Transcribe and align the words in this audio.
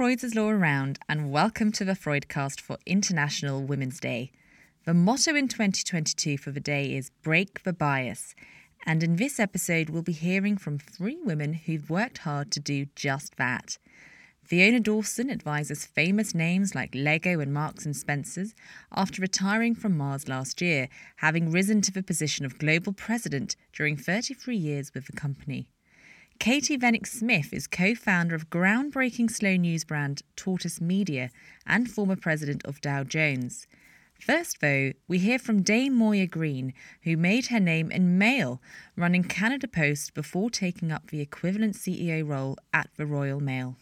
Freud's 0.00 0.34
Laura 0.34 0.56
Round, 0.56 0.98
and 1.10 1.30
welcome 1.30 1.70
to 1.72 1.84
the 1.84 1.92
Freudcast 1.92 2.58
for 2.58 2.78
International 2.86 3.62
Women's 3.62 4.00
Day. 4.00 4.32
The 4.86 4.94
motto 4.94 5.34
in 5.34 5.46
2022 5.46 6.38
for 6.38 6.50
the 6.50 6.58
day 6.58 6.96
is 6.96 7.10
Break 7.22 7.64
the 7.64 7.74
Bias. 7.74 8.34
And 8.86 9.02
in 9.02 9.16
this 9.16 9.38
episode, 9.38 9.90
we'll 9.90 10.00
be 10.00 10.12
hearing 10.12 10.56
from 10.56 10.78
three 10.78 11.18
women 11.22 11.52
who've 11.52 11.90
worked 11.90 12.16
hard 12.16 12.50
to 12.52 12.60
do 12.60 12.86
just 12.96 13.36
that. 13.36 13.76
Fiona 14.42 14.80
Dawson 14.80 15.30
advises 15.30 15.84
famous 15.84 16.34
names 16.34 16.74
like 16.74 16.94
Lego 16.94 17.38
and 17.38 17.52
Marks 17.52 17.84
and 17.84 17.94
Spencers 17.94 18.54
after 18.96 19.20
retiring 19.20 19.74
from 19.74 19.98
Mars 19.98 20.28
last 20.28 20.62
year, 20.62 20.88
having 21.16 21.52
risen 21.52 21.82
to 21.82 21.92
the 21.92 22.02
position 22.02 22.46
of 22.46 22.58
global 22.58 22.94
president 22.94 23.54
during 23.74 23.98
33 23.98 24.56
years 24.56 24.94
with 24.94 25.08
the 25.08 25.12
company. 25.12 25.68
Katie 26.40 26.78
Vanneck-Smith 26.78 27.52
is 27.52 27.66
co 27.66 27.94
founder 27.94 28.34
of 28.34 28.48
groundbreaking 28.48 29.30
slow 29.30 29.56
news 29.56 29.84
brand 29.84 30.22
Tortoise 30.36 30.80
Media 30.80 31.28
and 31.66 31.90
former 31.90 32.16
president 32.16 32.64
of 32.64 32.80
Dow 32.80 33.04
Jones. 33.04 33.66
First, 34.18 34.62
though, 34.62 34.92
we 35.06 35.18
hear 35.18 35.38
from 35.38 35.60
Dame 35.60 35.94
Moya 35.94 36.26
Greene, 36.26 36.72
who 37.02 37.18
made 37.18 37.48
her 37.48 37.60
name 37.60 37.90
in 37.90 38.16
Mail, 38.16 38.62
running 38.96 39.22
Canada 39.22 39.68
Post 39.68 40.14
before 40.14 40.48
taking 40.48 40.90
up 40.90 41.10
the 41.10 41.20
equivalent 41.20 41.74
CEO 41.74 42.26
role 42.26 42.56
at 42.72 42.88
the 42.96 43.04
Royal 43.04 43.40
Mail. 43.40 43.76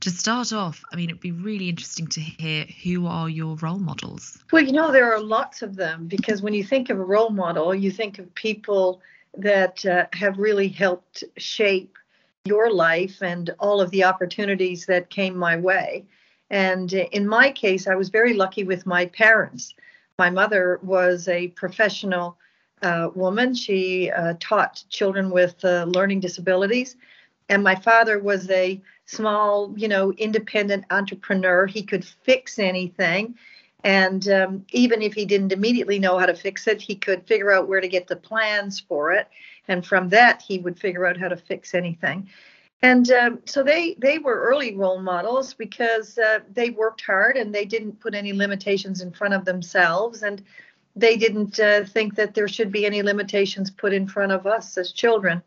To 0.00 0.10
start 0.10 0.52
off, 0.52 0.82
I 0.92 0.96
mean, 0.96 1.10
it'd 1.10 1.20
be 1.20 1.30
really 1.30 1.68
interesting 1.68 2.08
to 2.08 2.20
hear 2.20 2.66
who 2.82 3.06
are 3.06 3.28
your 3.28 3.54
role 3.54 3.78
models? 3.78 4.42
Well, 4.50 4.64
you 4.64 4.72
know, 4.72 4.90
there 4.90 5.14
are 5.14 5.20
lots 5.20 5.62
of 5.62 5.76
them 5.76 6.08
because 6.08 6.42
when 6.42 6.54
you 6.54 6.64
think 6.64 6.90
of 6.90 6.98
a 6.98 7.04
role 7.04 7.30
model, 7.30 7.72
you 7.72 7.92
think 7.92 8.18
of 8.18 8.34
people 8.34 9.00
that 9.38 9.84
uh, 9.86 10.06
have 10.12 10.38
really 10.38 10.68
helped 10.68 11.24
shape 11.36 11.96
your 12.44 12.72
life 12.72 13.22
and 13.22 13.50
all 13.58 13.80
of 13.80 13.90
the 13.90 14.04
opportunities 14.04 14.86
that 14.86 15.10
came 15.10 15.36
my 15.36 15.56
way. 15.56 16.04
And 16.50 16.92
in 16.92 17.26
my 17.26 17.52
case, 17.52 17.86
I 17.86 17.94
was 17.94 18.08
very 18.08 18.34
lucky 18.34 18.64
with 18.64 18.86
my 18.86 19.06
parents. 19.06 19.74
My 20.18 20.30
mother 20.30 20.80
was 20.82 21.28
a 21.28 21.48
professional 21.48 22.38
uh, 22.82 23.10
woman. 23.14 23.54
She 23.54 24.10
uh, 24.10 24.34
taught 24.40 24.82
children 24.88 25.30
with 25.30 25.64
uh, 25.64 25.84
learning 25.88 26.20
disabilities. 26.20 26.96
And 27.48 27.62
my 27.62 27.74
father 27.74 28.18
was 28.18 28.50
a 28.50 28.80
small, 29.06 29.72
you 29.76 29.88
know, 29.88 30.12
independent 30.12 30.84
entrepreneur. 30.90 31.66
He 31.66 31.82
could 31.82 32.04
fix 32.04 32.58
anything. 32.58 33.36
And 33.84 34.28
um, 34.28 34.66
even 34.72 35.02
if 35.02 35.14
he 35.14 35.24
didn't 35.24 35.52
immediately 35.52 35.98
know 35.98 36.18
how 36.18 36.26
to 36.26 36.34
fix 36.34 36.66
it, 36.66 36.82
he 36.82 36.96
could 36.96 37.26
figure 37.26 37.52
out 37.52 37.68
where 37.68 37.80
to 37.80 37.88
get 37.88 38.08
the 38.08 38.16
plans 38.16 38.80
for 38.80 39.12
it. 39.12 39.28
And 39.68 39.86
from 39.86 40.08
that, 40.08 40.42
he 40.42 40.58
would 40.58 40.78
figure 40.78 41.06
out 41.06 41.16
how 41.16 41.28
to 41.28 41.36
fix 41.36 41.74
anything. 41.74 42.28
And 42.82 43.10
um, 43.10 43.40
so 43.44 43.62
they 43.62 43.96
they 43.98 44.18
were 44.18 44.40
early 44.40 44.76
role 44.76 45.00
models 45.00 45.52
because 45.52 46.16
uh, 46.18 46.40
they 46.52 46.70
worked 46.70 47.02
hard 47.02 47.36
and 47.36 47.52
they 47.52 47.64
didn't 47.64 48.00
put 48.00 48.14
any 48.14 48.32
limitations 48.32 49.00
in 49.00 49.12
front 49.12 49.34
of 49.34 49.44
themselves 49.44 50.22
and 50.22 50.42
they 50.94 51.16
didn't 51.16 51.58
uh, 51.58 51.84
think 51.84 52.14
that 52.16 52.34
there 52.34 52.48
should 52.48 52.72
be 52.72 52.86
any 52.86 53.02
limitations 53.02 53.70
put 53.70 53.92
in 53.92 54.06
front 54.06 54.32
of 54.32 54.46
us 54.46 54.76
as 54.76 54.92
children. 54.92 55.42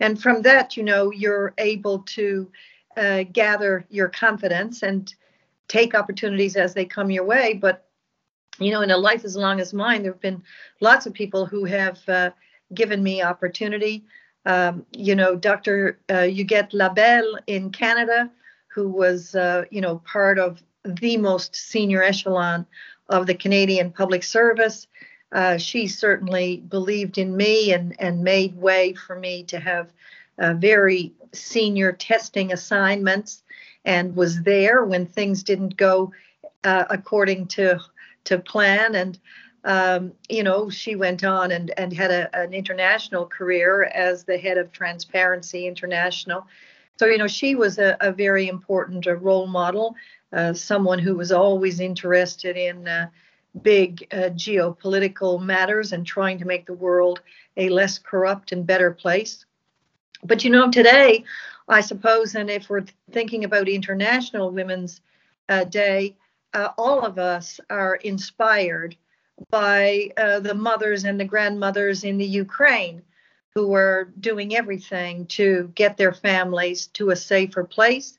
And 0.00 0.20
from 0.20 0.42
that, 0.42 0.76
you 0.76 0.82
know, 0.82 1.10
you're 1.10 1.52
able 1.58 2.00
to 2.00 2.50
uh, 2.96 3.24
gather 3.32 3.84
your 3.90 4.08
confidence 4.08 4.82
and 4.82 5.12
take 5.68 5.94
opportunities 5.94 6.56
as 6.56 6.74
they 6.74 6.84
come 6.84 7.10
your 7.10 7.24
way. 7.24 7.54
But 7.54 7.84
you 8.58 8.72
know, 8.72 8.80
in 8.80 8.90
a 8.90 8.96
life 8.96 9.24
as 9.24 9.36
long 9.36 9.60
as 9.60 9.72
mine, 9.72 10.02
there 10.02 10.12
have 10.12 10.20
been 10.20 10.42
lots 10.80 11.06
of 11.06 11.12
people 11.12 11.46
who 11.46 11.64
have 11.64 12.00
uh, 12.08 12.30
given 12.74 13.02
me 13.02 13.22
opportunity. 13.22 14.04
Um, 14.46 14.84
you 14.92 15.14
know, 15.14 15.36
Dr. 15.36 16.00
Uh, 16.08 16.26
Huguette 16.26 16.72
Labelle 16.72 17.38
in 17.46 17.70
Canada, 17.70 18.30
who 18.68 18.88
was, 18.88 19.34
uh, 19.34 19.64
you 19.70 19.80
know, 19.80 19.98
part 19.98 20.38
of 20.38 20.62
the 20.84 21.16
most 21.16 21.54
senior 21.54 22.02
echelon 22.02 22.66
of 23.08 23.26
the 23.26 23.34
Canadian 23.34 23.92
public 23.92 24.22
service. 24.22 24.86
Uh, 25.32 25.58
she 25.58 25.86
certainly 25.86 26.58
believed 26.68 27.18
in 27.18 27.36
me 27.36 27.72
and, 27.72 27.94
and 27.98 28.24
made 28.24 28.56
way 28.56 28.94
for 28.94 29.18
me 29.18 29.42
to 29.44 29.60
have 29.60 29.92
uh, 30.38 30.54
very 30.54 31.12
senior 31.32 31.92
testing 31.92 32.52
assignments 32.52 33.42
and 33.84 34.14
was 34.16 34.42
there 34.42 34.84
when 34.84 35.06
things 35.06 35.42
didn't 35.42 35.76
go 35.76 36.12
uh, 36.64 36.84
according 36.90 37.46
to 37.48 37.80
to 38.24 38.38
plan. 38.38 38.94
And 38.94 39.18
um, 39.64 40.12
you 40.28 40.42
know 40.42 40.70
she 40.70 40.96
went 40.96 41.24
on 41.24 41.50
and 41.50 41.72
and 41.76 41.92
had 41.92 42.10
a, 42.10 42.36
an 42.38 42.52
international 42.52 43.26
career 43.26 43.84
as 43.84 44.24
the 44.24 44.38
head 44.38 44.58
of 44.58 44.72
transparency 44.72 45.66
international. 45.66 46.46
So 46.98 47.06
you 47.06 47.18
know 47.18 47.28
she 47.28 47.54
was 47.54 47.78
a, 47.78 47.96
a 48.00 48.12
very 48.12 48.48
important 48.48 49.06
uh, 49.06 49.14
role 49.14 49.46
model 49.46 49.96
uh, 50.32 50.52
someone 50.52 50.98
who 50.98 51.16
was 51.16 51.32
always 51.32 51.80
interested 51.80 52.56
in 52.56 52.86
uh, 52.86 53.08
big 53.62 54.06
uh, 54.12 54.30
geopolitical 54.30 55.42
matters 55.42 55.92
and 55.92 56.06
trying 56.06 56.38
to 56.38 56.44
make 56.44 56.66
the 56.66 56.74
world 56.74 57.20
a 57.56 57.68
less 57.68 57.98
corrupt 57.98 58.52
and 58.52 58.66
better 58.66 58.90
place. 58.90 59.44
But 60.22 60.44
you 60.44 60.50
know 60.50 60.70
today 60.70 61.24
I 61.68 61.80
suppose, 61.82 62.34
and 62.34 62.50
if 62.50 62.70
we're 62.70 62.86
thinking 63.10 63.44
about 63.44 63.68
International 63.68 64.50
Women's 64.50 65.00
uh, 65.48 65.64
Day, 65.64 66.16
uh, 66.54 66.70
all 66.78 67.04
of 67.04 67.18
us 67.18 67.60
are 67.68 67.96
inspired 67.96 68.96
by 69.50 70.10
uh, 70.16 70.40
the 70.40 70.54
mothers 70.54 71.04
and 71.04 71.20
the 71.20 71.24
grandmothers 71.24 72.04
in 72.04 72.18
the 72.18 72.26
Ukraine 72.26 73.02
who 73.54 73.74
are 73.74 74.12
doing 74.18 74.56
everything 74.56 75.26
to 75.26 75.70
get 75.74 75.96
their 75.96 76.12
families 76.12 76.86
to 76.88 77.10
a 77.10 77.16
safer 77.16 77.64
place 77.64 78.18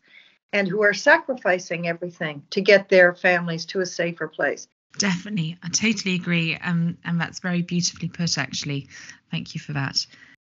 and 0.53 0.67
who 0.67 0.81
are 0.81 0.93
sacrificing 0.93 1.87
everything 1.87 2.43
to 2.49 2.61
get 2.61 2.89
their 2.89 3.13
families 3.13 3.65
to 3.65 3.79
a 3.81 3.85
safer 3.85 4.27
place. 4.27 4.67
Definitely. 4.97 5.57
I 5.63 5.69
totally 5.69 6.15
agree. 6.15 6.55
Um, 6.55 6.97
and 7.05 7.21
that's 7.21 7.39
very 7.39 7.61
beautifully 7.61 8.09
put, 8.09 8.37
actually. 8.37 8.89
Thank 9.31 9.53
you 9.53 9.61
for 9.61 9.73
that. 9.73 10.05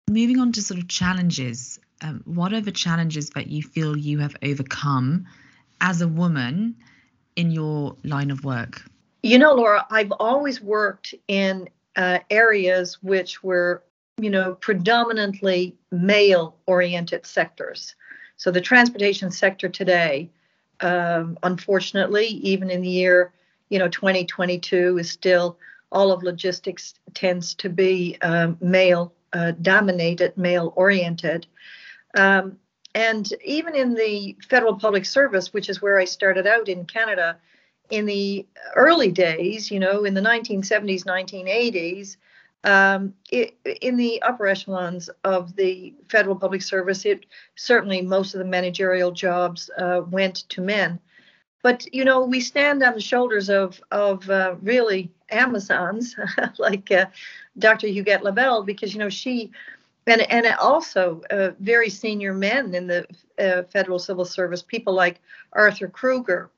Moving 0.08 0.38
on 0.38 0.52
to 0.52 0.62
sort 0.62 0.80
of 0.80 0.88
challenges 0.88 1.78
um, 2.02 2.22
what 2.24 2.52
are 2.52 2.60
the 2.60 2.72
challenges 2.72 3.30
that 3.30 3.48
you 3.48 3.62
feel 3.62 3.96
you 3.96 4.18
have 4.18 4.36
overcome 4.42 5.26
as 5.80 6.00
a 6.00 6.08
woman 6.08 6.76
in 7.36 7.50
your 7.50 7.96
line 8.04 8.30
of 8.30 8.44
work? 8.44 8.82
You 9.22 9.38
know, 9.38 9.54
Laura, 9.54 9.86
I've 9.90 10.12
always 10.12 10.60
worked 10.60 11.14
in 11.28 11.68
uh, 11.96 12.20
areas 12.30 13.02
which 13.02 13.42
were, 13.42 13.82
you 14.18 14.30
know, 14.30 14.54
predominantly 14.54 15.76
male 15.90 16.56
oriented 16.66 17.26
sectors. 17.26 17.94
So 18.36 18.50
the 18.50 18.60
transportation 18.60 19.30
sector 19.30 19.68
today, 19.68 20.30
um, 20.80 21.38
unfortunately, 21.42 22.26
even 22.26 22.70
in 22.70 22.80
the 22.80 22.88
year, 22.88 23.32
you 23.68 23.78
know, 23.78 23.88
2022 23.88 24.98
is 24.98 25.10
still 25.10 25.58
all 25.92 26.12
of 26.12 26.22
logistics 26.22 26.94
tends 27.14 27.54
to 27.56 27.68
be 27.68 28.16
um, 28.22 28.56
male 28.60 29.12
uh, 29.32 29.52
dominated, 29.62 30.36
male 30.36 30.72
oriented. 30.76 31.46
Um, 32.16 32.58
and 32.94 33.32
even 33.44 33.74
in 33.76 33.94
the 33.94 34.36
federal 34.48 34.74
public 34.74 35.04
service, 35.04 35.52
which 35.52 35.68
is 35.68 35.80
where 35.80 35.98
I 35.98 36.04
started 36.04 36.46
out 36.46 36.68
in 36.68 36.84
Canada, 36.84 37.36
in 37.90 38.06
the 38.06 38.46
early 38.76 39.10
days, 39.10 39.70
you 39.70 39.78
know, 39.78 40.04
in 40.04 40.14
the 40.14 40.20
1970s, 40.20 41.04
1980s, 41.04 42.16
um, 42.64 43.14
it, 43.30 43.56
in 43.80 43.96
the 43.96 44.20
upper 44.22 44.46
echelons 44.46 45.08
of 45.24 45.56
the 45.56 45.94
federal 46.08 46.36
public 46.36 46.62
service, 46.62 47.04
it 47.04 47.26
certainly 47.54 48.02
most 48.02 48.34
of 48.34 48.38
the 48.38 48.44
managerial 48.44 49.12
jobs 49.12 49.70
uh, 49.78 50.02
went 50.10 50.48
to 50.50 50.60
men. 50.60 50.98
But 51.62 51.86
you 51.92 52.04
know, 52.04 52.24
we 52.24 52.40
stand 52.40 52.82
on 52.82 52.94
the 52.94 53.00
shoulders 53.00 53.48
of 53.48 53.80
of 53.90 54.28
uh, 54.28 54.56
really 54.62 55.10
Amazons 55.30 56.16
like 56.58 56.90
uh, 56.90 57.06
Dr. 57.58 57.86
Huguette 57.86 58.22
Labelle 58.22 58.62
because 58.62 58.92
you 58.92 58.98
know 58.98 59.10
she 59.10 59.50
and 60.06 60.22
and 60.22 60.46
also 60.58 61.22
uh, 61.30 61.50
very 61.60 61.90
senior 61.90 62.34
men 62.34 62.74
in 62.74 62.86
the 62.86 63.06
uh, 63.38 63.62
federal 63.64 63.98
civil 63.98 64.24
service, 64.24 64.62
people 64.62 64.92
like 64.92 65.20
Arthur 65.52 65.88
Kroeger. 65.88 66.48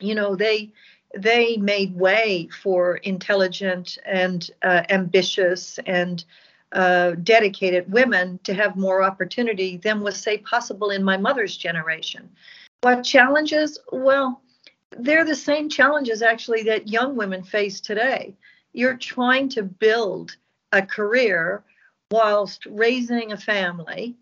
You 0.00 0.14
know, 0.14 0.34
they 0.36 0.72
they 1.16 1.56
made 1.56 1.94
way 1.94 2.48
for 2.62 2.96
intelligent 2.98 3.98
and 4.04 4.50
uh, 4.62 4.82
ambitious 4.90 5.78
and 5.86 6.24
uh, 6.72 7.12
dedicated 7.22 7.90
women 7.92 8.38
to 8.42 8.52
have 8.52 8.76
more 8.76 9.02
opportunity 9.02 9.76
than 9.76 10.00
was 10.00 10.16
say 10.16 10.38
possible 10.38 10.90
in 10.90 11.04
my 11.04 11.16
mother's 11.16 11.56
generation. 11.56 12.28
What 12.80 13.02
challenges? 13.02 13.78
Well, 13.92 14.42
they're 14.90 15.24
the 15.24 15.36
same 15.36 15.68
challenges 15.68 16.20
actually 16.20 16.64
that 16.64 16.88
young 16.88 17.16
women 17.16 17.42
face 17.42 17.80
today. 17.80 18.34
You're 18.72 18.96
trying 18.96 19.48
to 19.50 19.62
build 19.62 20.36
a 20.72 20.82
career 20.82 21.62
whilst 22.14 22.64
raising 22.66 23.32
a 23.32 23.36
family, 23.36 24.14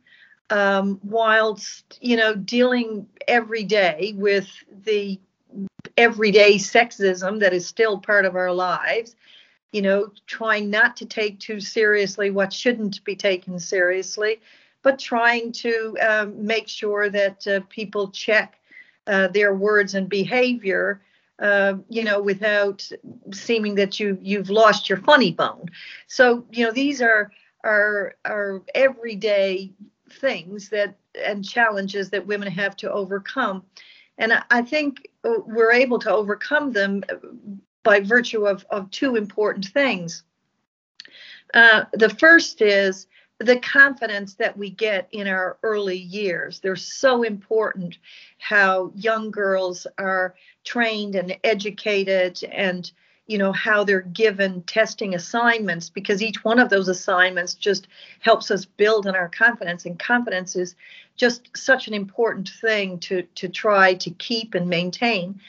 um, 0.48 0.98
whilst 1.04 1.98
you 2.00 2.16
know 2.16 2.34
dealing 2.34 3.06
every 3.28 3.64
day 3.64 4.14
with 4.16 4.48
the 4.84 5.20
everyday 5.98 6.54
sexism 6.54 7.40
that 7.40 7.52
is 7.52 7.66
still 7.66 7.98
part 7.98 8.24
of 8.24 8.34
our 8.34 8.52
lives. 8.52 9.14
You 9.72 9.82
know, 9.82 10.12
trying 10.26 10.70
not 10.70 10.96
to 10.98 11.06
take 11.06 11.38
too 11.38 11.60
seriously 11.60 12.30
what 12.30 12.52
shouldn't 12.52 13.04
be 13.04 13.16
taken 13.16 13.58
seriously, 13.58 14.40
but 14.82 14.98
trying 14.98 15.52
to 15.64 15.96
um, 16.08 16.46
make 16.46 16.68
sure 16.68 17.10
that 17.10 17.46
uh, 17.46 17.60
people 17.68 18.10
check 18.10 18.58
uh, 19.06 19.28
their 19.28 19.54
words 19.54 19.94
and 19.94 20.08
behavior 20.08 21.00
uh, 21.42 21.74
you 21.88 22.04
know, 22.04 22.22
without 22.22 22.88
seeming 23.32 23.74
that 23.74 23.98
you 23.98 24.16
you've 24.22 24.48
lost 24.48 24.88
your 24.88 24.98
funny 24.98 25.32
bone. 25.32 25.66
So 26.06 26.44
you 26.52 26.64
know, 26.64 26.70
these 26.72 27.02
are 27.02 27.32
are 27.64 28.14
are 28.24 28.62
everyday 28.74 29.72
things 30.20 30.68
that 30.70 30.96
and 31.14 31.44
challenges 31.44 32.10
that 32.10 32.26
women 32.26 32.48
have 32.48 32.76
to 32.76 32.90
overcome, 32.90 33.64
and 34.18 34.32
I, 34.50 34.62
think 34.62 35.08
uh, 35.24 35.34
we're 35.46 35.72
able 35.72 35.98
to 36.00 36.10
overcome 36.12 36.72
them 36.72 37.02
by 37.82 38.00
virtue 38.00 38.46
of 38.46 38.64
of 38.70 38.90
two 38.90 39.16
important 39.16 39.66
things. 39.66 40.24
Uh, 41.54 41.84
the 41.92 42.08
first 42.08 42.62
is 42.62 43.06
the 43.38 43.58
confidence 43.58 44.34
that 44.34 44.56
we 44.56 44.70
get 44.70 45.08
in 45.10 45.26
our 45.26 45.58
early 45.62 45.98
years. 45.98 46.60
They're 46.60 46.76
so 46.76 47.22
important 47.22 47.98
how 48.38 48.92
young 48.94 49.30
girls 49.30 49.86
are 49.98 50.34
trained 50.64 51.16
and 51.16 51.36
educated 51.42 52.42
and 52.44 52.90
you 53.26 53.38
know 53.38 53.52
how 53.52 53.84
they're 53.84 54.00
given 54.00 54.62
testing 54.62 55.14
assignments 55.14 55.88
because 55.88 56.22
each 56.22 56.44
one 56.44 56.58
of 56.58 56.70
those 56.70 56.88
assignments 56.88 57.54
just 57.54 57.88
helps 58.20 58.50
us 58.50 58.64
build 58.64 59.06
on 59.06 59.14
our 59.14 59.28
confidence 59.28 59.86
and 59.86 59.98
confidence 59.98 60.56
is 60.56 60.74
just 61.16 61.48
such 61.56 61.88
an 61.88 61.94
important 61.94 62.48
thing 62.60 62.98
to 62.98 63.22
to 63.34 63.48
try 63.48 63.94
to 63.94 64.10
keep 64.10 64.54
and 64.54 64.68
maintain 64.68 65.40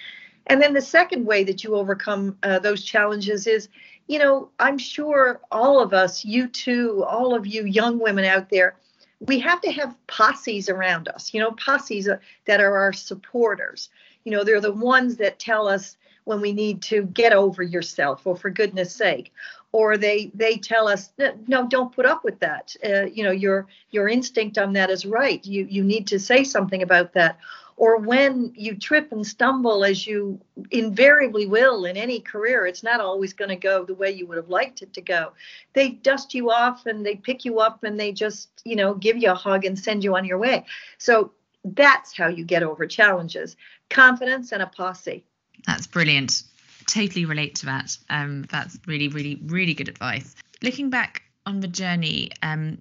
and 0.47 0.61
then 0.61 0.73
the 0.73 0.81
second 0.81 1.25
way 1.25 1.43
that 1.43 1.63
you 1.63 1.75
overcome 1.75 2.37
uh, 2.43 2.59
those 2.59 2.83
challenges 2.83 3.47
is 3.47 3.69
you 4.07 4.19
know, 4.19 4.49
I'm 4.59 4.77
sure 4.77 5.39
all 5.51 5.79
of 5.79 5.93
us, 5.93 6.25
you 6.25 6.47
too, 6.47 7.05
all 7.07 7.33
of 7.33 7.47
you 7.47 7.65
young 7.65 7.99
women 7.99 8.25
out 8.25 8.49
there, 8.49 8.75
we 9.21 9.39
have 9.39 9.61
to 9.61 9.71
have 9.71 9.95
posses 10.07 10.67
around 10.67 11.07
us, 11.07 11.33
you 11.33 11.39
know, 11.39 11.51
posses 11.51 12.09
that 12.45 12.61
are 12.61 12.75
our 12.77 12.91
supporters. 12.91 13.89
You 14.25 14.33
know, 14.33 14.43
they're 14.43 14.59
the 14.59 14.73
ones 14.73 15.17
that 15.17 15.39
tell 15.39 15.67
us 15.67 15.95
when 16.25 16.41
we 16.41 16.53
need 16.53 16.81
to 16.83 17.03
get 17.03 17.33
over 17.33 17.63
yourself 17.63 18.25
or 18.25 18.35
for 18.35 18.49
goodness 18.49 18.93
sake. 18.93 19.31
Or 19.71 19.97
they 19.97 20.31
they 20.35 20.57
tell 20.57 20.87
us 20.87 21.11
no 21.47 21.67
don't 21.67 21.93
put 21.93 22.05
up 22.05 22.23
with 22.23 22.39
that. 22.39 22.75
Uh, 22.85 23.05
you 23.05 23.23
know 23.23 23.31
your 23.31 23.67
your 23.89 24.07
instinct 24.07 24.57
on 24.57 24.73
that 24.73 24.91
is 24.91 25.05
right. 25.05 25.43
You 25.43 25.65
you 25.69 25.83
need 25.83 26.07
to 26.07 26.19
say 26.19 26.43
something 26.43 26.83
about 26.83 27.13
that. 27.13 27.39
Or 27.75 27.97
when 27.97 28.53
you 28.55 28.75
trip 28.75 29.11
and 29.11 29.25
stumble 29.25 29.83
as 29.83 30.05
you 30.05 30.39
invariably 30.69 31.47
will 31.47 31.85
in 31.85 31.97
any 31.97 32.19
career 32.19 32.67
it's 32.67 32.83
not 32.83 32.99
always 32.99 33.33
going 33.33 33.49
to 33.49 33.55
go 33.55 33.83
the 33.83 33.95
way 33.95 34.11
you 34.11 34.27
would 34.27 34.37
have 34.37 34.49
liked 34.49 34.83
it 34.83 34.93
to 34.93 35.01
go. 35.01 35.33
They 35.73 35.89
dust 35.89 36.35
you 36.35 36.51
off 36.51 36.85
and 36.85 37.03
they 37.03 37.15
pick 37.15 37.43
you 37.43 37.59
up 37.59 37.83
and 37.83 37.99
they 37.99 38.11
just 38.11 38.49
you 38.63 38.75
know 38.75 38.93
give 38.93 39.17
you 39.17 39.31
a 39.31 39.35
hug 39.35 39.65
and 39.65 39.77
send 39.77 40.03
you 40.03 40.15
on 40.15 40.23
your 40.23 40.37
way. 40.37 40.65
So 40.99 41.31
that's 41.65 42.15
how 42.15 42.27
you 42.27 42.45
get 42.45 42.61
over 42.61 42.85
challenges. 42.85 43.55
Confidence 43.89 44.51
and 44.51 44.61
a 44.61 44.67
posse 44.67 45.25
that's 45.65 45.87
brilliant 45.87 46.43
totally 46.87 47.25
relate 47.25 47.55
to 47.55 47.65
that 47.65 47.97
um, 48.09 48.45
that's 48.51 48.77
really 48.85 49.07
really 49.07 49.39
really 49.45 49.73
good 49.73 49.87
advice 49.87 50.35
looking 50.61 50.89
back 50.89 51.23
on 51.45 51.59
the 51.59 51.67
journey 51.67 52.31
um, 52.41 52.77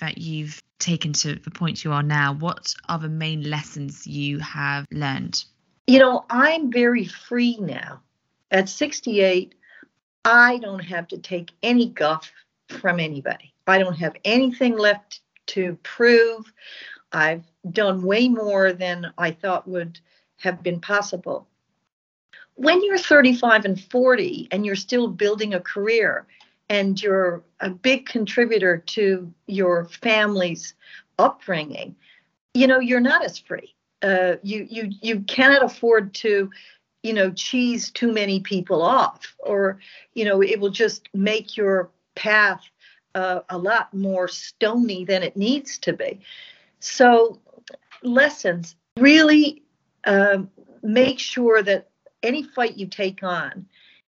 that 0.00 0.18
you've 0.18 0.62
taken 0.78 1.12
to 1.12 1.36
the 1.36 1.50
point 1.50 1.84
you 1.84 1.92
are 1.92 2.02
now, 2.02 2.34
what 2.34 2.74
are 2.88 2.98
the 2.98 3.08
main 3.08 3.48
lessons 3.48 4.06
you 4.06 4.38
have 4.38 4.86
learned? 4.90 5.44
You 5.86 5.98
know, 5.98 6.24
I'm 6.28 6.70
very 6.70 7.06
free 7.06 7.58
now. 7.58 8.02
At 8.50 8.68
68, 8.68 9.54
I 10.24 10.58
don't 10.58 10.80
have 10.80 11.08
to 11.08 11.18
take 11.18 11.52
any 11.62 11.88
guff 11.88 12.30
from 12.68 13.00
anybody. 13.00 13.52
I 13.66 13.78
don't 13.78 13.96
have 13.96 14.16
anything 14.24 14.76
left 14.76 15.20
to 15.48 15.78
prove. 15.82 16.52
I've 17.12 17.44
done 17.70 18.02
way 18.02 18.28
more 18.28 18.72
than 18.72 19.12
I 19.16 19.30
thought 19.30 19.68
would 19.68 20.00
have 20.38 20.62
been 20.62 20.80
possible. 20.80 21.48
When 22.56 22.82
you're 22.84 22.98
35 22.98 23.64
and 23.64 23.80
40 23.80 24.48
and 24.50 24.66
you're 24.66 24.76
still 24.76 25.08
building 25.08 25.54
a 25.54 25.60
career, 25.60 26.26
and 26.68 27.00
you're 27.00 27.42
a 27.60 27.70
big 27.70 28.06
contributor 28.06 28.78
to 28.78 29.32
your 29.46 29.84
family's 29.86 30.74
upbringing, 31.18 31.94
you 32.54 32.66
know, 32.66 32.80
you're 32.80 33.00
not 33.00 33.24
as 33.24 33.38
free. 33.38 33.74
Uh, 34.02 34.36
you 34.42 34.66
you 34.68 34.90
you 35.00 35.20
cannot 35.20 35.64
afford 35.64 36.12
to, 36.14 36.50
you 37.02 37.12
know, 37.12 37.30
cheese 37.30 37.90
too 37.90 38.12
many 38.12 38.40
people 38.40 38.82
off, 38.82 39.34
or 39.38 39.78
you 40.14 40.24
know, 40.24 40.42
it 40.42 40.60
will 40.60 40.70
just 40.70 41.08
make 41.14 41.56
your 41.56 41.90
path 42.14 42.62
uh, 43.14 43.40
a 43.48 43.56
lot 43.56 43.92
more 43.94 44.28
stony 44.28 45.04
than 45.04 45.22
it 45.22 45.36
needs 45.36 45.78
to 45.78 45.92
be. 45.92 46.20
So, 46.80 47.38
lessons 48.02 48.76
really 48.98 49.62
um, 50.04 50.50
make 50.82 51.18
sure 51.18 51.62
that 51.62 51.88
any 52.22 52.42
fight 52.42 52.76
you 52.76 52.86
take 52.86 53.22
on 53.22 53.66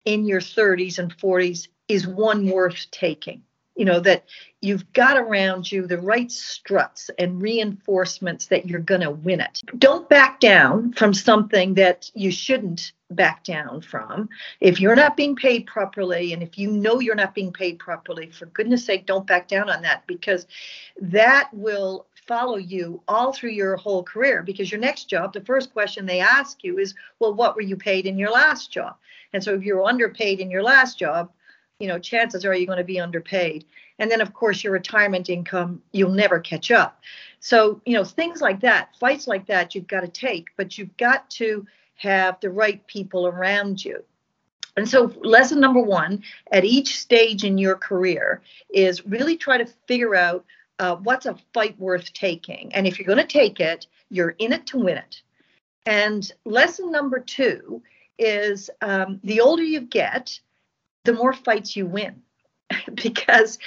in 0.06 0.26
your 0.26 0.42
30s 0.42 1.00
and 1.00 1.16
40s 1.18 1.68
is 1.88 2.08
one 2.08 2.50
worth 2.50 2.88
taking. 2.92 3.42
You 3.76 3.84
know, 3.84 4.00
that 4.00 4.24
you've 4.62 4.94
got 4.94 5.18
around 5.18 5.70
you 5.70 5.86
the 5.86 5.98
right 5.98 6.32
struts 6.32 7.10
and 7.20 7.42
reinforcements 7.42 8.46
that 8.46 8.66
you're 8.68 8.80
going 8.80 9.02
to 9.02 9.12
win 9.12 9.42
it. 9.42 9.62
Don't 9.78 10.08
back 10.08 10.40
down 10.40 10.94
from 10.94 11.14
something 11.14 11.74
that 11.74 12.10
you 12.14 12.32
shouldn't 12.32 12.94
back 13.12 13.44
down 13.44 13.82
from. 13.82 14.30
If 14.62 14.80
you're 14.80 14.96
not 14.96 15.18
being 15.18 15.36
paid 15.36 15.66
properly, 15.66 16.32
and 16.32 16.42
if 16.42 16.58
you 16.58 16.72
know 16.72 17.02
you're 17.02 17.16
not 17.16 17.36
being 17.36 17.52
paid 17.52 17.78
properly, 17.78 18.30
for 18.32 18.46
goodness 18.46 18.86
sake, 18.86 19.06
don't 19.06 19.28
back 19.28 19.50
down 19.50 19.70
on 19.70 19.82
that 19.82 20.08
because 20.08 20.48
that 21.02 21.50
will 21.54 22.08
follow 22.28 22.58
you 22.58 23.02
all 23.08 23.32
through 23.32 23.52
your 23.52 23.76
whole 23.78 24.04
career. 24.04 24.44
Because 24.44 24.72
your 24.72 24.80
next 24.80 25.06
job, 25.06 25.34
the 25.34 25.42
first 25.42 25.74
question 25.74 26.06
they 26.06 26.20
ask 26.20 26.64
you 26.64 26.80
is, 26.80 26.96
well, 27.20 27.34
what 27.34 27.56
were 27.56 27.62
you 27.62 27.76
paid 27.76 28.06
in 28.06 28.18
your 28.18 28.32
last 28.32 28.72
job? 28.72 28.96
And 29.34 29.44
so 29.44 29.54
if 29.54 29.64
you're 29.64 29.84
underpaid 29.84 30.40
in 30.40 30.50
your 30.50 30.64
last 30.64 30.98
job, 30.98 31.32
you 31.80 31.88
know, 31.88 32.00
chances 32.00 32.46
are 32.46 32.54
you're 32.54 32.66
going 32.66 32.78
to 32.78 32.84
be 32.84 33.00
underpaid. 33.00 33.66
And 34.00 34.10
then, 34.10 34.22
of 34.22 34.34
course, 34.34 34.64
your 34.64 34.74
retirement 34.74 35.30
income, 35.30 35.82
you'll 35.92 36.12
never 36.12 36.40
catch 36.40 36.72
up. 36.72 37.02
So, 37.40 37.82
you 37.86 37.94
know, 37.94 38.04
things 38.04 38.42
like 38.42 38.62
that, 38.62 38.96
fights 39.00 39.28
like 39.28 39.48
that, 39.48 39.76
you've 39.76 39.88
got 39.88 40.02
to 40.02 40.08
take, 40.08 40.48
but 40.58 40.78
you've 40.78 40.96
got 40.98 41.30
to 41.32 41.66
have 41.96 42.40
the 42.40 42.50
right 42.50 42.86
people 42.88 43.28
around 43.28 43.84
you. 43.84 44.04
And 44.78 44.88
so, 44.88 45.14
lesson 45.22 45.62
number 45.62 45.80
one 45.80 46.24
at 46.52 46.66
each 46.66 47.00
stage 47.00 47.46
in 47.46 47.58
your 47.58 47.76
career 47.76 48.42
is 48.70 49.06
really 49.06 49.38
try 49.38 49.58
to 49.58 49.66
figure 49.88 50.16
out 50.16 50.46
uh, 50.80 50.96
what's 50.98 51.26
a 51.26 51.38
fight 51.54 51.80
worth 51.80 52.14
taking. 52.14 52.74
And 52.74 52.88
if 52.88 53.00
you're 53.00 53.08
going 53.08 53.26
to 53.26 53.26
take 53.26 53.60
it, 53.60 53.88
you're 54.10 54.36
in 54.40 54.54
it 54.54 54.68
to 54.68 54.78
win 54.78 54.98
it. 54.98 55.22
And 55.86 56.30
lesson 56.46 56.92
number 56.92 57.20
two 57.20 57.82
is 58.18 58.70
um, 58.82 59.20
the 59.24 59.42
older 59.42 59.64
you 59.64 59.82
get, 59.82 60.40
the 61.04 61.14
more 61.14 61.34
fights 61.34 61.76
you 61.76 61.86
win 61.86 62.22
because 62.94 63.60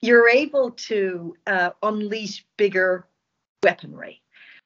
you're 0.00 0.28
able 0.28 0.72
to 0.72 1.36
uh, 1.46 1.70
unleash 1.82 2.44
bigger 2.56 3.06
weaponry. 3.62 4.20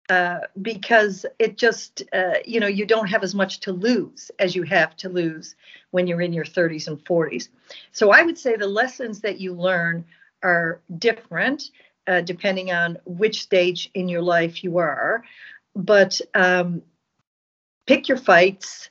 Uh, 0.09 0.39
because 0.63 1.27
it 1.41 1.59
just, 1.59 2.05
uh, 2.13 2.35
you 2.45 2.61
know, 2.61 2.69
you 2.69 2.87
don't 2.87 3.09
have 3.09 3.25
as 3.25 3.35
much 3.35 3.59
to 3.59 3.73
lose 3.73 4.31
as 4.39 4.55
you 4.55 4.63
have 4.63 4.97
to 4.97 5.09
lose 5.09 5.57
when 5.91 6.07
you're 6.07 6.21
in 6.21 6.33
your 6.33 6.45
30s 6.45 6.87
and 6.87 7.05
40s. 7.05 7.49
So 7.91 8.13
I 8.13 8.23
would 8.23 8.39
say 8.39 8.55
the 8.55 8.69
lessons 8.69 9.21
that 9.23 9.41
you 9.41 9.53
learn 9.53 10.05
are 10.47 10.81
different 10.99 11.71
uh, 12.07 12.21
depending 12.21 12.71
on 12.71 12.99
which 13.05 13.43
stage 13.43 13.91
in 13.95 14.09
your 14.09 14.23
life 14.23 14.63
you 14.63 14.79
are. 14.79 15.25
But 15.75 16.21
um, 16.35 16.83
pick 17.87 18.09
your 18.09 18.19
fights. 18.19 18.91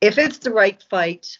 If 0.00 0.18
it's 0.18 0.38
the 0.38 0.50
right 0.50 0.82
fight, 0.90 1.38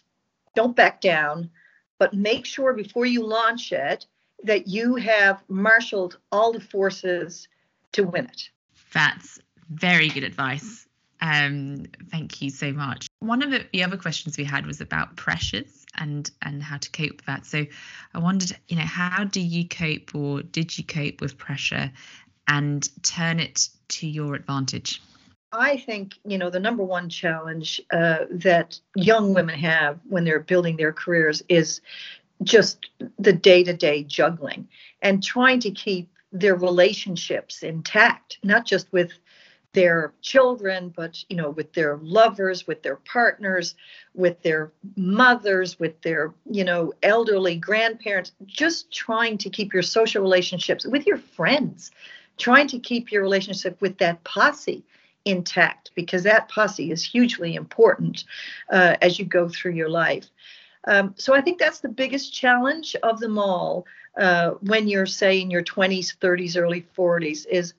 don't 0.55 0.75
back 0.75 1.01
down, 1.01 1.49
but 1.97 2.13
make 2.13 2.45
sure 2.45 2.73
before 2.73 3.05
you 3.05 3.25
launch 3.25 3.71
it 3.71 4.05
that 4.43 4.67
you 4.67 4.95
have 4.95 5.43
marshaled 5.49 6.17
all 6.31 6.51
the 6.51 6.59
forces 6.59 7.47
to 7.93 8.03
win 8.03 8.25
it. 8.25 8.49
That's 8.93 9.39
very 9.69 10.09
good 10.09 10.23
advice. 10.23 10.87
Um, 11.21 11.85
thank 12.09 12.41
you 12.41 12.49
so 12.49 12.71
much. 12.73 13.07
One 13.21 13.43
of 13.43 13.51
the, 13.51 13.65
the 13.71 13.83
other 13.83 13.97
questions 13.97 14.37
we 14.37 14.43
had 14.43 14.65
was 14.65 14.81
about 14.81 15.15
pressures 15.15 15.85
and 15.95 16.29
and 16.41 16.61
how 16.61 16.77
to 16.77 16.89
cope 16.89 17.17
with 17.17 17.25
that. 17.27 17.45
So 17.45 17.65
I 18.13 18.19
wondered, 18.19 18.57
you 18.67 18.75
know, 18.75 18.83
how 18.83 19.23
do 19.23 19.39
you 19.39 19.67
cope 19.67 20.15
or 20.15 20.41
did 20.41 20.77
you 20.77 20.83
cope 20.83 21.21
with 21.21 21.37
pressure 21.37 21.91
and 22.47 22.87
turn 23.03 23.39
it 23.39 23.69
to 23.89 24.07
your 24.07 24.33
advantage? 24.35 25.01
I 25.51 25.77
think 25.77 26.13
you 26.25 26.37
know 26.37 26.49
the 26.49 26.59
number 26.59 26.83
one 26.83 27.09
challenge 27.09 27.79
uh, 27.91 28.25
that 28.31 28.79
young 28.95 29.33
women 29.33 29.59
have 29.59 29.99
when 30.07 30.23
they're 30.23 30.39
building 30.39 30.77
their 30.77 30.93
careers 30.93 31.43
is 31.49 31.81
just 32.43 32.89
the 33.19 33.33
day-to-day 33.33 34.03
juggling 34.03 34.67
and 35.01 35.23
trying 35.23 35.59
to 35.59 35.71
keep 35.71 36.09
their 36.31 36.55
relationships 36.55 37.61
intact, 37.61 38.39
not 38.43 38.65
just 38.65 38.91
with 38.91 39.11
their 39.73 40.13
children, 40.21 40.93
but 40.95 41.23
you 41.29 41.35
know, 41.35 41.49
with 41.49 41.73
their 41.73 41.97
lovers, 41.97 42.67
with 42.67 42.83
their 42.83 42.97
partners, 42.97 43.75
with 44.13 44.41
their 44.43 44.71
mothers, 44.95 45.79
with 45.79 46.01
their 46.01 46.33
you 46.49 46.63
know 46.63 46.93
elderly 47.03 47.55
grandparents. 47.55 48.33
Just 48.45 48.91
trying 48.91 49.37
to 49.39 49.49
keep 49.49 49.73
your 49.73 49.83
social 49.83 50.21
relationships 50.21 50.85
with 50.85 51.07
your 51.07 51.17
friends, 51.17 51.91
trying 52.37 52.67
to 52.67 52.79
keep 52.79 53.11
your 53.11 53.21
relationship 53.21 53.79
with 53.81 53.97
that 53.99 54.23
posse 54.23 54.83
intact 55.23 55.91
because 55.95 56.23
that 56.23 56.49
posse 56.49 56.91
is 56.91 57.03
hugely 57.03 57.55
important 57.55 58.23
uh, 58.71 58.95
as 59.01 59.19
you 59.19 59.25
go 59.25 59.47
through 59.47 59.73
your 59.73 59.89
life. 59.89 60.25
Um, 60.87 61.13
so 61.15 61.33
I 61.33 61.41
think 61.41 61.59
that's 61.59 61.79
the 61.79 61.89
biggest 61.89 62.33
challenge 62.33 62.95
of 63.03 63.19
them 63.19 63.37
all 63.37 63.85
uh, 64.17 64.51
when 64.61 64.87
you're, 64.87 65.05
say, 65.05 65.39
in 65.39 65.51
your 65.51 65.63
20s, 65.63 66.17
30s, 66.17 66.59
early 66.59 66.85
40s 66.97 67.45
is 67.47 67.73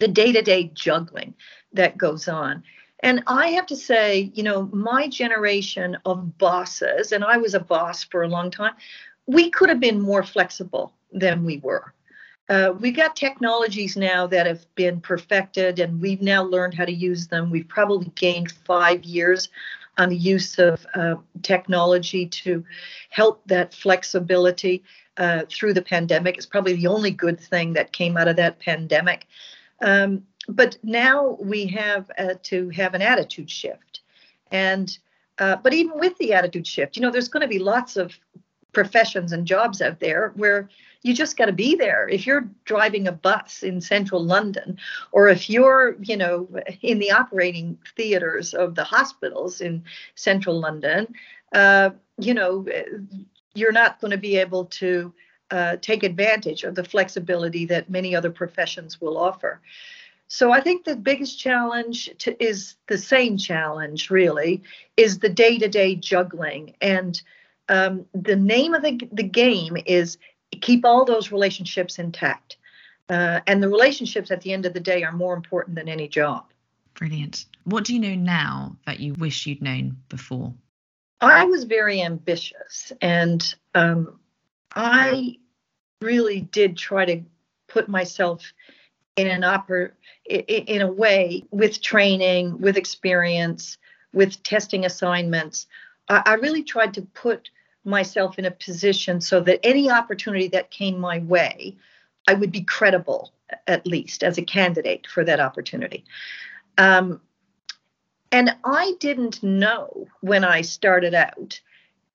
the 0.00 0.08
day 0.08 0.32
to 0.32 0.42
day 0.42 0.70
juggling 0.74 1.34
that 1.72 1.96
goes 1.96 2.26
on. 2.26 2.64
And 3.02 3.22
I 3.26 3.48
have 3.48 3.66
to 3.66 3.76
say, 3.76 4.30
you 4.34 4.42
know, 4.42 4.68
my 4.72 5.08
generation 5.08 5.96
of 6.04 6.36
bosses, 6.36 7.12
and 7.12 7.24
I 7.24 7.38
was 7.38 7.54
a 7.54 7.60
boss 7.60 8.04
for 8.04 8.22
a 8.22 8.28
long 8.28 8.50
time, 8.50 8.74
we 9.26 9.50
could 9.50 9.68
have 9.68 9.80
been 9.80 10.00
more 10.00 10.22
flexible 10.22 10.92
than 11.12 11.44
we 11.44 11.58
were. 11.58 11.94
Uh, 12.48 12.74
we've 12.78 12.96
got 12.96 13.14
technologies 13.14 13.96
now 13.96 14.26
that 14.26 14.44
have 14.46 14.66
been 14.74 15.00
perfected, 15.00 15.78
and 15.78 16.00
we've 16.00 16.20
now 16.20 16.42
learned 16.42 16.74
how 16.74 16.84
to 16.84 16.92
use 16.92 17.28
them. 17.28 17.48
We've 17.48 17.68
probably 17.68 18.10
gained 18.16 18.50
five 18.50 19.04
years 19.04 19.48
on 19.98 20.08
the 20.08 20.16
use 20.16 20.58
of 20.58 20.84
uh, 20.94 21.14
technology 21.42 22.26
to 22.26 22.64
help 23.10 23.42
that 23.46 23.72
flexibility 23.72 24.82
uh, 25.16 25.42
through 25.48 25.74
the 25.74 25.82
pandemic. 25.82 26.36
It's 26.36 26.46
probably 26.46 26.74
the 26.74 26.88
only 26.88 27.12
good 27.12 27.38
thing 27.38 27.72
that 27.74 27.92
came 27.92 28.16
out 28.16 28.28
of 28.28 28.36
that 28.36 28.58
pandemic. 28.58 29.26
Um, 29.80 30.24
but 30.48 30.78
now 30.82 31.36
we 31.40 31.66
have 31.68 32.10
uh, 32.18 32.34
to 32.44 32.68
have 32.70 32.94
an 32.94 33.02
attitude 33.02 33.50
shift, 33.50 34.00
and 34.50 34.96
uh, 35.38 35.56
but 35.56 35.72
even 35.72 35.98
with 35.98 36.16
the 36.18 36.32
attitude 36.32 36.66
shift, 36.66 36.96
you 36.96 37.02
know, 37.02 37.10
there's 37.10 37.28
going 37.28 37.42
to 37.42 37.48
be 37.48 37.58
lots 37.58 37.96
of 37.96 38.18
professions 38.72 39.32
and 39.32 39.46
jobs 39.46 39.82
out 39.82 40.00
there 40.00 40.32
where 40.36 40.68
you 41.02 41.14
just 41.14 41.36
got 41.36 41.46
to 41.46 41.52
be 41.52 41.74
there. 41.74 42.08
If 42.08 42.26
you're 42.26 42.48
driving 42.64 43.08
a 43.08 43.12
bus 43.12 43.62
in 43.62 43.80
central 43.80 44.22
london 44.22 44.78
or 45.12 45.28
if 45.28 45.50
you're 45.50 45.96
you 46.02 46.16
know 46.16 46.48
in 46.82 46.98
the 46.98 47.10
operating 47.10 47.78
theaters 47.96 48.54
of 48.54 48.74
the 48.74 48.84
hospitals 48.84 49.60
in 49.60 49.82
central 50.14 50.60
london 50.60 51.12
uh, 51.52 51.90
you 52.18 52.34
know 52.34 52.66
you're 53.54 53.72
not 53.72 54.00
going 54.00 54.12
to 54.12 54.18
be 54.18 54.36
able 54.36 54.66
to 54.66 55.12
uh, 55.50 55.76
take 55.76 56.02
advantage 56.02 56.64
of 56.64 56.74
the 56.74 56.84
flexibility 56.84 57.66
that 57.66 57.90
many 57.90 58.14
other 58.14 58.30
professions 58.30 59.00
will 59.00 59.18
offer 59.18 59.60
so 60.28 60.52
i 60.52 60.60
think 60.60 60.84
the 60.84 60.96
biggest 60.96 61.38
challenge 61.38 62.10
to, 62.18 62.42
is 62.42 62.76
the 62.88 62.98
same 62.98 63.36
challenge 63.36 64.10
really 64.10 64.62
is 64.96 65.18
the 65.18 65.28
day-to-day 65.28 65.94
juggling 65.96 66.74
and 66.80 67.22
um, 67.70 68.04
the 68.12 68.36
name 68.36 68.74
of 68.74 68.82
the, 68.82 69.00
the 69.12 69.22
game 69.22 69.76
is 69.86 70.18
keep 70.60 70.84
all 70.84 71.04
those 71.04 71.32
relationships 71.32 71.98
intact. 71.98 72.56
Uh, 73.08 73.40
and 73.46 73.62
the 73.62 73.68
relationships 73.68 74.30
at 74.30 74.40
the 74.42 74.52
end 74.52 74.66
of 74.66 74.74
the 74.74 74.80
day 74.80 75.02
are 75.02 75.12
more 75.12 75.34
important 75.34 75.76
than 75.76 75.88
any 75.88 76.08
job. 76.08 76.44
Brilliant. 76.94 77.46
What 77.64 77.84
do 77.84 77.94
you 77.94 78.00
know 78.00 78.14
now 78.14 78.76
that 78.86 79.00
you 79.00 79.14
wish 79.14 79.46
you'd 79.46 79.62
known 79.62 79.96
before? 80.08 80.52
I 81.20 81.44
was 81.44 81.64
very 81.64 82.00
ambitious 82.02 82.92
and 83.02 83.54
um, 83.74 84.18
I 84.74 85.36
really 86.00 86.40
did 86.40 86.76
try 86.76 87.04
to 87.04 87.22
put 87.68 87.88
myself 87.88 88.52
in 89.16 89.26
an 89.26 89.42
oper- 89.42 89.92
in 90.26 90.80
a 90.82 90.90
way 90.90 91.44
with 91.50 91.82
training, 91.82 92.60
with 92.60 92.76
experience, 92.76 93.78
with 94.12 94.42
testing 94.42 94.84
assignments. 94.84 95.66
I, 96.08 96.22
I 96.26 96.34
really 96.34 96.62
tried 96.62 96.94
to 96.94 97.02
put 97.02 97.50
myself 97.84 98.38
in 98.38 98.44
a 98.44 98.50
position 98.50 99.20
so 99.20 99.40
that 99.40 99.60
any 99.64 99.90
opportunity 99.90 100.48
that 100.48 100.70
came 100.70 100.98
my 100.98 101.18
way, 101.20 101.76
I 102.28 102.34
would 102.34 102.52
be 102.52 102.62
credible, 102.62 103.32
at 103.66 103.86
least 103.86 104.22
as 104.22 104.38
a 104.38 104.42
candidate 104.42 105.06
for 105.06 105.24
that 105.24 105.40
opportunity. 105.40 106.04
Um, 106.78 107.20
and 108.32 108.54
I 108.64 108.94
didn't 109.00 109.42
know 109.42 110.06
when 110.20 110.44
I 110.44 110.60
started 110.60 111.14
out 111.14 111.60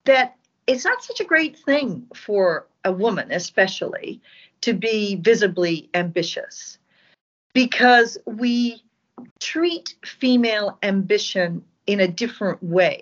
that 0.06 0.38
it's 0.68 0.86
not 0.86 1.04
such 1.04 1.20
a 1.20 1.26
great 1.26 1.58
thing 1.60 2.08
for 2.16 2.68
a 2.84 2.92
woman, 2.92 3.32
especially, 3.32 4.22
to 4.62 4.74
be 4.74 5.16
visibly 5.16 5.90
ambitious 5.94 6.78
because 7.54 8.18
we 8.26 8.84
treat 9.40 9.96
female 10.04 10.78
ambition 10.84 11.64
in 11.88 12.00
a 12.00 12.08
different 12.08 12.62
way 12.64 13.02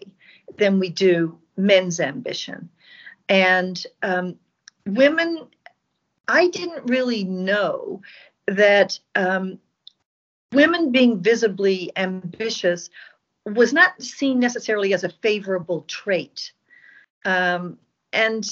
than 0.57 0.79
we 0.79 0.89
do 0.89 1.37
men's 1.57 1.99
ambition. 1.99 2.69
And 3.29 3.83
um, 4.01 4.35
women, 4.85 5.47
I 6.27 6.49
didn't 6.49 6.89
really 6.89 7.23
know 7.23 8.01
that 8.47 8.99
um, 9.15 9.59
women 10.51 10.91
being 10.91 11.21
visibly 11.21 11.91
ambitious 11.95 12.89
was 13.45 13.73
not 13.73 14.01
seen 14.01 14.39
necessarily 14.39 14.93
as 14.93 15.03
a 15.03 15.09
favorable 15.09 15.81
trait. 15.87 16.51
Um, 17.25 17.77
and 18.11 18.45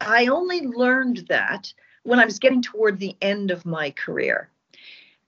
I 0.00 0.26
only 0.26 0.66
learned 0.66 1.26
that 1.28 1.72
when 2.04 2.18
I 2.18 2.24
was 2.24 2.38
getting 2.38 2.62
toward 2.62 2.98
the 2.98 3.16
end 3.20 3.50
of 3.50 3.66
my 3.66 3.90
career. 3.90 4.50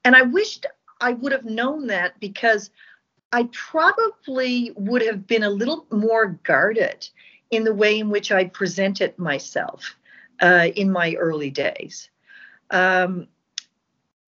And 0.05 0.17
I 0.17 0.23
wished 0.23 0.67
I 1.01 1.13
would 1.13 1.33
have 1.33 1.45
known 1.45 1.87
that 1.89 2.19
because 2.21 2.71
I 3.33 3.49
probably 3.53 4.73
would 4.77 5.03
have 5.03 5.27
been 5.27 5.43
a 5.43 5.51
little 5.51 5.87
more 5.91 6.39
guarded 6.43 7.09
in 7.51 7.65
the 7.65 7.75
way 7.75 7.99
in 7.99 8.11
which 8.11 8.31
I 8.33 8.45
presented 8.45 9.19
myself 9.19 9.97
uh, 10.41 10.69
in 10.75 10.91
my 10.91 11.15
early 11.15 11.51
days. 11.51 12.11
Um, 12.71 13.29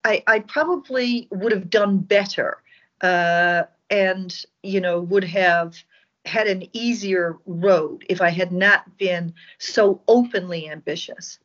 I, 0.03 0.23
I, 0.25 0.39
probably 0.39 1.27
would 1.29 1.51
have 1.51 1.69
done 1.69 1.99
better 1.99 2.57
uh, 3.01 3.63
and, 3.91 4.45
you 4.63 4.81
know, 4.81 4.99
would 4.99 5.23
have 5.25 5.75
had 6.25 6.47
an 6.47 6.67
easier 6.73 7.37
road 7.45 8.05
if 8.09 8.21
I 8.21 8.29
had 8.29 8.51
not 8.51 8.97
been 8.97 9.33
so 9.57 10.01
openly 10.07 10.69
ambitious. 10.69 11.39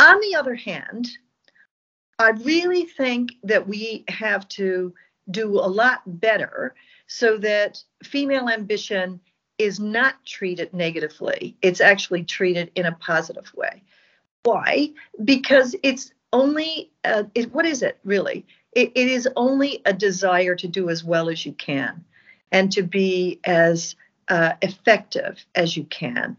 On 0.00 0.20
the 0.20 0.34
other 0.34 0.54
hand, 0.54 1.08
I 2.18 2.30
really 2.30 2.84
think 2.84 3.32
that 3.42 3.68
we 3.68 4.04
have 4.08 4.48
to 4.50 4.94
do 5.30 5.58
a 5.58 5.68
lot 5.68 6.02
better 6.06 6.74
so 7.06 7.38
that 7.38 7.82
female 8.02 8.48
ambition 8.48 9.20
is 9.58 9.78
not 9.78 10.14
treated 10.26 10.74
negatively. 10.74 11.56
It's 11.62 11.80
actually 11.80 12.24
treated 12.24 12.70
in 12.74 12.86
a 12.86 12.92
positive 12.92 13.52
way. 13.54 13.82
Why? 14.42 14.90
Because 15.24 15.76
it's 15.82 16.12
only, 16.32 16.90
uh, 17.04 17.24
it, 17.34 17.52
what 17.52 17.64
is 17.64 17.82
it 17.82 17.98
really? 18.04 18.44
It, 18.72 18.92
it 18.96 19.08
is 19.08 19.28
only 19.36 19.80
a 19.84 19.92
desire 19.92 20.56
to 20.56 20.66
do 20.66 20.90
as 20.90 21.04
well 21.04 21.28
as 21.28 21.46
you 21.46 21.52
can 21.52 22.04
and 22.52 22.70
to 22.72 22.82
be 22.82 23.40
as 23.44 23.96
uh, 24.28 24.52
effective 24.62 25.44
as 25.54 25.76
you 25.76 25.84
can. 25.84 26.36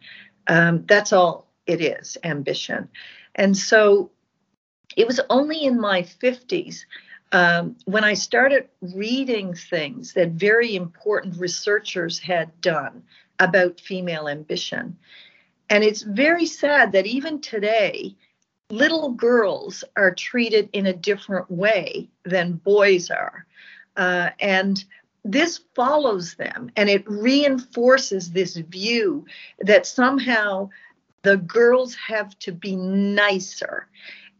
Um, 0.47 0.85
that's 0.87 1.13
all 1.13 1.47
it 1.65 1.81
is 1.81 2.17
ambition. 2.23 2.89
And 3.35 3.57
so 3.57 4.11
it 4.95 5.07
was 5.07 5.19
only 5.29 5.63
in 5.63 5.79
my 5.79 6.03
50s 6.03 6.85
um, 7.31 7.75
when 7.85 8.03
I 8.03 8.13
started 8.13 8.69
reading 8.81 9.53
things 9.53 10.13
that 10.13 10.31
very 10.31 10.75
important 10.75 11.37
researchers 11.37 12.19
had 12.19 12.61
done 12.61 13.03
about 13.39 13.81
female 13.81 14.27
ambition. 14.27 14.97
And 15.69 15.83
it's 15.83 16.03
very 16.03 16.45
sad 16.45 16.91
that 16.93 17.07
even 17.07 17.41
today, 17.41 18.15
little 18.69 19.09
girls 19.09 19.83
are 19.97 20.13
treated 20.13 20.69
in 20.73 20.85
a 20.85 20.93
different 20.93 21.49
way 21.49 22.09
than 22.23 22.53
boys 22.53 23.09
are. 23.09 23.45
Uh, 23.97 24.29
and 24.39 24.83
this 25.25 25.59
follows 25.73 26.35
them 26.35 26.69
and 26.75 26.87
it 26.87 27.03
reinforces 27.09 28.31
this 28.31 28.55
view 28.55 29.25
that 29.59 29.87
somehow 29.87 30.69
the 31.23 31.37
girls 31.37 31.95
have 31.95 32.37
to 32.39 32.51
be 32.51 32.75
nicer. 32.75 33.87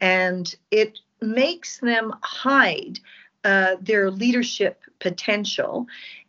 And 0.00 0.54
it 0.70 1.00
makes 1.20 1.78
them 1.80 2.14
hide 2.22 3.00
uh, 3.42 3.76
their 3.80 4.12
leadership 4.12 4.80
potential 5.00 5.86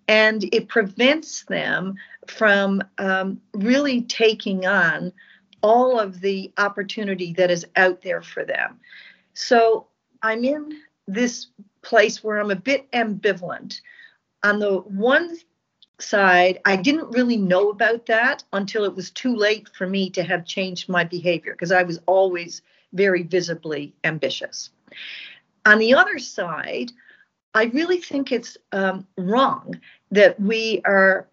and 0.07 0.43
it 0.51 0.67
prevents 0.67 1.43
them 1.43 1.95
from 2.25 2.81
um, 2.97 3.39
really 3.53 4.01
taking 4.01 4.65
on 4.65 5.13
all 5.61 5.99
of 5.99 6.19
the 6.21 6.51
opportunity 6.57 7.33
that 7.33 7.51
is 7.51 7.65
out 7.75 8.01
there 8.01 8.23
for 8.23 8.43
them. 8.43 8.79
So 9.35 9.87
I'm 10.23 10.43
in 10.43 10.81
this 11.07 11.47
place 11.83 12.23
where 12.23 12.39
I'm 12.39 12.51
a 12.51 12.55
bit 12.55 12.91
ambivalent. 12.91 13.81
On 14.47 14.59
the 14.59 14.77
one 14.77 15.35
side, 15.99 16.61
I 16.63 16.77
didn't 16.77 17.11
really 17.11 17.35
know 17.35 17.69
about 17.69 18.05
that 18.05 18.45
until 18.53 18.85
it 18.85 18.95
was 18.95 19.11
too 19.11 19.35
late 19.35 19.67
for 19.75 19.85
me 19.85 20.09
to 20.11 20.23
have 20.23 20.45
changed 20.45 20.87
my 20.87 21.03
behavior 21.03 21.51
because 21.51 21.73
I 21.73 21.83
was 21.83 21.99
always 22.05 22.61
very 22.93 23.23
visibly 23.23 23.93
ambitious. 24.05 24.69
On 25.65 25.79
the 25.79 25.93
other 25.93 26.17
side, 26.17 26.93
I 27.55 27.65
really 27.65 27.97
think 27.97 28.31
it's 28.31 28.55
um, 28.71 29.05
wrong 29.17 29.81
that 30.11 30.39
we 30.39 30.81
are 30.85 31.27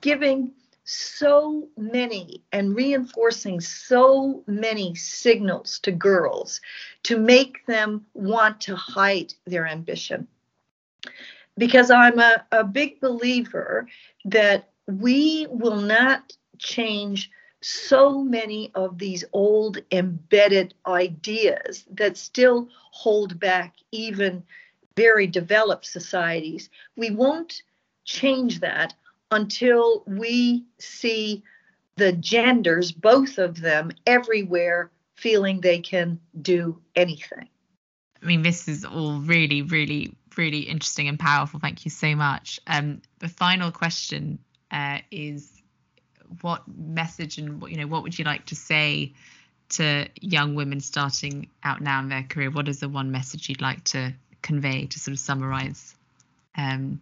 giving 0.00 0.52
so 0.84 1.66
many 1.76 2.40
and 2.52 2.76
reinforcing 2.76 3.60
so 3.60 4.44
many 4.46 4.94
signals 4.94 5.80
to 5.80 5.90
girls 5.90 6.60
to 7.02 7.18
make 7.18 7.66
them 7.66 8.06
want 8.14 8.60
to 8.60 8.76
hide 8.76 9.34
their 9.44 9.66
ambition. 9.66 10.28
Because 11.56 11.90
I'm 11.90 12.18
a, 12.18 12.44
a 12.52 12.64
big 12.64 13.00
believer 13.00 13.86
that 14.24 14.70
we 14.86 15.46
will 15.50 15.80
not 15.80 16.32
change 16.58 17.30
so 17.62 18.22
many 18.22 18.70
of 18.74 18.98
these 18.98 19.24
old 19.32 19.78
embedded 19.92 20.74
ideas 20.86 21.84
that 21.92 22.16
still 22.16 22.68
hold 22.92 23.38
back 23.38 23.74
even 23.92 24.42
very 24.96 25.26
developed 25.26 25.86
societies. 25.86 26.70
We 26.96 27.10
won't 27.10 27.62
change 28.04 28.60
that 28.60 28.94
until 29.30 30.02
we 30.06 30.64
see 30.78 31.42
the 31.96 32.12
genders, 32.12 32.92
both 32.92 33.38
of 33.38 33.60
them, 33.60 33.92
everywhere 34.06 34.90
feeling 35.14 35.60
they 35.60 35.78
can 35.78 36.18
do 36.40 36.80
anything. 36.96 37.48
I 38.22 38.26
mean, 38.26 38.42
this 38.42 38.68
is 38.68 38.84
all 38.84 39.20
really, 39.20 39.62
really, 39.62 40.14
really 40.36 40.60
interesting 40.60 41.08
and 41.08 41.18
powerful. 41.18 41.60
Thank 41.60 41.84
you 41.84 41.90
so 41.90 42.14
much. 42.14 42.60
Um, 42.66 43.02
the 43.18 43.28
final 43.28 43.70
question 43.70 44.38
uh, 44.70 44.98
is 45.10 45.50
what 46.42 46.62
message 46.68 47.38
and 47.38 47.60
what 47.60 47.70
you 47.70 47.76
know 47.76 47.86
what 47.86 48.02
would 48.02 48.18
you 48.18 48.24
like 48.24 48.46
to 48.46 48.54
say 48.54 49.12
to 49.70 50.06
young 50.20 50.54
women 50.54 50.80
starting 50.80 51.48
out 51.62 51.80
now 51.80 52.00
in 52.00 52.08
their 52.08 52.22
career? 52.22 52.50
What 52.50 52.68
is 52.68 52.80
the 52.80 52.88
one 52.88 53.10
message 53.10 53.48
you'd 53.48 53.60
like 53.60 53.84
to 53.84 54.12
convey 54.42 54.86
to 54.86 54.98
sort 54.98 55.12
of 55.12 55.18
summarize 55.18 55.94
um, 56.56 57.00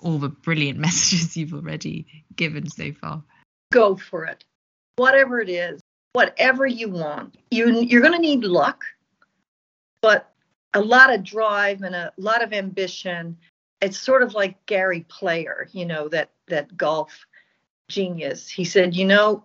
all 0.00 0.18
the 0.18 0.28
brilliant 0.28 0.78
messages 0.86 1.36
you've 1.36 1.54
already 1.54 2.06
given 2.36 2.68
so 2.68 2.92
far? 2.92 3.22
Go 3.72 3.96
for 3.96 4.24
it. 4.26 4.44
Whatever 4.96 5.40
it 5.40 5.48
is, 5.48 5.80
whatever 6.12 6.66
you 6.66 6.90
want. 6.90 7.36
You, 7.50 7.80
you're 7.80 8.02
going 8.02 8.12
to 8.12 8.18
need 8.18 8.44
luck, 8.44 8.84
but 10.02 10.31
a 10.74 10.80
lot 10.80 11.12
of 11.12 11.22
drive 11.22 11.82
and 11.82 11.94
a 11.94 12.12
lot 12.16 12.42
of 12.42 12.52
ambition. 12.52 13.36
It's 13.80 13.98
sort 13.98 14.22
of 14.22 14.34
like 14.34 14.64
Gary 14.66 15.04
Player, 15.08 15.68
you 15.72 15.84
know, 15.84 16.08
that 16.08 16.30
that 16.48 16.76
golf 16.76 17.26
genius. 17.88 18.48
He 18.48 18.64
said, 18.64 18.94
you 18.94 19.04
know, 19.04 19.44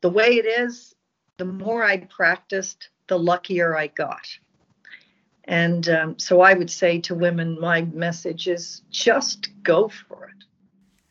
the 0.00 0.10
way 0.10 0.36
it 0.36 0.46
is, 0.46 0.94
the 1.38 1.44
more 1.44 1.84
I 1.84 1.98
practiced, 1.98 2.88
the 3.06 3.18
luckier 3.18 3.76
I 3.76 3.88
got. 3.88 4.26
And 5.44 5.88
um, 5.88 6.18
so 6.18 6.42
I 6.42 6.54
would 6.54 6.70
say 6.70 7.00
to 7.00 7.14
women, 7.14 7.58
my 7.60 7.82
message 7.82 8.46
is 8.46 8.82
just 8.90 9.48
go 9.62 9.88
for 9.88 10.28
it. 10.28 10.44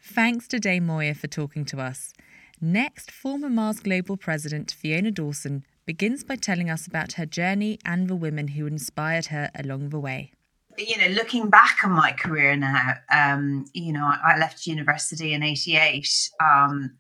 Thanks 0.02 0.48
to 0.50 0.60
Dame 0.60 0.86
Moya 0.86 1.14
for 1.14 1.28
talking 1.28 1.66
to 1.66 1.80
us. 1.80 2.14
Next, 2.62 3.12
former 3.12 3.50
Mars 3.50 3.80
Global 3.80 4.18
President 4.18 4.72
Fiona 4.72 5.12
Dawson 5.12 5.66
begins 5.90 6.24
by 6.24 6.36
telling 6.36 6.70
us 6.70 6.86
about 6.86 7.14
her 7.14 7.26
journey 7.26 7.80
and 7.84 8.08
the 8.08 8.16
women 8.16 8.50
who 8.50 8.68
inspired 8.68 9.26
her 9.26 9.50
along 9.56 9.90
the 9.90 10.00
way 10.00 10.32
you 10.78 10.98
know, 10.98 11.08
looking 11.08 11.50
back 11.50 11.84
on 11.84 11.92
my 11.92 12.12
career 12.12 12.56
now, 12.56 12.94
um, 13.12 13.66
you 13.74 13.92
know, 13.92 14.06
I, 14.06 14.38
left 14.38 14.66
university 14.66 15.34
in 15.34 15.44
'88, 15.44 16.08
um, 16.40 16.92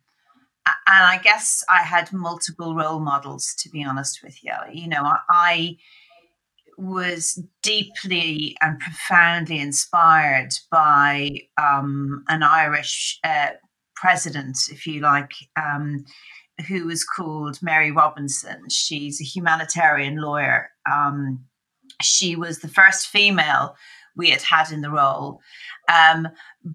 and 0.65 1.05
I 1.05 1.17
guess 1.23 1.63
I 1.69 1.83
had 1.83 2.11
multiple 2.11 2.75
role 2.75 2.99
models. 2.99 3.55
To 3.59 3.69
be 3.69 3.85
honest 3.85 4.21
with 4.21 4.43
you, 4.43 4.51
you 4.73 4.89
know, 4.89 5.03
I, 5.03 5.17
I 5.29 5.77
was 6.77 7.41
deeply 7.61 8.57
and 8.59 8.79
profoundly 8.79 9.59
inspired 9.59 10.51
by 10.69 11.43
um, 11.61 12.25
an 12.27 12.43
Irish 12.43 13.19
uh, 13.23 13.51
president, 13.95 14.57
if 14.71 14.87
you 14.87 14.99
like, 14.99 15.31
um, 15.55 16.03
who 16.67 16.85
was 16.85 17.03
called 17.03 17.61
Mary 17.61 17.91
Robinson. 17.91 18.69
She's 18.69 19.21
a 19.21 19.23
humanitarian 19.23 20.17
lawyer. 20.17 20.69
Um, 20.91 21.45
she 22.01 22.35
was 22.35 22.59
the 22.59 22.67
first 22.67 23.07
female 23.07 23.75
we 24.15 24.29
had 24.29 24.41
had 24.41 24.71
in 24.71 24.81
the 24.81 24.91
role. 24.91 25.41
Um, 25.91 26.27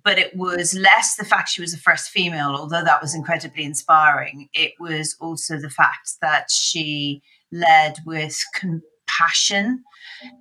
but 0.03 0.19
it 0.19 0.35
was 0.35 0.75
less 0.75 1.17
the 1.17 1.25
fact 1.25 1.51
she 1.51 1.61
was 1.61 1.73
the 1.73 1.79
first 1.79 2.11
female, 2.11 2.57
although 2.57 2.83
that 2.83 3.03
was 3.03 3.15
incredibly 3.15 3.65
inspiring. 3.65 4.49
It 4.55 4.73
was 4.81 5.17
also 5.21 5.59
the 5.59 5.71
fact 5.71 6.15
that 6.21 6.51
she 6.51 7.23
led 7.53 7.99
with 8.05 8.43
compassion, 8.55 9.85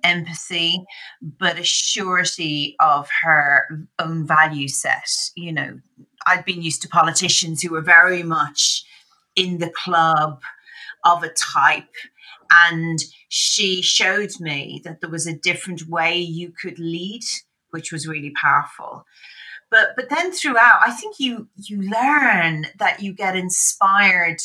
empathy, 0.02 0.82
but 1.22 1.58
a 1.58 1.64
surety 1.64 2.74
of 2.80 3.08
her 3.22 3.68
own 3.98 4.26
value 4.26 4.68
set. 4.68 5.08
You 5.36 5.52
know, 5.52 5.78
I'd 6.26 6.44
been 6.44 6.62
used 6.62 6.82
to 6.82 6.88
politicians 6.88 7.62
who 7.62 7.70
were 7.70 7.82
very 7.82 8.22
much 8.22 8.84
in 9.36 9.58
the 9.58 9.70
club 9.70 10.42
of 11.04 11.22
a 11.22 11.30
type. 11.30 11.94
And 12.50 12.98
she 13.28 13.82
showed 13.82 14.32
me 14.40 14.80
that 14.84 15.00
there 15.00 15.10
was 15.10 15.26
a 15.26 15.36
different 15.36 15.88
way 15.88 16.18
you 16.18 16.50
could 16.50 16.78
lead 16.78 17.22
which 17.74 17.90
was 17.90 18.06
really 18.06 18.30
powerful. 18.40 19.04
But 19.70 19.96
but 19.96 20.08
then 20.08 20.30
throughout 20.30 20.78
i 20.82 20.92
think 20.92 21.18
you 21.18 21.48
you 21.56 21.82
learn 21.82 22.66
that 22.78 23.02
you 23.02 23.12
get 23.12 23.34
inspired 23.34 24.40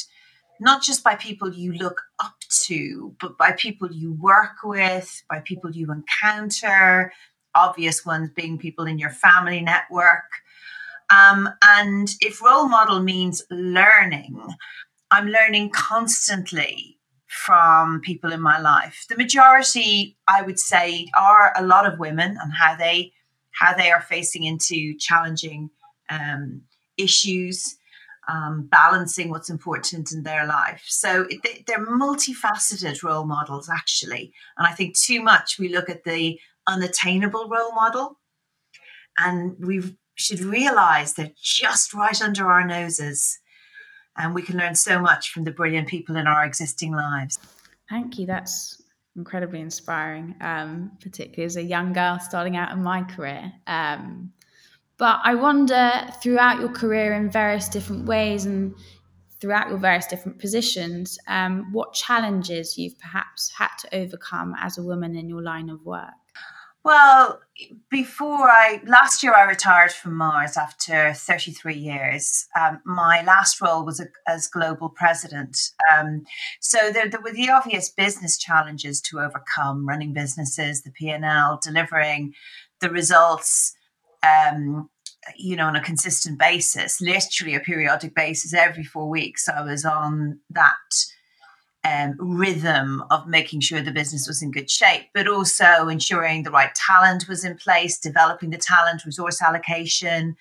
not 0.59 0.81
just 0.81 1.03
by 1.03 1.13
people 1.13 1.53
you 1.53 1.73
look 1.73 2.01
up 2.23 2.37
to 2.65 3.15
but 3.21 3.37
by 3.37 3.51
people 3.51 3.91
you 3.91 4.13
work 4.13 4.63
with 4.63 5.21
by 5.29 5.39
people 5.41 5.69
you 5.69 5.91
encounter 5.91 7.13
obvious 7.53 8.03
ones 8.03 8.31
being 8.35 8.57
people 8.57 8.85
in 8.85 8.97
your 8.97 9.11
family 9.11 9.61
network 9.61 10.29
um, 11.09 11.49
and 11.63 12.09
if 12.21 12.41
role 12.41 12.67
model 12.67 13.01
means 13.01 13.43
learning 13.49 14.39
i'm 15.11 15.27
learning 15.27 15.69
constantly 15.69 16.99
from 17.29 18.01
people 18.01 18.33
in 18.33 18.41
my 18.41 18.59
life. 18.59 19.05
The 19.07 19.15
majority, 19.15 20.17
I 20.27 20.41
would 20.41 20.59
say, 20.59 21.07
are 21.17 21.53
a 21.55 21.63
lot 21.63 21.85
of 21.85 21.99
women 21.99 22.37
and 22.41 22.51
how 22.53 22.75
they 22.75 23.13
how 23.51 23.73
they 23.75 23.91
are 23.91 24.01
facing 24.01 24.45
into 24.45 24.97
challenging 24.97 25.69
um, 26.09 26.61
issues, 26.97 27.77
um, 28.27 28.67
balancing 28.71 29.29
what's 29.29 29.49
important 29.49 30.11
in 30.11 30.23
their 30.23 30.45
life. 30.47 30.83
So 30.87 31.27
it, 31.29 31.65
they're 31.67 31.85
multifaceted 31.85 33.03
role 33.03 33.25
models, 33.25 33.69
actually. 33.69 34.31
And 34.57 34.65
I 34.65 34.71
think 34.71 34.97
too 34.97 35.21
much 35.21 35.59
we 35.59 35.69
look 35.69 35.89
at 35.89 36.03
the 36.03 36.39
unattainable 36.67 37.47
role 37.47 37.73
model, 37.73 38.17
and 39.19 39.55
we 39.59 39.97
should 40.19 40.41
realize 40.41 41.13
they're 41.13 41.31
just 41.41 41.93
right 41.93 42.21
under 42.21 42.47
our 42.47 42.65
noses 42.65 43.39
and 44.17 44.35
we 44.35 44.41
can 44.41 44.57
learn 44.57 44.75
so 44.75 44.99
much 44.99 45.31
from 45.31 45.45
the 45.45 45.51
brilliant 45.51 45.87
people 45.87 46.17
in 46.17 46.27
our 46.27 46.45
existing 46.45 46.91
lives. 46.91 47.39
Thank 47.89 48.19
you. 48.19 48.25
That's 48.25 48.81
incredibly 49.15 49.61
inspiring, 49.61 50.35
um, 50.41 50.91
particularly 51.01 51.45
as 51.45 51.55
a 51.55 51.63
young 51.63 51.93
girl 51.93 52.19
starting 52.19 52.57
out 52.57 52.71
in 52.71 52.83
my 52.83 53.03
career. 53.03 53.51
Um, 53.65 54.33
but 54.97 55.21
I 55.23 55.35
wonder 55.35 55.91
throughout 56.21 56.59
your 56.59 56.69
career 56.69 57.13
in 57.13 57.31
various 57.31 57.69
different 57.69 58.05
ways 58.05 58.45
and 58.45 58.75
throughout 59.39 59.69
your 59.69 59.77
various 59.77 60.05
different 60.07 60.37
positions, 60.37 61.17
um, 61.27 61.71
what 61.71 61.93
challenges 61.93 62.77
you've 62.77 62.99
perhaps 62.99 63.49
had 63.57 63.69
to 63.79 63.95
overcome 63.95 64.53
as 64.59 64.77
a 64.77 64.83
woman 64.83 65.15
in 65.15 65.29
your 65.29 65.41
line 65.41 65.69
of 65.69 65.85
work? 65.85 66.18
Well, 66.83 67.41
before 67.91 68.49
I 68.49 68.81
last 68.85 69.21
year 69.21 69.35
I 69.35 69.43
retired 69.43 69.91
from 69.91 70.15
Mars 70.15 70.55
after 70.55 71.13
33 71.13 71.75
years. 71.75 72.47
Um, 72.57 72.79
my 72.85 73.21
last 73.21 73.59
role 73.61 73.83
was 73.83 73.99
a, 73.99 74.05
as 74.27 74.47
global 74.47 74.89
president. 74.89 75.57
Um, 75.93 76.23
so 76.61 76.91
there, 76.91 77.09
there, 77.09 77.19
were 77.19 77.33
the 77.33 77.49
obvious 77.49 77.89
business 77.89 78.37
challenges 78.37 79.01
to 79.01 79.19
overcome: 79.19 79.85
running 79.85 80.13
businesses, 80.13 80.83
the 80.83 80.91
P 80.91 81.09
and 81.09 81.25
L, 81.25 81.59
delivering 81.61 82.33
the 82.79 82.89
results. 82.89 83.73
Um, 84.23 84.89
you 85.37 85.57
know, 85.57 85.67
on 85.67 85.75
a 85.75 85.83
consistent 85.83 86.39
basis, 86.39 87.01
literally 87.01 87.53
a 87.53 87.59
periodic 87.59 88.15
basis, 88.15 88.53
every 88.53 88.85
four 88.85 89.09
weeks, 89.09 89.49
I 89.49 89.61
was 89.61 89.83
on 89.83 90.39
that 90.49 90.73
um, 91.83 92.15
rhythm 92.19 93.03
of 93.09 93.27
making 93.27 93.61
sure 93.61 93.81
the 93.81 93.91
business 93.91 94.27
was 94.27 94.41
in 94.41 94.51
good 94.51 94.69
shape, 94.69 95.07
but 95.13 95.27
also 95.27 95.87
ensuring 95.87 96.43
the 96.43 96.51
right 96.51 96.73
talent 96.75 97.27
was 97.27 97.45
in 97.45 97.55
place, 97.55 97.97
developing 97.97 98.49
the 98.49 98.57
talent, 98.57 99.05
resource 99.05 99.41
allocation. 99.41 100.35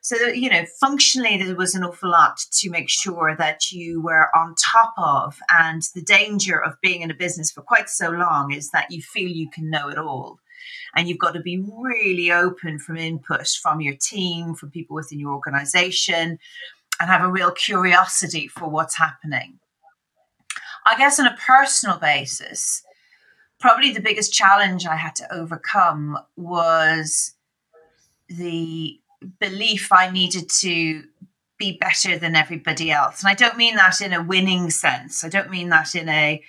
So 0.00 0.16
that, 0.18 0.36
you 0.36 0.50
know, 0.50 0.66
functionally, 0.80 1.42
there 1.42 1.54
was 1.54 1.74
an 1.74 1.84
awful 1.84 2.10
lot 2.10 2.38
to 2.58 2.70
make 2.70 2.90
sure 2.90 3.34
that 3.38 3.72
you 3.72 4.02
were 4.02 4.28
on 4.36 4.54
top 4.56 4.92
of. 4.98 5.38
And 5.48 5.82
the 5.94 6.02
danger 6.02 6.62
of 6.62 6.78
being 6.82 7.00
in 7.00 7.10
a 7.10 7.14
business 7.14 7.50
for 7.50 7.62
quite 7.62 7.88
so 7.88 8.10
long 8.10 8.52
is 8.52 8.70
that 8.72 8.90
you 8.90 9.00
feel 9.00 9.28
you 9.28 9.48
can 9.48 9.70
know 9.70 9.88
it 9.88 9.96
all. 9.96 10.40
And 10.94 11.08
you've 11.08 11.18
got 11.18 11.32
to 11.34 11.40
be 11.40 11.64
really 11.78 12.30
open 12.30 12.78
from 12.78 12.98
input 12.98 13.48
from 13.48 13.80
your 13.80 13.96
team, 13.96 14.54
from 14.54 14.70
people 14.70 14.94
within 14.94 15.18
your 15.18 15.32
organization, 15.32 16.38
and 17.00 17.10
have 17.10 17.22
a 17.22 17.30
real 17.30 17.50
curiosity 17.50 18.46
for 18.46 18.68
what's 18.68 18.98
happening. 18.98 19.58
I 20.86 20.96
guess 20.96 21.18
on 21.18 21.26
a 21.26 21.36
personal 21.46 21.98
basis, 21.98 22.82
probably 23.60 23.92
the 23.92 24.00
biggest 24.00 24.32
challenge 24.32 24.86
I 24.86 24.96
had 24.96 25.14
to 25.16 25.34
overcome 25.34 26.18
was 26.36 27.34
the 28.28 28.98
belief 29.40 29.92
I 29.92 30.10
needed 30.10 30.50
to 30.60 31.04
be 31.58 31.78
better 31.78 32.18
than 32.18 32.36
everybody 32.36 32.90
else. 32.90 33.22
And 33.22 33.30
I 33.30 33.34
don't 33.34 33.56
mean 33.56 33.76
that 33.76 34.00
in 34.00 34.12
a 34.12 34.22
winning 34.22 34.70
sense. 34.70 35.24
I 35.24 35.28
don't 35.28 35.50
mean 35.50 35.68
that 35.70 35.94
in 35.94 36.08
a 36.08 36.42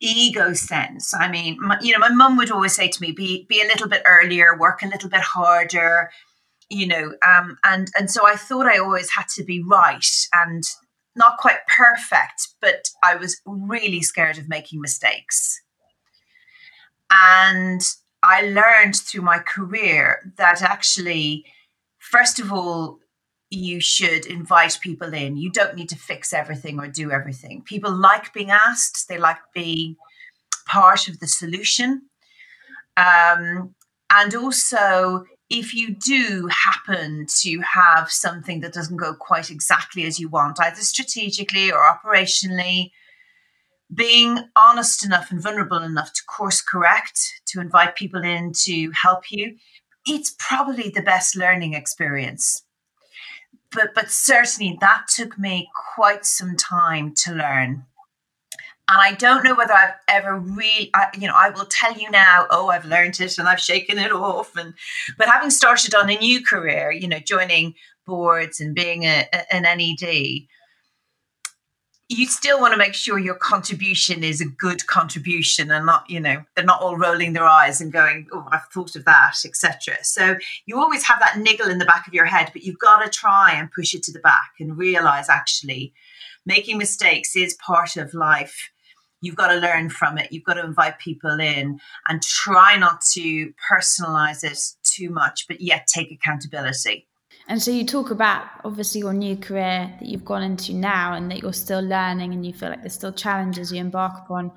ego 0.00 0.52
sense. 0.52 1.14
I 1.14 1.28
mean, 1.30 1.56
my, 1.60 1.78
you 1.80 1.92
know, 1.92 2.00
my 2.00 2.10
mum 2.10 2.36
would 2.36 2.50
always 2.50 2.74
say 2.74 2.88
to 2.88 3.00
me, 3.00 3.12
"Be 3.12 3.46
be 3.48 3.62
a 3.62 3.66
little 3.66 3.88
bit 3.88 4.02
earlier, 4.04 4.58
work 4.58 4.82
a 4.82 4.88
little 4.88 5.08
bit 5.08 5.20
harder." 5.20 6.10
You 6.68 6.86
know, 6.86 7.14
um, 7.26 7.56
and 7.64 7.88
and 7.96 8.10
so 8.10 8.26
I 8.26 8.34
thought 8.34 8.66
I 8.66 8.78
always 8.78 9.10
had 9.10 9.28
to 9.36 9.44
be 9.44 9.62
right 9.62 10.06
and 10.32 10.64
not 11.14 11.38
quite 11.38 11.58
perfect, 11.66 12.48
but 12.60 12.88
I 13.02 13.16
was 13.16 13.40
really 13.46 14.02
scared 14.02 14.38
of 14.38 14.48
making 14.48 14.80
mistakes. 14.80 15.60
And 17.10 17.82
I 18.22 18.42
learned 18.42 18.96
through 18.96 19.22
my 19.22 19.38
career 19.38 20.32
that 20.36 20.62
actually, 20.62 21.44
first 21.98 22.38
of 22.38 22.52
all, 22.52 22.98
you 23.50 23.80
should 23.80 24.24
invite 24.24 24.78
people 24.80 25.12
in. 25.12 25.36
You 25.36 25.50
don't 25.50 25.76
need 25.76 25.90
to 25.90 25.96
fix 25.96 26.32
everything 26.32 26.78
or 26.78 26.88
do 26.88 27.10
everything. 27.10 27.62
People 27.62 27.92
like 27.92 28.32
being 28.32 28.50
asked, 28.50 29.08
they 29.08 29.18
like 29.18 29.38
being 29.52 29.96
part 30.66 31.08
of 31.08 31.18
the 31.18 31.26
solution. 31.26 32.02
Um, 32.96 33.74
and 34.10 34.34
also, 34.34 35.24
if 35.52 35.74
you 35.74 35.94
do 35.94 36.48
happen 36.50 37.26
to 37.42 37.60
have 37.60 38.10
something 38.10 38.60
that 38.60 38.72
doesn't 38.72 38.96
go 38.96 39.12
quite 39.14 39.50
exactly 39.50 40.04
as 40.04 40.18
you 40.18 40.30
want, 40.30 40.58
either 40.58 40.80
strategically 40.80 41.70
or 41.70 41.78
operationally, 41.78 42.90
being 43.94 44.38
honest 44.56 45.04
enough 45.04 45.30
and 45.30 45.42
vulnerable 45.42 45.82
enough 45.82 46.10
to 46.14 46.22
course 46.24 46.62
correct, 46.62 47.42
to 47.46 47.60
invite 47.60 47.96
people 47.96 48.24
in 48.24 48.52
to 48.64 48.90
help 48.92 49.24
you, 49.30 49.56
it's 50.06 50.34
probably 50.38 50.88
the 50.88 51.02
best 51.02 51.36
learning 51.36 51.74
experience. 51.74 52.62
But, 53.70 53.90
but 53.94 54.10
certainly 54.10 54.78
that 54.80 55.02
took 55.14 55.38
me 55.38 55.68
quite 55.94 56.24
some 56.24 56.56
time 56.56 57.12
to 57.24 57.34
learn. 57.34 57.84
And 58.88 59.00
I 59.00 59.14
don't 59.14 59.44
know 59.44 59.54
whether 59.54 59.72
I've 59.72 59.94
ever 60.08 60.38
really, 60.38 60.90
I, 60.94 61.06
you 61.18 61.28
know, 61.28 61.34
I 61.36 61.50
will 61.50 61.66
tell 61.66 61.94
you 61.94 62.10
now, 62.10 62.46
oh, 62.50 62.68
I've 62.68 62.84
learned 62.84 63.20
it 63.20 63.38
and 63.38 63.48
I've 63.48 63.60
shaken 63.60 63.98
it 63.98 64.12
off. 64.12 64.56
And 64.56 64.74
but 65.16 65.28
having 65.28 65.50
started 65.50 65.94
on 65.94 66.10
a 66.10 66.18
new 66.18 66.44
career, 66.44 66.90
you 66.90 67.06
know, 67.08 67.20
joining 67.20 67.74
boards 68.06 68.60
and 68.60 68.74
being 68.74 69.04
a, 69.04 69.26
an 69.54 69.62
NED, 69.62 70.46
you 72.08 72.26
still 72.26 72.60
want 72.60 72.72
to 72.72 72.78
make 72.78 72.94
sure 72.94 73.18
your 73.18 73.34
contribution 73.34 74.22
is 74.22 74.40
a 74.40 74.44
good 74.46 74.86
contribution 74.86 75.70
and 75.70 75.86
not 75.86 76.08
you 76.08 76.20
know 76.20 76.44
they're 76.54 76.64
not 76.64 76.80
all 76.80 76.96
rolling 76.96 77.32
their 77.32 77.44
eyes 77.44 77.80
and 77.80 77.92
going 77.92 78.26
oh 78.32 78.46
i've 78.50 78.64
thought 78.66 78.94
of 78.96 79.04
that 79.04 79.34
etc 79.44 79.96
so 80.02 80.36
you 80.66 80.78
always 80.78 81.04
have 81.04 81.18
that 81.20 81.38
niggle 81.38 81.70
in 81.70 81.78
the 81.78 81.84
back 81.84 82.06
of 82.06 82.14
your 82.14 82.24
head 82.24 82.50
but 82.52 82.62
you've 82.62 82.78
got 82.78 83.02
to 83.02 83.10
try 83.10 83.52
and 83.52 83.72
push 83.72 83.94
it 83.94 84.02
to 84.02 84.12
the 84.12 84.20
back 84.20 84.52
and 84.60 84.76
realize 84.76 85.28
actually 85.28 85.92
making 86.46 86.78
mistakes 86.78 87.36
is 87.36 87.56
part 87.64 87.96
of 87.96 88.14
life 88.14 88.70
you've 89.20 89.36
got 89.36 89.48
to 89.48 89.56
learn 89.56 89.88
from 89.88 90.18
it 90.18 90.32
you've 90.32 90.44
got 90.44 90.54
to 90.54 90.64
invite 90.64 90.98
people 90.98 91.40
in 91.40 91.78
and 92.08 92.22
try 92.22 92.76
not 92.76 93.00
to 93.00 93.52
personalize 93.70 94.44
it 94.44 94.58
too 94.82 95.10
much 95.10 95.46
but 95.48 95.60
yet 95.60 95.86
take 95.86 96.10
accountability 96.10 97.06
and 97.48 97.60
so 97.60 97.70
you 97.70 97.84
talk 97.84 98.10
about 98.10 98.46
obviously 98.64 99.00
your 99.00 99.12
new 99.12 99.36
career 99.36 99.92
that 99.98 100.08
you've 100.08 100.24
gone 100.24 100.42
into 100.42 100.74
now 100.74 101.14
and 101.14 101.30
that 101.30 101.42
you're 101.42 101.52
still 101.52 101.80
learning 101.80 102.32
and 102.32 102.46
you 102.46 102.52
feel 102.52 102.70
like 102.70 102.80
there's 102.80 102.94
still 102.94 103.12
challenges 103.12 103.72
you 103.72 103.80
embark 103.80 104.12
upon. 104.24 104.52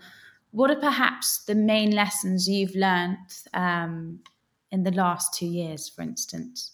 What 0.52 0.72
are 0.72 0.80
perhaps 0.80 1.44
the 1.46 1.56
main 1.56 1.92
lessons 1.92 2.48
you've 2.48 2.76
learned 2.76 3.18
um, 3.54 4.20
in 4.72 4.84
the 4.84 4.92
last 4.92 5.34
two 5.34 5.48
years, 5.48 5.90
for 5.90 6.04
instance? 6.04 6.72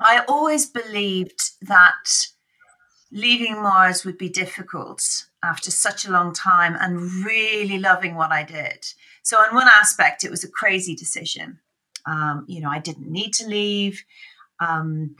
I 0.00 0.24
always 0.28 0.66
believed 0.66 1.40
that 1.62 2.26
leaving 3.12 3.54
Mars 3.54 4.04
would 4.04 4.18
be 4.18 4.28
difficult 4.28 5.26
after 5.42 5.70
such 5.70 6.04
a 6.04 6.10
long 6.10 6.32
time 6.32 6.76
and 6.78 7.24
really 7.24 7.78
loving 7.78 8.14
what 8.14 8.30
I 8.30 8.42
did. 8.42 8.86
So, 9.22 9.38
in 9.48 9.54
one 9.54 9.68
aspect, 9.68 10.24
it 10.24 10.30
was 10.30 10.44
a 10.44 10.50
crazy 10.50 10.94
decision. 10.94 11.58
Um, 12.06 12.44
you 12.48 12.60
know, 12.60 12.70
I 12.70 12.78
didn't 12.78 13.10
need 13.10 13.32
to 13.34 13.46
leave. 13.46 14.02
Um, 14.60 15.16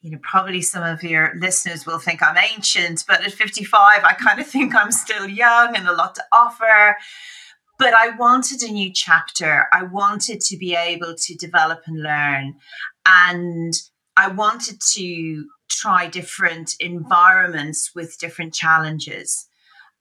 you 0.00 0.10
know, 0.10 0.18
probably 0.22 0.62
some 0.62 0.82
of 0.82 1.02
your 1.02 1.32
listeners 1.38 1.86
will 1.86 1.98
think 1.98 2.22
I'm 2.22 2.36
ancient, 2.36 3.04
but 3.06 3.24
at 3.24 3.32
55, 3.32 4.02
I 4.02 4.14
kind 4.14 4.40
of 4.40 4.46
think 4.46 4.74
I'm 4.74 4.90
still 4.90 5.28
young 5.28 5.76
and 5.76 5.86
a 5.86 5.94
lot 5.94 6.16
to 6.16 6.24
offer. 6.32 6.96
But 7.78 7.94
I 7.94 8.10
wanted 8.10 8.62
a 8.62 8.72
new 8.72 8.92
chapter. 8.92 9.66
I 9.72 9.84
wanted 9.84 10.40
to 10.42 10.56
be 10.56 10.74
able 10.74 11.14
to 11.16 11.34
develop 11.36 11.82
and 11.86 12.02
learn. 12.02 12.54
And 13.06 13.74
I 14.16 14.28
wanted 14.28 14.80
to 14.94 15.46
try 15.76 16.08
different 16.08 16.74
environments 16.80 17.92
with 17.94 18.18
different 18.18 18.54
challenges. 18.54 19.48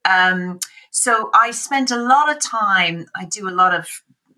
Um, 0.05 0.59
so 0.91 1.29
I 1.33 1.51
spent 1.51 1.91
a 1.91 1.97
lot 1.97 2.29
of 2.29 2.41
time, 2.41 3.05
I 3.15 3.25
do 3.25 3.47
a 3.47 3.51
lot 3.51 3.73
of 3.73 3.87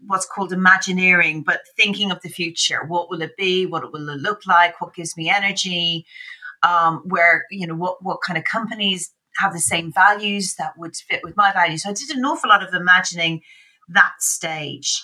what's 0.06 0.26
called 0.26 0.52
imagineering, 0.52 1.44
but 1.44 1.62
thinking 1.78 2.12
of 2.12 2.22
the 2.22 2.30
future. 2.30 2.84
What 2.86 3.10
will 3.10 3.22
it 3.22 3.36
be? 3.38 3.66
What 3.66 3.92
will 3.92 4.10
it 4.10 4.20
look 4.20 4.46
like? 4.46 4.80
What 4.82 4.94
gives 4.94 5.16
me 5.16 5.30
energy? 5.30 6.06
Um, 6.62 7.04
where 7.06 7.46
you 7.52 7.68
know 7.68 7.76
what 7.76 8.02
what 8.04 8.22
kind 8.26 8.38
of 8.38 8.46
companies 8.46 9.12
have 9.38 9.52
the 9.52 9.60
same 9.60 9.92
values 9.92 10.56
that 10.56 10.78
would 10.78 10.96
fit 10.96 11.22
with 11.24 11.36
my 11.36 11.52
values. 11.52 11.84
So 11.84 11.90
I 11.90 11.94
did 11.94 12.16
an 12.16 12.24
awful 12.24 12.50
lot 12.50 12.66
of 12.66 12.74
imagining 12.74 13.42
that 13.90 14.14
stage. 14.20 15.04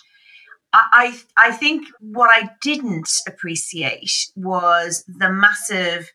I, 0.71 1.19
I, 1.35 1.51
think 1.51 1.87
what 1.99 2.29
I 2.31 2.51
didn't 2.61 3.09
appreciate 3.27 4.11
was 4.35 5.03
the 5.07 5.31
massive 5.31 6.11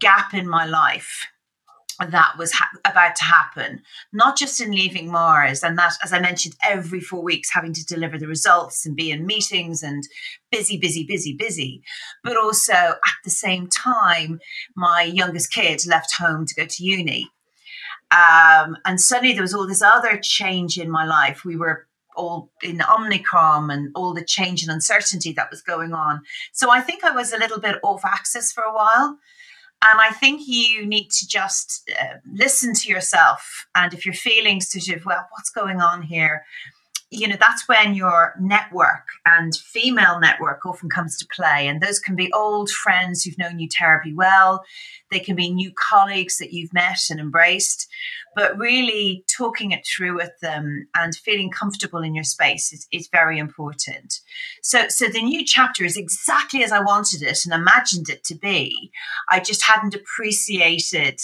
gap 0.00 0.34
in 0.34 0.48
my 0.48 0.64
life 0.66 1.26
that 2.08 2.38
was 2.38 2.52
ha- 2.52 2.70
about 2.84 3.14
to 3.16 3.24
happen, 3.24 3.82
not 4.12 4.36
just 4.36 4.60
in 4.60 4.70
leaving 4.70 5.10
Mars, 5.10 5.62
and 5.62 5.76
that, 5.78 5.94
as 6.02 6.12
I 6.12 6.18
mentioned, 6.18 6.54
every 6.62 7.00
four 7.00 7.22
weeks 7.22 7.52
having 7.52 7.72
to 7.74 7.84
deliver 7.84 8.18
the 8.18 8.26
results 8.26 8.86
and 8.86 8.96
be 8.96 9.10
in 9.10 9.26
meetings 9.26 9.82
and 9.82 10.02
busy, 10.50 10.78
busy, 10.78 11.04
busy, 11.04 11.34
busy, 11.34 11.82
but 12.24 12.36
also 12.36 12.72
at 12.72 13.18
the 13.24 13.30
same 13.30 13.68
time, 13.68 14.40
my 14.74 15.02
youngest 15.02 15.52
kid 15.52 15.86
left 15.86 16.16
home 16.16 16.46
to 16.46 16.54
go 16.54 16.64
to 16.64 16.84
uni. 16.84 17.28
Um, 18.10 18.76
and 18.84 19.00
suddenly 19.00 19.34
there 19.34 19.42
was 19.42 19.54
all 19.54 19.66
this 19.66 19.82
other 19.82 20.18
change 20.20 20.78
in 20.78 20.90
my 20.90 21.04
life. 21.04 21.44
We 21.44 21.56
were 21.56 21.86
all 22.16 22.50
in 22.62 22.82
Omicron 22.82 23.70
and 23.70 23.90
all 23.94 24.14
the 24.14 24.24
change 24.24 24.62
and 24.62 24.72
uncertainty 24.72 25.32
that 25.34 25.50
was 25.50 25.62
going 25.62 25.92
on. 25.92 26.22
So 26.52 26.70
I 26.70 26.80
think 26.80 27.04
I 27.04 27.12
was 27.12 27.32
a 27.32 27.38
little 27.38 27.60
bit 27.60 27.76
off 27.82 28.04
axis 28.04 28.52
for 28.52 28.64
a 28.64 28.74
while. 28.74 29.18
And 29.82 29.98
I 29.98 30.10
think 30.10 30.42
you 30.46 30.84
need 30.84 31.10
to 31.10 31.26
just 31.26 31.90
uh, 32.00 32.18
listen 32.30 32.74
to 32.74 32.88
yourself. 32.88 33.66
And 33.74 33.94
if 33.94 34.04
you're 34.04 34.14
feeling 34.14 34.60
sort 34.60 34.94
of, 34.94 35.06
well, 35.06 35.26
what's 35.30 35.50
going 35.50 35.80
on 35.80 36.02
here? 36.02 36.44
You 37.10 37.26
know, 37.26 37.36
that's 37.38 37.66
when 37.66 37.94
your 37.94 38.34
network 38.40 39.06
and 39.26 39.54
female 39.56 40.20
network 40.20 40.64
often 40.64 40.88
comes 40.88 41.18
to 41.18 41.26
play. 41.34 41.66
And 41.66 41.80
those 41.80 41.98
can 41.98 42.14
be 42.14 42.32
old 42.32 42.70
friends 42.70 43.24
who've 43.24 43.38
known 43.38 43.58
you 43.58 43.68
terribly 43.68 44.14
well. 44.14 44.62
They 45.10 45.18
can 45.18 45.34
be 45.34 45.50
new 45.50 45.72
colleagues 45.74 46.38
that 46.38 46.52
you've 46.52 46.72
met 46.72 46.98
and 47.10 47.18
embraced 47.18 47.88
but 48.34 48.56
really 48.58 49.24
talking 49.28 49.72
it 49.72 49.86
through 49.86 50.16
with 50.16 50.38
them 50.40 50.86
and 50.94 51.14
feeling 51.16 51.50
comfortable 51.50 52.00
in 52.00 52.14
your 52.14 52.24
space 52.24 52.72
is, 52.72 52.86
is 52.92 53.08
very 53.08 53.38
important. 53.38 54.20
So, 54.62 54.88
so 54.88 55.06
the 55.08 55.22
new 55.22 55.44
chapter 55.44 55.84
is 55.84 55.96
exactly 55.96 56.62
as 56.62 56.72
I 56.72 56.80
wanted 56.80 57.22
it 57.22 57.44
and 57.44 57.52
imagined 57.52 58.08
it 58.08 58.24
to 58.24 58.34
be. 58.34 58.92
I 59.28 59.40
just 59.40 59.62
hadn't 59.62 59.94
appreciated 59.94 61.20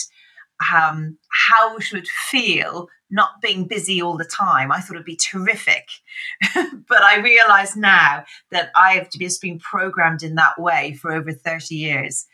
um, 0.75 1.19
how 1.49 1.77
it 1.77 1.93
would 1.93 2.09
feel 2.09 2.89
not 3.11 3.41
being 3.41 3.67
busy 3.67 4.03
all 4.03 4.17
the 4.17 4.25
time. 4.25 4.73
I 4.73 4.81
thought 4.81 4.95
it'd 4.95 5.05
be 5.05 5.17
terrific. 5.17 5.89
but 6.55 7.03
I 7.03 7.21
realize 7.21 7.77
now 7.77 8.25
that 8.51 8.71
I 8.75 8.93
have 8.95 9.11
just 9.11 9.41
been 9.41 9.59
programmed 9.59 10.23
in 10.23 10.35
that 10.37 10.61
way 10.61 10.95
for 10.95 11.13
over 11.13 11.33
30 11.33 11.75
years. 11.75 12.27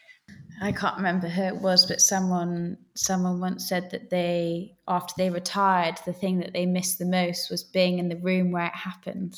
I 0.61 0.73
can't 0.73 0.97
remember 0.97 1.29
who 1.29 1.43
it 1.43 1.57
was, 1.57 1.87
but 1.87 2.01
someone 2.01 2.79
someone 2.95 3.41
once 3.41 3.69
said 3.69 3.91
that 3.91 4.11
they 4.11 4.77
after 4.87 5.13
they 5.17 5.29
retired, 5.29 5.99
the 6.07 6.13
thing 6.13 6.39
that 6.39 6.53
they 6.53 6.67
missed 6.67 6.99
the 6.99 7.05
most 7.05 7.51
was 7.51 7.65
being 7.65 7.99
in 7.99 8.09
the 8.09 8.17
room 8.17 8.53
where 8.53 8.67
it 8.67 8.75
happened. 8.75 9.37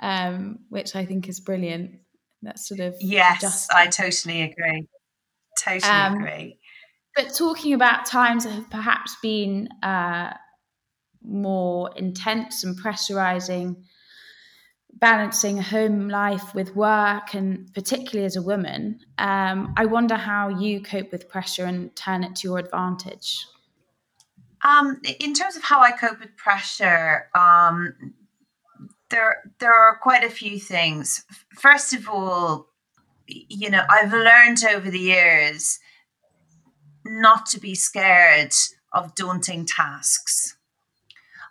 Um, 0.00 0.60
which 0.68 0.94
I 0.94 1.04
think 1.04 1.28
is 1.28 1.40
brilliant. 1.40 1.98
That 2.42 2.60
sort 2.60 2.78
of 2.78 2.94
yes, 3.00 3.66
I 3.72 3.88
totally 3.88 4.42
agree. 4.42 4.86
Totally 5.58 5.90
um, 5.90 6.14
agree. 6.18 6.57
But 7.18 7.34
talking 7.34 7.74
about 7.74 8.06
times 8.06 8.44
that 8.44 8.52
have 8.52 8.70
perhaps 8.70 9.16
been 9.20 9.68
uh, 9.82 10.34
more 11.20 11.90
intense 11.96 12.62
and 12.62 12.78
pressurizing, 12.80 13.82
balancing 14.92 15.58
home 15.58 16.08
life 16.08 16.54
with 16.54 16.76
work 16.76 17.34
and 17.34 17.74
particularly 17.74 18.24
as 18.24 18.36
a 18.36 18.42
woman 18.42 19.00
um, 19.18 19.74
i 19.76 19.84
wonder 19.84 20.14
how 20.14 20.48
you 20.48 20.80
cope 20.80 21.10
with 21.12 21.28
pressure 21.28 21.64
and 21.64 21.94
turn 21.96 22.22
it 22.22 22.36
to 22.36 22.48
your 22.48 22.58
advantage. 22.58 23.44
Um, 24.64 25.00
in 25.18 25.34
terms 25.34 25.56
of 25.56 25.64
how 25.64 25.80
i 25.80 25.90
cope 25.90 26.20
with 26.20 26.36
pressure 26.36 27.28
um, 27.34 27.94
there 29.10 29.42
there 29.58 29.74
are 29.74 29.98
quite 29.98 30.22
a 30.22 30.30
few 30.30 30.60
things. 30.60 31.24
First 31.52 31.94
of 31.94 32.08
all 32.08 32.68
you 33.26 33.70
know 33.70 33.82
i've 33.90 34.12
learned 34.12 34.62
over 34.72 34.88
the 34.88 35.00
years 35.00 35.80
not 37.08 37.46
to 37.46 37.60
be 37.60 37.74
scared 37.74 38.52
of 38.92 39.14
daunting 39.14 39.66
tasks 39.66 40.56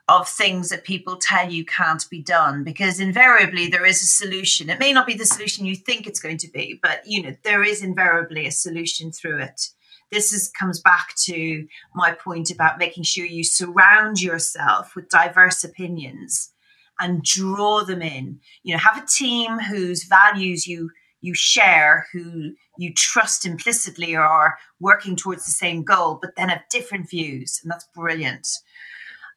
of 0.08 0.28
things 0.28 0.70
that 0.70 0.86
people 0.86 1.18
tell 1.18 1.52
you 1.52 1.66
can't 1.66 2.10
be 2.10 2.22
done 2.22 2.64
because 2.64 3.00
invariably 3.00 3.68
there 3.68 3.86
is 3.86 4.02
a 4.02 4.06
solution. 4.06 4.70
It 4.70 4.80
may 4.80 4.94
not 4.94 5.06
be 5.06 5.16
the 5.16 5.26
solution 5.26 5.66
you 5.66 5.76
think 5.76 6.08
it's 6.08 6.22
going 6.22 6.38
to 6.40 6.50
be 6.50 6.80
but 6.82 7.02
you 7.06 7.22
know 7.22 7.36
there 7.44 7.64
is 7.64 7.84
invariably 7.84 8.48
a 8.48 8.52
solution 8.52 9.12
through 9.12 9.42
it. 9.42 9.70
This 10.10 10.32
is 10.32 10.50
comes 10.50 10.80
back 10.80 11.14
to 11.26 11.68
my 11.94 12.14
point 12.14 12.52
about 12.52 12.78
making 12.78 13.04
sure 13.04 13.26
you 13.26 13.44
surround 13.44 14.22
yourself 14.22 14.96
with 14.96 15.10
diverse 15.10 15.66
opinions 15.66 16.52
and 17.00 17.22
draw 17.22 17.84
them 17.84 18.02
in. 18.02 18.40
You 18.64 18.76
know 18.76 18.80
have 18.80 19.04
a 19.04 19.06
team 19.06 19.60
whose 19.60 20.06
values 20.06 20.68
you 20.68 20.92
you 21.22 21.34
share 21.34 22.08
who 22.14 22.52
you 22.78 22.94
trust 22.94 23.46
implicitly 23.46 24.16
or 24.16 24.22
are 24.22 24.58
working 24.80 25.16
towards 25.16 25.46
the 25.46 25.52
same 25.52 25.84
goal 25.84 26.20
but 26.22 26.36
then 26.36 26.50
have 26.50 26.62
different 26.70 27.10
views 27.10 27.60
and 27.64 27.72
that's 27.72 27.88
brilliant 27.96 28.48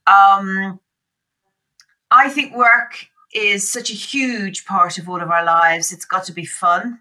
um, 0.07 0.81
I 2.11 2.29
think 2.29 2.57
work 2.57 3.07
is 3.33 3.71
such 3.71 3.91
a 3.91 3.95
huge 3.95 4.65
part 4.65 4.99
of 4.99 5.09
all 5.09 5.23
of 5.23 5.31
our 5.31 5.45
lives. 5.45 5.93
It's 5.93 6.05
got 6.05 6.25
to 6.25 6.33
be 6.33 6.45
fun. 6.45 6.99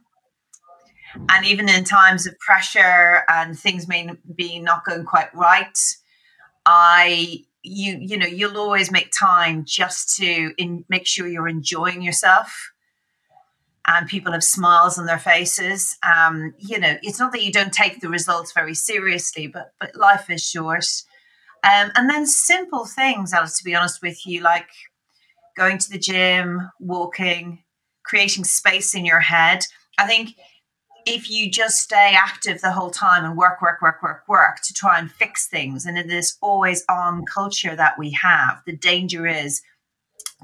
And 1.29 1.45
even 1.45 1.67
in 1.67 1.83
times 1.85 2.27
of 2.27 2.37
pressure 2.37 3.23
and 3.27 3.57
things 3.57 3.87
may 3.87 4.09
be 4.35 4.59
not 4.59 4.85
going 4.85 5.05
quite 5.05 5.33
right, 5.33 5.77
I 6.65 7.45
you 7.63 7.97
you 7.99 8.15
know 8.15 8.27
you'll 8.27 8.57
always 8.57 8.91
make 8.91 9.11
time 9.11 9.65
just 9.65 10.15
to 10.17 10.53
in, 10.57 10.85
make 10.87 11.07
sure 11.07 11.27
you're 11.27 11.47
enjoying 11.47 12.01
yourself 12.01 12.71
and 13.87 14.07
people 14.07 14.31
have 14.31 14.43
smiles 14.43 14.97
on 14.97 15.05
their 15.05 15.19
faces 15.19 15.97
um, 16.03 16.53
you 16.57 16.79
know 16.79 16.97
it's 17.01 17.19
not 17.19 17.31
that 17.31 17.43
you 17.43 17.51
don't 17.51 17.73
take 17.73 17.99
the 18.01 18.09
results 18.09 18.51
very 18.53 18.75
seriously 18.75 19.47
but 19.47 19.73
but 19.79 19.95
life 19.95 20.29
is 20.29 20.47
short 20.47 20.85
um, 21.63 21.91
and 21.95 22.09
then 22.09 22.25
simple 22.25 22.85
things, 22.85 23.33
Alice, 23.33 23.57
to 23.57 23.63
be 23.63 23.75
honest 23.75 24.01
with 24.01 24.25
you, 24.25 24.41
like 24.41 24.69
going 25.57 25.77
to 25.77 25.89
the 25.89 25.99
gym, 25.99 26.69
walking, 26.79 27.63
creating 28.03 28.45
space 28.45 28.95
in 28.95 29.05
your 29.05 29.19
head. 29.19 29.65
I 29.97 30.07
think 30.07 30.35
if 31.05 31.29
you 31.29 31.51
just 31.51 31.77
stay 31.77 32.15
active 32.15 32.61
the 32.61 32.71
whole 32.71 32.91
time 32.91 33.25
and 33.25 33.37
work, 33.37 33.61
work, 33.61 33.81
work, 33.81 34.01
work, 34.01 34.23
work 34.27 34.61
to 34.63 34.73
try 34.73 34.99
and 34.99 35.11
fix 35.11 35.47
things, 35.47 35.85
and 35.85 35.97
in 35.97 36.07
this 36.07 36.37
always 36.41 36.85
on 36.89 37.25
culture 37.25 37.75
that 37.75 37.97
we 37.97 38.11
have, 38.11 38.61
the 38.65 38.75
danger 38.75 39.27
is 39.27 39.61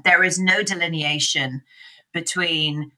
there 0.04 0.22
is 0.22 0.38
no 0.38 0.62
delineation 0.62 1.62
between 2.12 2.92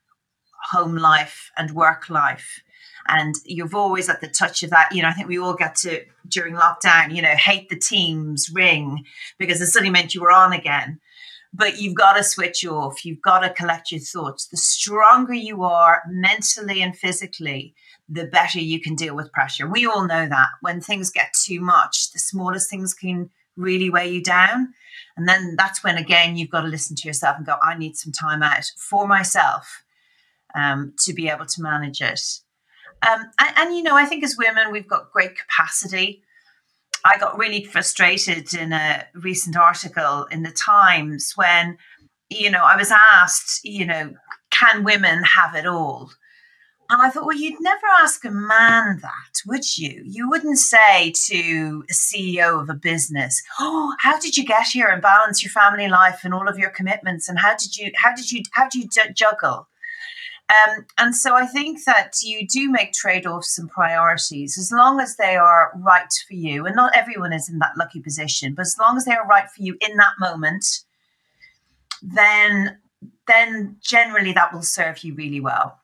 home 0.71 0.97
life 0.97 1.51
and 1.57 1.73
work 1.73 2.09
life. 2.11 2.63
And 3.07 3.35
you've 3.45 3.75
always 3.75 4.09
at 4.09 4.21
the 4.21 4.29
touch 4.29 4.63
of 4.63 4.71
that 4.71 4.95
you 4.95 5.03
know 5.03 5.09
i 5.09 5.13
think 5.13 5.29
we 5.29 5.39
all 5.39 5.55
got 5.55 5.75
to 5.77 6.05
during 6.29 6.55
lockdown 6.55 7.15
you 7.15 7.23
know 7.23 7.35
hate 7.37 7.71
the 7.71 7.79
teams 7.79 8.51
ring 8.53 9.05
because 9.39 9.61
it 9.63 9.69
suddenly 9.69 9.91
meant 9.91 10.15
you 10.15 10.21
were 10.21 10.31
on 10.31 10.53
again. 10.53 11.01
But 11.55 11.81
you've 11.81 11.95
got 11.95 12.13
to 12.13 12.23
switch 12.23 12.63
off. 12.67 13.07
You've 13.07 13.23
got 13.23 13.39
to 13.39 13.49
collect 13.49 13.91
your 13.91 14.03
thoughts. 14.03 14.49
The 14.49 14.59
stronger 14.59 15.33
you 15.33 15.63
are 15.63 16.03
mentally 16.07 16.83
and 16.83 16.95
physically 16.95 17.75
the 18.07 18.27
better 18.27 18.59
you 18.59 18.81
can 18.81 18.95
deal 18.95 19.17
with 19.17 19.33
pressure. 19.33 19.67
We 19.67 19.87
all 19.87 20.07
know 20.07 20.29
that. 20.29 20.49
When 20.61 20.83
things 20.83 21.11
get 21.11 21.33
too 21.33 21.61
much 21.61 22.13
the 22.13 22.19
smallest 22.19 22.69
things 22.69 22.93
can 22.93 23.31
really 23.57 23.91
weigh 23.91 24.11
you 24.11 24.23
down. 24.23 24.75
And 25.17 25.29
then 25.29 25.57
that's 25.57 25.83
when 25.83 25.97
again 25.97 26.37
you've 26.37 26.51
got 26.51 26.63
to 26.63 26.69
listen 26.69 26.95
to 26.97 27.09
yourself 27.09 27.37
and 27.37 27.47
go 27.47 27.57
i 27.63 27.77
need 27.77 27.97
some 27.97 28.13
time 28.13 28.43
out 28.43 28.71
for 28.77 29.07
myself 29.07 29.85
um, 30.55 30.95
to 30.99 31.13
be 31.13 31.29
able 31.29 31.47
to 31.47 31.63
manage 31.63 32.01
it 32.01 32.21
um, 33.07 33.25
and, 33.39 33.57
and, 33.57 33.77
you 33.77 33.83
know, 33.83 33.97
I 33.97 34.05
think 34.05 34.25
as 34.25 34.37
women, 34.37 34.73
we've 34.73 34.89
got 34.89 35.13
great 35.13 35.37
capacity. 35.39 36.23
I 37.05 37.19
got 37.19 37.39
really 37.39 37.65
frustrated 37.65 38.53
in 38.55 38.73
a 38.73 39.07
recent 39.15 39.57
article 39.57 40.25
in 40.31 40.43
the 40.43 40.51
Times 40.51 41.33
when, 41.37 41.79
you 42.29 42.51
know, 42.51 42.63
I 42.63 42.77
was 42.77 42.91
asked, 42.91 43.61
you 43.65 43.87
know, 43.87 44.15
can 44.51 44.83
women 44.83 45.23
have 45.23 45.55
it 45.55 45.67
all? 45.67 46.11
And 46.91 47.03
I 47.03 47.11
thought, 47.11 47.27
well, 47.27 47.37
you'd 47.37 47.61
never 47.61 47.87
ask 48.01 48.25
a 48.25 48.31
man 48.31 48.99
that, 49.03 49.43
would 49.47 49.77
you? 49.77 50.03
You 50.07 50.29
wouldn't 50.29 50.59
say 50.59 51.13
to 51.27 51.85
a 51.89 51.93
CEO 51.93 52.63
of 52.63 52.71
a 52.71 52.75
business, 52.75 53.43
"Oh, 53.61 53.95
how 54.01 54.19
did 54.19 54.39
you 54.39 54.45
get 54.45 54.69
here 54.69 54.89
and 54.89 55.03
balance 55.03 55.43
your 55.43 55.51
family 55.51 55.87
life 55.87 56.21
and 56.25 56.33
all 56.33 56.49
of 56.49 56.59
your 56.59 56.71
commitments? 56.71 57.29
And 57.29 57.39
how 57.39 57.55
did 57.57 57.77
you, 57.77 57.93
how 57.95 58.15
did 58.15 58.33
you, 58.33 58.43
how 58.53 58.71
do 58.71 58.79
you 58.81 58.89
juggle?" 59.15 59.68
Um, 60.51 60.87
and 60.97 61.15
so 61.15 61.35
I 61.35 61.45
think 61.45 61.85
that 61.85 62.15
you 62.23 62.47
do 62.47 62.71
make 62.71 62.93
trade 62.93 63.27
offs 63.27 63.59
and 63.59 63.71
priorities 63.71 64.57
as 64.57 64.73
long 64.73 64.99
as 64.99 65.17
they 65.17 65.37
are 65.37 65.73
right 65.77 66.11
for 66.27 66.35
you. 66.35 66.65
And 66.65 66.75
not 66.75 66.97
everyone 66.97 67.35
is 67.35 67.51
in 67.51 67.59
that 67.59 67.77
lucky 67.77 68.01
position, 68.01 68.55
but 68.55 68.63
as 68.63 68.77
long 68.81 68.97
as 68.97 69.05
they 69.05 69.13
are 69.13 69.27
right 69.27 69.49
for 69.51 69.63
you 69.63 69.77
in 69.81 69.97
that 69.99 70.15
moment, 70.19 70.65
then 72.03 72.79
then 73.27 73.77
generally 73.83 74.33
that 74.33 74.53
will 74.55 74.63
serve 74.63 75.05
you 75.05 75.15
really 75.15 75.41
well. 75.41 75.79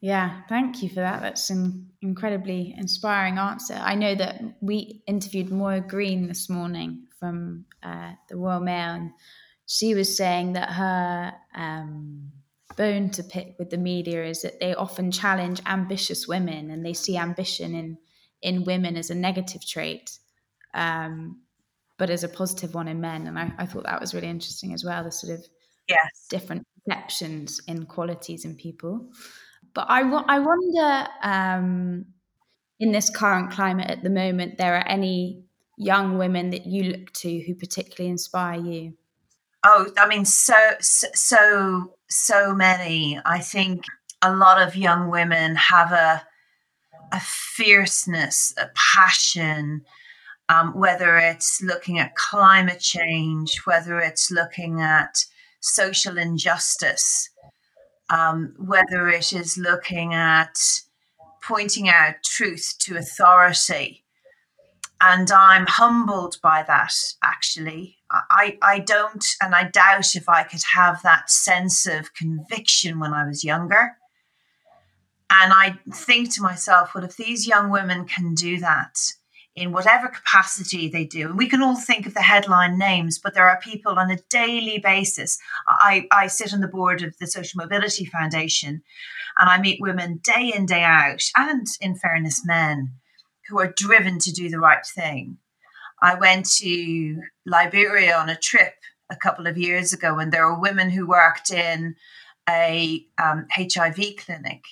Yeah, 0.00 0.40
thank 0.48 0.82
you 0.82 0.88
for 0.88 0.96
that. 0.96 1.20
That's 1.20 1.50
an 1.50 1.90
incredibly 2.00 2.74
inspiring 2.78 3.38
answer. 3.38 3.74
I 3.74 3.94
know 3.94 4.14
that 4.14 4.42
we 4.60 5.02
interviewed 5.06 5.50
Moya 5.50 5.80
Greene 5.80 6.28
this 6.28 6.48
morning 6.48 7.06
from 7.18 7.66
uh, 7.82 8.12
the 8.28 8.36
Royal 8.36 8.60
Mail, 8.60 8.94
and 8.94 9.10
she 9.66 9.94
was 9.94 10.16
saying 10.16 10.54
that 10.54 10.70
her 10.70 11.34
um, 11.54 12.30
bone 12.76 13.10
to 13.10 13.22
pick 13.22 13.54
with 13.58 13.70
the 13.70 13.78
media 13.78 14.24
is 14.24 14.42
that 14.42 14.60
they 14.60 14.74
often 14.74 15.10
challenge 15.10 15.60
ambitious 15.66 16.28
women 16.28 16.70
and 16.70 16.84
they 16.84 16.92
see 16.92 17.16
ambition 17.16 17.74
in 17.74 17.98
in 18.42 18.64
women 18.64 18.96
as 18.96 19.10
a 19.10 19.14
negative 19.14 19.66
trait 19.66 20.18
um, 20.74 21.40
but 21.98 22.10
as 22.10 22.22
a 22.22 22.28
positive 22.28 22.74
one 22.74 22.88
in 22.88 23.00
men. 23.00 23.26
And 23.26 23.38
I, 23.38 23.50
I, 23.58 23.66
thought 23.66 23.84
that 23.84 24.00
was 24.00 24.14
really 24.14 24.28
interesting 24.28 24.74
as 24.74 24.84
well 24.84 25.02
the 25.02 25.10
sort 25.10 25.38
of 25.38 25.44
yes. 25.88 26.26
different 26.28 26.66
perceptions 26.84 27.60
in 27.66 27.86
qualities 27.86 28.44
in 28.44 28.54
people. 28.54 29.08
But 29.74 29.86
I, 29.88 30.00
I 30.02 30.38
wonder 30.38 31.08
um, 31.22 32.04
in 32.78 32.92
this 32.92 33.10
current 33.10 33.50
climate 33.50 33.90
at 33.90 34.02
the 34.02 34.10
moment 34.10 34.58
there 34.58 34.76
are 34.76 34.86
any 34.86 35.44
young 35.78 36.18
women 36.18 36.50
that 36.50 36.66
you 36.66 36.84
look 36.84 37.12
to 37.12 37.40
who 37.40 37.54
particularly 37.54 38.10
inspire 38.10 38.60
you 38.60 38.94
oh 39.66 39.86
i 39.98 40.06
mean 40.08 40.24
so 40.24 40.54
so 40.80 41.92
so 42.08 42.54
many. 42.54 43.20
I 43.24 43.40
think 43.40 43.84
a 44.22 44.34
lot 44.34 44.60
of 44.60 44.76
young 44.76 45.10
women 45.10 45.56
have 45.56 45.92
a 45.92 46.22
a 47.12 47.20
fierceness, 47.20 48.52
a 48.58 48.68
passion, 48.74 49.82
um, 50.48 50.76
whether 50.76 51.18
it's 51.18 51.62
looking 51.62 52.00
at 52.00 52.16
climate 52.16 52.80
change, 52.80 53.60
whether 53.64 54.00
it's 54.00 54.28
looking 54.28 54.80
at 54.80 55.24
social 55.60 56.18
injustice, 56.18 57.30
um, 58.10 58.54
whether 58.58 59.08
it 59.08 59.32
is 59.32 59.56
looking 59.56 60.14
at 60.14 60.56
pointing 61.44 61.88
out 61.88 62.16
truth 62.24 62.74
to 62.80 62.96
authority. 62.96 64.02
And 65.00 65.30
I'm 65.30 65.66
humbled 65.68 66.38
by 66.42 66.64
that, 66.66 66.94
actually. 67.22 67.95
I, 68.10 68.58
I 68.62 68.78
don't, 68.78 69.24
and 69.40 69.54
I 69.54 69.64
doubt 69.64 70.14
if 70.14 70.28
I 70.28 70.44
could 70.44 70.62
have 70.74 71.02
that 71.02 71.30
sense 71.30 71.86
of 71.86 72.14
conviction 72.14 73.00
when 73.00 73.12
I 73.12 73.26
was 73.26 73.44
younger. 73.44 73.96
And 75.28 75.52
I 75.52 75.78
think 75.92 76.32
to 76.34 76.42
myself, 76.42 76.94
well, 76.94 77.04
if 77.04 77.16
these 77.16 77.48
young 77.48 77.70
women 77.70 78.04
can 78.04 78.34
do 78.34 78.58
that 78.60 78.96
in 79.56 79.72
whatever 79.72 80.08
capacity 80.08 80.88
they 80.88 81.04
do, 81.04 81.30
and 81.30 81.38
we 81.38 81.48
can 81.48 81.62
all 81.62 81.74
think 81.74 82.06
of 82.06 82.14
the 82.14 82.22
headline 82.22 82.78
names, 82.78 83.18
but 83.18 83.34
there 83.34 83.48
are 83.48 83.58
people 83.58 83.98
on 83.98 84.10
a 84.10 84.18
daily 84.30 84.78
basis. 84.78 85.38
I, 85.66 86.06
I 86.12 86.28
sit 86.28 86.54
on 86.54 86.60
the 86.60 86.68
board 86.68 87.02
of 87.02 87.16
the 87.18 87.26
Social 87.26 87.58
Mobility 87.58 88.04
Foundation, 88.04 88.82
and 89.38 89.50
I 89.50 89.58
meet 89.58 89.80
women 89.80 90.20
day 90.22 90.52
in, 90.54 90.66
day 90.66 90.84
out, 90.84 91.22
and 91.36 91.66
in 91.80 91.96
fairness, 91.96 92.46
men 92.46 92.92
who 93.48 93.58
are 93.58 93.72
driven 93.76 94.18
to 94.20 94.32
do 94.32 94.48
the 94.48 94.60
right 94.60 94.86
thing 94.86 95.38
I 96.02 96.14
went 96.14 96.46
to 96.58 97.22
Liberia 97.46 98.16
on 98.16 98.28
a 98.28 98.36
trip 98.36 98.74
a 99.10 99.16
couple 99.16 99.46
of 99.46 99.56
years 99.56 99.92
ago, 99.92 100.18
and 100.18 100.32
there 100.32 100.46
were 100.46 100.60
women 100.60 100.90
who 100.90 101.06
worked 101.06 101.50
in 101.50 101.96
a 102.48 103.06
um, 103.22 103.46
HIV 103.54 103.98
clinic 104.18 104.62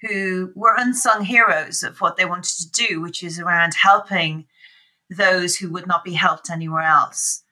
who 0.00 0.52
were 0.54 0.74
unsung 0.76 1.24
heroes 1.24 1.82
of 1.82 2.00
what 2.00 2.16
they 2.16 2.24
wanted 2.24 2.56
to 2.56 2.86
do, 2.86 3.00
which 3.00 3.22
is 3.22 3.38
around 3.38 3.74
helping 3.74 4.46
those 5.10 5.56
who 5.56 5.70
would 5.70 5.86
not 5.86 6.04
be 6.04 6.12
helped 6.12 6.50
anywhere 6.50 6.82
else. 6.82 7.42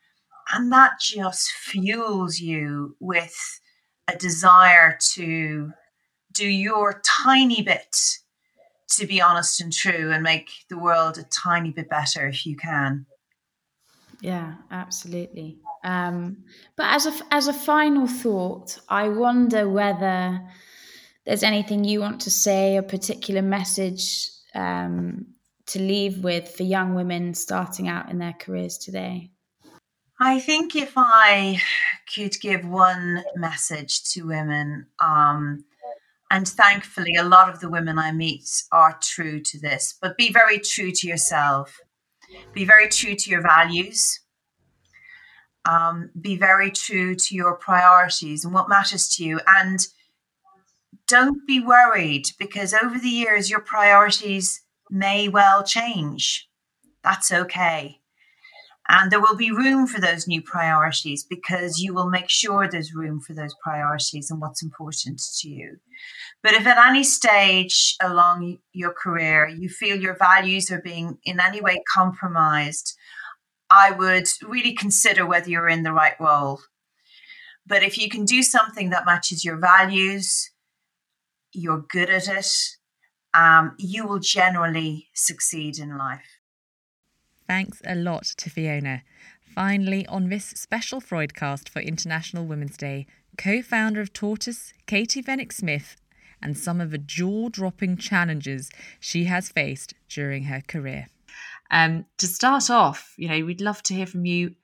And 0.53 0.73
that 0.73 0.93
just 1.01 1.51
fuels 1.51 2.41
you 2.41 2.97
with 3.01 3.61
a 4.09 4.17
desire 4.17 4.99
to 5.15 5.73
do 6.33 6.47
your 6.47 7.01
tiny 7.05 7.63
bit 7.63 7.97
to 8.97 9.07
be 9.07 9.21
honest 9.21 9.61
and 9.61 9.73
true 9.73 10.11
and 10.13 10.23
make 10.23 10.51
the 10.69 10.79
world 10.79 11.19
a 11.19 11.23
tiny 11.25 11.71
bit 11.71 11.89
better 11.89 12.27
if 12.27 12.47
you 12.47 12.57
can. 12.57 13.07
Yeah, 14.21 14.55
absolutely. 14.71 15.59
Um, 15.85 16.45
but 16.77 16.87
as 16.87 17.07
a 17.07 17.13
as 17.33 17.49
a 17.49 17.53
final 17.53 18.07
thought, 18.07 18.79
I 18.89 19.09
wonder 19.09 19.69
whether 19.69 20.41
there's 21.25 21.43
anything 21.43 21.85
you 21.85 22.01
want 22.01 22.21
to 22.23 22.31
say, 22.31 22.77
a 22.77 22.83
particular 22.83 23.43
message 23.43 24.31
um, 24.55 25.27
to 25.67 25.79
leave 25.81 26.23
with 26.23 26.49
for 26.49 26.63
young 26.63 26.95
women 26.95 27.35
starting 27.35 27.89
out 27.89 28.11
in 28.11 28.19
their 28.19 28.33
careers 28.33 28.79
today. 28.79 29.31
I 30.21 30.39
think 30.39 30.77
if 30.77 30.93
I 30.97 31.61
could 32.15 32.41
give 32.41 32.65
one 32.65 33.25
message 33.35 34.05
to 34.11 34.23
women, 34.23 34.87
um, 35.01 35.65
and 36.33 36.49
thankfully, 36.49 37.15
a 37.15 37.23
lot 37.23 37.51
of 37.51 37.61
the 37.61 37.69
women 37.69 37.99
I 37.99 38.11
meet 38.11 38.49
are 38.73 38.99
true 39.03 39.39
to 39.39 39.61
this, 39.61 39.95
but 40.01 40.17
be 40.17 40.33
very 40.33 40.59
true 40.59 40.91
to 40.91 41.07
yourself, 41.07 41.79
be 42.55 42.65
very 42.65 42.89
true 42.89 43.15
to 43.15 43.31
your 43.31 43.43
values, 43.43 44.19
um, 45.67 46.09
be 46.19 46.37
very 46.37 46.71
true 46.71 47.15
to 47.15 47.35
your 47.35 47.55
priorities 47.57 48.47
and 48.47 48.55
what 48.55 48.71
matters 48.71 49.15
to 49.17 49.25
you. 49.25 49.41
And 49.47 49.87
don't 51.07 51.47
be 51.47 51.61
worried 51.61 52.25
because 52.39 52.73
over 52.73 52.99
the 52.99 53.11
years, 53.11 53.51
your 53.51 53.61
priorities 53.61 54.63
may 54.89 55.29
well 55.29 55.63
change. 55.63 56.49
That's 57.05 57.31
okay. 57.31 57.99
And 58.95 59.11
there 59.11 59.23
will 59.23 59.37
be 59.37 59.51
room 59.51 59.87
for 59.87 60.03
those 60.03 60.29
new 60.29 60.43
priorities 60.43 61.25
because 61.25 61.79
you 61.79 61.95
will 61.95 62.11
make 62.11 62.29
sure 62.29 62.69
there's 62.69 62.95
room 62.95 63.21
for 63.21 63.33
those 63.33 63.55
priorities 63.65 64.31
and 64.31 64.39
what's 64.39 64.63
important 64.63 65.23
to 65.41 65.49
you. 65.49 65.79
But 66.43 66.53
if 66.53 66.67
at 66.67 66.77
any 66.77 67.03
stage 67.03 67.97
along 68.03 68.59
your 68.75 68.93
career 68.93 69.49
you 69.49 69.71
feel 69.71 69.97
your 69.97 70.15
values 70.17 70.71
are 70.71 70.83
being 70.83 71.17
in 71.25 71.41
any 71.41 71.63
way 71.63 71.83
compromised, 71.95 72.95
I 73.71 73.93
would 73.93 74.29
really 74.43 74.75
consider 74.75 75.25
whether 75.25 75.49
you're 75.49 75.71
in 75.71 75.85
the 75.85 75.95
right 75.95 76.21
role. 76.21 76.61
But 77.67 77.83
if 77.83 77.97
you 77.97 78.11
can 78.11 78.27
do 78.27 78.43
something 78.43 78.91
that 78.91 79.07
matches 79.07 79.43
your 79.43 79.57
values, 79.57 80.51
you're 81.55 81.87
good 81.89 82.11
at 82.11 82.29
it, 82.29 82.51
um, 83.33 83.75
you 83.79 84.07
will 84.07 84.19
generally 84.19 85.09
succeed 85.15 85.79
in 85.79 85.97
life. 85.97 86.42
Thanks 87.53 87.83
a 87.85 87.95
lot 87.95 88.25
to 88.39 88.49
Fiona. 88.49 89.03
Finally, 89.55 90.07
on 90.07 90.31
this 90.31 90.47
special 90.57 91.03
Freudcast 91.03 91.69
for 91.69 91.81
International 91.81 92.47
Women's 92.47 92.79
Day, 92.79 93.07
co 93.37 93.61
founder 93.61 94.01
of 94.01 94.15
Tortoise, 94.15 94.73
Katie 94.87 95.23
Vanneck-Smith, 95.23 95.97
and 96.41 96.57
some 96.57 96.81
of 96.81 96.91
the 96.91 96.97
jaw 96.97 97.51
dropping 97.51 97.99
challenges 97.99 98.71
she 98.99 99.25
has 99.25 99.51
faced 99.51 99.93
during 100.09 100.45
her 100.45 100.63
career. 100.67 101.09
Um, 101.71 102.07
to 102.17 102.27
start 102.27 102.71
off, 102.71 103.13
you 103.19 103.29
know, 103.29 103.45
we'd 103.45 103.61
love 103.61 103.83
to 103.83 103.93
hear 103.93 104.07
from 104.07 104.25
you. 104.25 104.55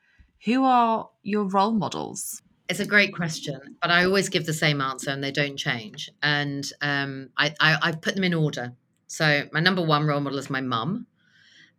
Who 0.46 0.64
are 0.64 1.11
your 1.22 1.44
role 1.44 1.72
models? 1.72 2.40
It's 2.70 2.81
a 2.81 2.87
great 2.87 3.14
question, 3.14 3.77
but 3.83 3.90
I 3.90 4.07
always 4.07 4.31
give 4.31 4.46
the 4.46 4.55
same 4.55 4.81
answer 4.81 5.11
and 5.11 5.22
they 5.22 5.31
don't 5.31 5.59
change. 5.59 6.09
And 6.22 6.64
um, 6.81 7.29
I, 7.37 7.55
I, 7.61 7.77
I've 7.83 8.01
put 8.01 8.14
them 8.14 8.24
in 8.24 8.33
order. 8.33 8.72
So 9.09 9.42
my 9.53 9.61
number 9.61 9.85
one 9.85 10.07
role 10.07 10.20
model 10.20 10.38
is 10.38 10.48
my 10.48 10.62
mum. 10.62 11.07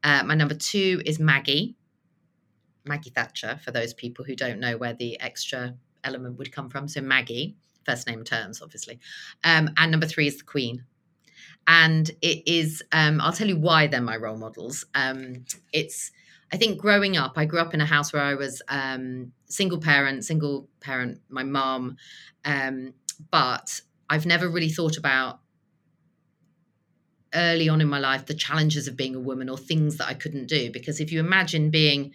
Uh, 0.04 0.24
my 0.24 0.36
number 0.36 0.56
two 0.56 1.02
is 1.06 1.20
Maggie, 1.20 1.76
Maggie 2.86 3.10
Thatcher, 3.10 3.60
for 3.64 3.72
those 3.72 3.94
people 3.94 4.26
who 4.26 4.36
don't 4.36 4.60
know 4.60 4.78
where 4.78 4.94
the 4.94 5.20
extra 5.20 5.76
element 6.04 6.38
would 6.38 6.52
come 6.52 6.70
from. 6.70 6.88
So 6.88 7.02
Maggie, 7.02 7.56
first 7.86 8.08
name 8.08 8.24
terms, 8.24 8.62
obviously. 8.62 9.00
Um, 9.44 9.70
and 9.78 9.92
number 9.92 10.08
three 10.08 10.28
is 10.28 10.38
the 10.38 10.44
Queen. 10.44 10.84
And 11.68 12.10
it 12.22 12.48
is, 12.48 12.82
um, 12.92 13.22
I'll 13.22 13.32
tell 13.34 13.48
you 13.48 13.60
why 13.60 13.88
they're 13.88 14.02
my 14.02 14.18
role 14.18 14.38
models. 14.38 14.86
Um, 14.96 15.46
it's, 15.72 16.12
I 16.52 16.58
think 16.58 16.80
growing 16.80 17.16
up, 17.16 17.34
I 17.36 17.46
grew 17.46 17.60
up 17.60 17.74
in 17.74 17.82
a 17.82 17.86
house 17.86 18.12
where 18.12 18.24
I 18.24 18.34
was 18.34 18.62
um, 18.70 19.34
single 19.46 19.80
parent, 19.80 20.26
single 20.26 20.68
parent, 20.80 21.20
my 21.30 21.44
mom, 21.44 21.98
um, 22.44 22.94
but 23.30 23.82
I've 24.10 24.26
never 24.26 24.50
really 24.50 24.70
thought 24.70 24.98
about 24.98 25.42
early 27.34 27.70
on 27.70 27.82
in 27.82 27.88
my 27.88 28.00
life 28.00 28.26
the 28.26 28.34
challenges 28.34 28.88
of 28.88 28.98
being 28.98 29.16
a 29.16 29.20
woman 29.20 29.50
or 29.50 29.58
things 29.58 29.98
that 29.98 30.08
I 30.08 30.14
couldn't 30.14 30.48
do. 30.48 30.72
Because 30.72 31.00
if 31.00 31.12
you 31.12 31.20
imagine 31.20 31.70
being 31.70 32.14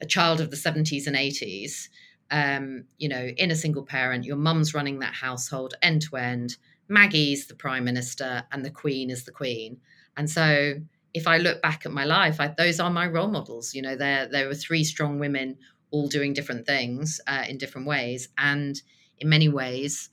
a 0.00 0.06
child 0.06 0.40
of 0.40 0.50
the 0.50 0.56
70s 0.56 1.06
and 1.06 1.16
80s, 1.16 1.88
um, 2.30 2.84
you 2.98 3.08
know, 3.08 3.26
in 3.36 3.50
a 3.50 3.56
single 3.56 3.84
parent, 3.84 4.24
your 4.24 4.36
mum's 4.36 4.74
running 4.74 5.00
that 5.00 5.14
household 5.14 5.74
end 5.82 6.02
to 6.02 6.16
end, 6.16 6.56
Maggie's 6.88 7.46
the 7.46 7.54
prime 7.54 7.84
minister, 7.84 8.44
and 8.50 8.64
the 8.64 8.70
queen 8.70 9.10
is 9.10 9.24
the 9.24 9.32
queen. 9.32 9.78
And 10.16 10.28
so 10.28 10.74
if 11.14 11.26
I 11.26 11.38
look 11.38 11.62
back 11.62 11.84
at 11.84 11.92
my 11.92 12.04
life, 12.04 12.40
I, 12.40 12.48
those 12.48 12.80
are 12.80 12.90
my 12.90 13.06
role 13.06 13.28
models. 13.28 13.74
You 13.74 13.82
know, 13.82 13.96
there 13.96 14.26
there 14.26 14.48
were 14.48 14.54
three 14.54 14.84
strong 14.84 15.18
women 15.18 15.58
all 15.90 16.08
doing 16.08 16.32
different 16.32 16.66
things 16.66 17.20
uh, 17.26 17.44
in 17.48 17.58
different 17.58 17.86
ways, 17.86 18.28
and 18.38 18.80
in 19.18 19.28
many 19.28 19.48
ways, 19.48 20.08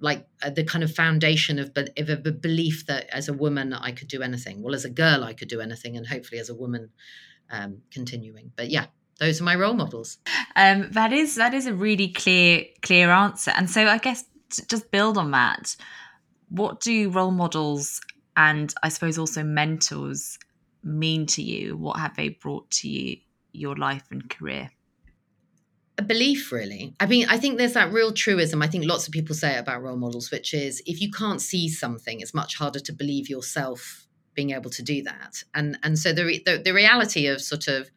like 0.00 0.26
uh, 0.42 0.50
the 0.50 0.64
kind 0.64 0.82
of 0.82 0.94
foundation 0.94 1.58
of, 1.58 1.72
of 1.76 2.08
a 2.08 2.32
belief 2.32 2.86
that 2.86 3.06
as 3.12 3.28
a 3.28 3.32
woman 3.32 3.72
I 3.72 3.92
could 3.92 4.08
do 4.08 4.22
anything. 4.22 4.62
Well, 4.62 4.74
as 4.74 4.84
a 4.84 4.90
girl 4.90 5.24
I 5.24 5.34
could 5.34 5.48
do 5.48 5.60
anything, 5.60 5.96
and 5.96 6.06
hopefully 6.06 6.40
as 6.40 6.48
a 6.48 6.54
woman, 6.54 6.90
um, 7.50 7.82
continuing. 7.90 8.52
But 8.56 8.70
yeah, 8.70 8.86
those 9.18 9.40
are 9.40 9.44
my 9.44 9.54
role 9.54 9.74
models. 9.74 10.18
Um, 10.56 10.88
that 10.92 11.12
is 11.12 11.36
that 11.36 11.54
is 11.54 11.66
a 11.66 11.74
really 11.74 12.08
clear 12.08 12.64
clear 12.82 13.10
answer. 13.10 13.52
And 13.54 13.68
so 13.70 13.86
I 13.86 13.98
guess 13.98 14.24
just 14.68 14.90
build 14.90 15.16
on 15.16 15.30
that, 15.30 15.76
what 16.48 16.80
do 16.80 17.10
role 17.10 17.30
models 17.30 18.00
and 18.36 18.74
I 18.82 18.88
suppose 18.88 19.18
also 19.18 19.42
mentors 19.42 20.38
mean 20.82 21.26
to 21.26 21.42
you? 21.42 21.76
What 21.76 21.98
have 21.98 22.16
they 22.16 22.30
brought 22.30 22.70
to 22.70 22.88
you 22.88 23.18
your 23.52 23.76
life 23.76 24.04
and 24.10 24.28
career? 24.28 24.70
A 26.00 26.02
belief 26.02 26.50
really. 26.50 26.94
I 26.98 27.06
mean 27.06 27.26
i 27.28 27.36
think 27.36 27.58
there's 27.58 27.74
that 27.74 27.92
real 27.92 28.12
truism. 28.12 28.62
I 28.62 28.66
think 28.66 28.84
lots 28.84 29.06
of 29.06 29.12
people 29.12 29.34
say 29.34 29.56
about 29.56 29.82
role 29.82 29.96
models 29.96 30.30
which 30.30 30.54
is 30.54 30.82
if 30.86 31.00
you 31.00 31.10
can't 31.10 31.42
see 31.50 31.68
something 31.68 32.20
it's 32.20 32.34
much 32.34 32.56
harder 32.56 32.80
to 32.80 32.92
believe 32.92 33.28
yourself 33.28 34.06
being 34.34 34.50
able 34.50 34.70
to 34.70 34.82
do 34.82 35.02
that. 35.02 35.42
And 35.54 35.78
and 35.82 35.98
so 35.98 36.12
the 36.12 36.42
the, 36.46 36.58
the 36.64 36.72
reality 36.72 37.26
of 37.26 37.40
sort 37.40 37.68
of 37.68 37.90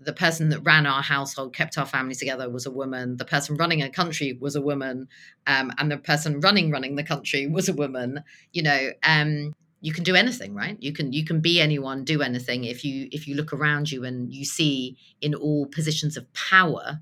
the 0.00 0.12
person 0.12 0.48
that 0.50 0.60
ran 0.60 0.86
our 0.86 1.02
household 1.02 1.54
kept 1.54 1.78
our 1.78 1.86
family 1.86 2.14
together 2.14 2.50
was 2.50 2.66
a 2.66 2.70
woman. 2.70 3.16
The 3.16 3.24
person 3.24 3.56
running 3.56 3.82
a 3.82 3.88
country 3.88 4.36
was 4.38 4.56
a 4.56 4.60
woman. 4.60 5.08
Um, 5.46 5.72
and 5.78 5.90
the 5.90 5.96
person 5.96 6.40
running 6.40 6.70
running 6.70 6.96
the 6.96 7.04
country 7.04 7.46
was 7.46 7.68
a 7.68 7.72
woman 7.72 8.22
you 8.52 8.62
know 8.62 8.90
um, 9.06 9.54
you 9.84 9.92
can 9.92 10.02
do 10.02 10.14
anything 10.14 10.54
right? 10.54 10.78
You 10.80 10.94
can 10.94 11.12
you 11.12 11.26
can 11.26 11.40
be 11.40 11.60
anyone 11.60 12.04
do 12.04 12.22
anything. 12.22 12.64
If 12.64 12.86
you 12.86 13.06
if 13.12 13.28
you 13.28 13.34
look 13.34 13.52
around 13.52 13.92
you 13.92 14.02
and 14.02 14.32
you 14.32 14.46
see 14.46 14.96
in 15.20 15.34
all 15.34 15.66
positions 15.66 16.16
of 16.16 16.32
power 16.32 17.00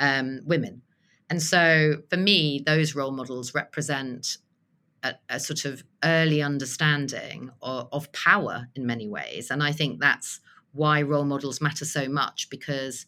um, 0.00 0.40
women. 0.46 0.80
And 1.28 1.42
so 1.42 1.98
for 2.08 2.16
me 2.16 2.62
those 2.64 2.94
role 2.94 3.10
models 3.10 3.54
represent 3.54 4.38
a, 5.02 5.16
a 5.28 5.38
sort 5.38 5.66
of 5.66 5.84
early 6.02 6.40
understanding 6.40 7.50
of, 7.60 7.88
of 7.92 8.10
power 8.12 8.68
in 8.74 8.86
many 8.86 9.06
ways. 9.06 9.50
And 9.50 9.62
i 9.62 9.70
think 9.70 10.00
that's 10.00 10.40
why 10.72 11.02
role 11.02 11.26
models 11.26 11.60
matter 11.60 11.84
so 11.84 12.08
much 12.08 12.48
because 12.48 13.04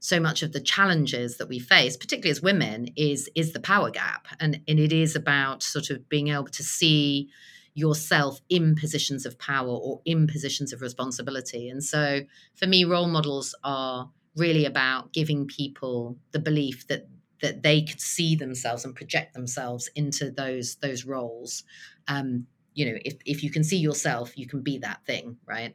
so 0.00 0.18
much 0.18 0.42
of 0.42 0.52
the 0.52 0.60
challenges 0.60 1.36
that 1.36 1.48
we 1.48 1.58
face 1.58 1.94
particularly 1.94 2.30
as 2.30 2.40
women 2.40 2.88
is 2.96 3.28
is 3.34 3.52
the 3.52 3.60
power 3.60 3.90
gap. 3.90 4.28
And 4.40 4.62
and 4.66 4.78
it 4.80 4.94
is 4.94 5.14
about 5.14 5.62
sort 5.62 5.90
of 5.90 6.08
being 6.08 6.28
able 6.28 6.48
to 6.60 6.62
see 6.62 7.28
yourself 7.76 8.40
in 8.48 8.74
positions 8.74 9.26
of 9.26 9.38
power 9.38 9.68
or 9.68 10.00
in 10.06 10.26
positions 10.26 10.72
of 10.72 10.80
responsibility. 10.80 11.68
And 11.68 11.84
so 11.84 12.22
for 12.54 12.66
me, 12.66 12.84
role 12.84 13.06
models 13.06 13.54
are 13.62 14.10
really 14.34 14.64
about 14.64 15.12
giving 15.12 15.46
people 15.46 16.16
the 16.32 16.38
belief 16.38 16.86
that 16.88 17.06
that 17.42 17.62
they 17.62 17.82
could 17.82 18.00
see 18.00 18.34
themselves 18.34 18.86
and 18.86 18.94
project 18.96 19.34
themselves 19.34 19.90
into 19.94 20.30
those 20.30 20.76
those 20.76 21.04
roles. 21.04 21.64
Um, 22.08 22.46
you 22.72 22.86
know, 22.86 22.98
if, 23.04 23.16
if 23.26 23.42
you 23.44 23.50
can 23.50 23.62
see 23.62 23.76
yourself, 23.78 24.36
you 24.38 24.46
can 24.46 24.62
be 24.62 24.78
that 24.78 25.04
thing, 25.06 25.36
right? 25.46 25.74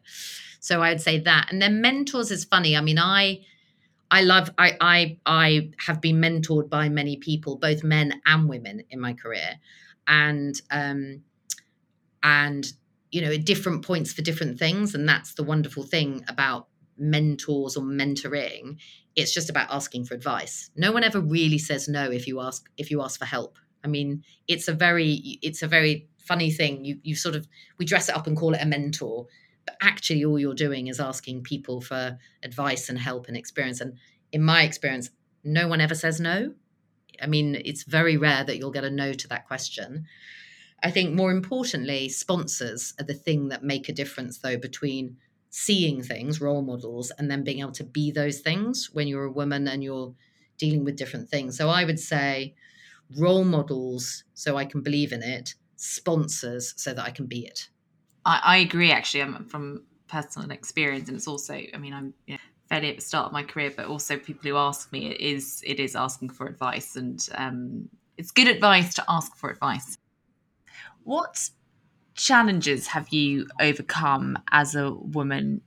So 0.60 0.82
I'd 0.82 1.02
say 1.02 1.20
that. 1.20 1.52
And 1.52 1.62
then 1.62 1.82
mentors 1.82 2.32
is 2.32 2.46
funny. 2.46 2.76
I 2.76 2.82
mean, 2.82 2.98
I 3.00 3.42
I 4.10 4.24
love 4.24 4.50
I 4.58 4.76
I 4.82 5.18
I 5.28 5.70
have 5.86 6.02
been 6.02 6.18
mentored 6.18 6.68
by 6.68 6.90
many 6.90 7.18
people, 7.18 7.58
both 7.58 7.84
men 7.84 8.22
and 8.26 8.49
women 8.49 8.84
in 8.89 8.99
my 8.99 9.14
career. 9.14 9.60
And 10.08 10.60
um 10.72 11.24
and 12.24 12.72
you 13.11 13.22
know 13.22 13.32
at 13.32 13.45
different 13.45 13.86
points 13.86 14.13
for 14.13 14.22
different 14.22 14.57
things 14.57 14.95
and 14.95 15.07
that's 15.07 15.34
the 15.34 15.43
wonderful 15.43 15.84
thing 15.84 16.24
about 16.28 16.67
mentors 16.97 17.76
or 17.76 17.84
mentoring. 17.84 18.78
It's 19.15 19.34
just 19.34 19.49
about 19.49 19.72
asking 19.72 20.05
for 20.05 20.13
advice. 20.13 20.69
No 20.76 20.91
one 20.91 21.03
ever 21.03 21.19
really 21.19 21.57
says 21.57 21.88
no 21.88 22.09
if 22.11 22.28
you 22.28 22.39
ask 22.39 22.69
if 22.78 22.91
you 22.91 23.01
ask 23.01 23.19
for 23.19 23.26
help. 23.26 23.57
I 23.84 23.88
mean 23.88 24.24
it's 24.47 24.67
a 24.67 24.74
very 24.74 25.39
it's 25.41 25.63
a 25.63 25.67
very 25.67 26.07
funny 26.19 26.51
thing. 26.51 26.86
You 26.86 26.99
you 27.03 27.15
sort 27.15 27.36
of 27.36 27.47
we 27.78 27.86
dress 27.86 28.07
it 28.07 28.15
up 28.15 28.28
and 28.28 28.38
call 28.38 28.53
it 28.53 28.61
a 28.61 28.65
mentor 28.65 29.28
but 29.65 29.76
actually 29.82 30.26
all 30.26 30.39
you're 30.39 30.55
doing 30.55 30.88
is 30.88 30.99
asking 30.99 31.43
people 31.43 31.82
for 31.82 32.17
advice 32.43 32.89
and 32.89 32.97
help 32.97 33.28
and 33.28 33.38
experience. 33.38 33.82
And 33.82 33.97
in 34.32 34.43
my 34.43 34.63
experience 34.63 35.09
no 35.43 35.67
one 35.67 35.82
ever 35.82 35.95
says 35.95 36.19
no. 36.19 36.53
I 37.22 37.28
mean 37.28 37.55
it's 37.65 37.84
very 37.84 38.15
rare 38.15 38.43
that 38.43 38.57
you'll 38.57 38.72
get 38.72 38.86
a 38.86 38.91
no 38.91 39.11
to 39.11 39.28
that 39.30 39.47
question 39.47 40.05
I 40.84 40.91
think 40.91 41.13
more 41.13 41.32
importantly, 41.32 42.09
sponsors 42.09 42.93
are 42.99 43.05
the 43.05 43.13
thing 43.13 43.49
that 43.49 43.63
make 43.63 43.88
a 43.88 43.93
difference, 43.93 44.39
though, 44.39 44.57
between 44.57 45.17
seeing 45.49 46.01
things, 46.01 46.41
role 46.41 46.61
models, 46.61 47.11
and 47.17 47.29
then 47.29 47.43
being 47.43 47.59
able 47.59 47.73
to 47.73 47.84
be 47.84 48.11
those 48.11 48.39
things 48.39 48.89
when 48.93 49.07
you're 49.07 49.25
a 49.25 49.32
woman 49.32 49.67
and 49.67 49.84
you're 49.84 50.13
dealing 50.57 50.84
with 50.84 50.95
different 50.95 51.29
things. 51.29 51.57
So 51.57 51.69
I 51.69 51.84
would 51.84 51.99
say 51.99 52.55
role 53.17 53.43
models 53.43 54.23
so 54.34 54.57
I 54.57 54.65
can 54.65 54.82
believe 54.82 55.11
in 55.11 55.21
it, 55.21 55.55
sponsors 55.75 56.73
so 56.77 56.93
that 56.93 57.05
I 57.05 57.11
can 57.11 57.25
be 57.25 57.45
it. 57.45 57.69
I, 58.25 58.41
I 58.43 58.57
agree, 58.57 58.91
actually. 58.91 59.23
I'm 59.23 59.45
from 59.45 59.84
personal 60.07 60.51
experience, 60.51 61.09
and 61.09 61.17
it's 61.17 61.27
also, 61.27 61.53
I 61.53 61.77
mean, 61.77 61.93
I'm 61.93 62.13
fairly 62.69 62.89
at 62.89 62.95
the 62.95 63.01
start 63.01 63.27
of 63.27 63.34
my 63.34 63.43
career, 63.43 63.73
but 63.75 63.86
also 63.86 64.17
people 64.17 64.49
who 64.49 64.55
ask 64.57 64.91
me, 64.91 65.11
it 65.11 65.19
is 65.19 65.61
it 65.65 65.79
is 65.79 65.95
asking 65.95 66.29
for 66.29 66.47
advice, 66.47 66.95
and 66.95 67.27
um, 67.36 67.89
it's 68.17 68.32
good 68.32 68.47
advice 68.47 68.93
to 68.95 69.03
ask 69.09 69.36
for 69.36 69.49
advice. 69.49 69.97
What 71.04 71.49
challenges 72.16 72.88
have 72.88 73.10
you 73.10 73.47
overcome 73.60 74.38
as 74.52 74.76
a 74.76 74.91
woman 74.91 75.62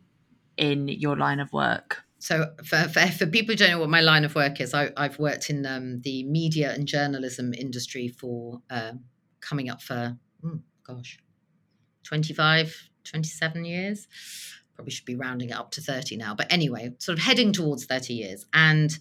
in 0.57 0.89
your 0.89 1.17
line 1.17 1.41
of 1.41 1.53
work? 1.53 2.05
So, 2.19 2.53
for, 2.65 2.89
for, 2.89 3.01
for, 3.09 3.27
people 3.27 3.53
who 3.53 3.57
don't 3.57 3.71
know 3.71 3.81
what 3.81 3.91
my 3.91 4.01
line 4.01 4.25
of 4.25 4.35
work 4.35 4.59
is, 4.59 4.73
I, 4.73 4.91
have 4.97 5.19
worked 5.19 5.51
in 5.51 5.67
um, 5.67 6.01
the 6.01 6.25
media 6.25 6.73
and 6.73 6.87
journalism 6.87 7.53
industry 7.53 8.09
for 8.09 8.63
uh, 8.71 8.93
coming 9.41 9.69
up 9.69 9.83
for, 9.83 10.17
oh, 10.43 10.61
gosh, 10.87 11.19
25, 12.05 12.89
27 13.05 13.65
years. 13.67 14.09
Probably 14.75 14.91
should 14.91 15.05
be 15.05 15.17
rounding 15.17 15.51
it 15.51 15.57
up 15.57 15.71
to 15.73 15.83
30 15.83 16.17
now. 16.17 16.35
But 16.35 16.51
anyway, 16.51 16.95
sort 16.99 17.19
of 17.19 17.25
heading 17.25 17.53
towards 17.53 17.85
30 17.85 18.15
years. 18.15 18.47
And 18.55 18.99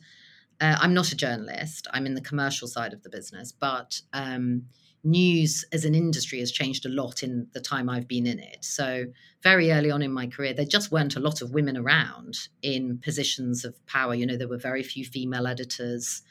uh, 0.60 0.78
I'm 0.82 0.94
not 0.94 1.12
a 1.14 1.16
journalist, 1.16 1.88
I'm 1.94 2.06
in 2.06 2.16
the 2.16 2.22
commercial 2.22 2.68
side 2.68 2.92
of 2.92 3.04
the 3.04 3.10
business. 3.10 3.54
But 3.54 4.02
um, 4.12 4.64
news 5.04 5.66
as 5.72 5.86
an 5.86 5.95
industry 5.95 6.39
has 6.39 6.51
changed 6.51 6.86
a 6.86 6.89
lot 6.89 7.24
in 7.24 7.47
the 7.54 7.60
time 7.60 7.89
I've 7.89 8.08
been 8.08 8.26
in 8.26 8.39
it. 8.39 8.64
So, 8.64 9.06
very 9.41 9.72
early 9.72 9.91
on 9.91 10.01
in 10.01 10.12
my 10.12 10.28
career, 10.28 10.54
there 10.54 10.66
just 10.66 10.91
weren't 10.91 11.16
a 11.16 11.20
lot 11.20 11.41
of 11.41 11.51
women 11.51 11.78
around 11.78 12.36
in 12.62 12.99
positions 12.99 13.66
of 13.66 13.86
power. 13.86 14.16
You 14.16 14.26
know, 14.26 14.38
there 14.38 14.47
were 14.47 14.58
very 14.58 14.84
few 14.84 15.04
female 15.04 15.47
editors, 15.47 16.22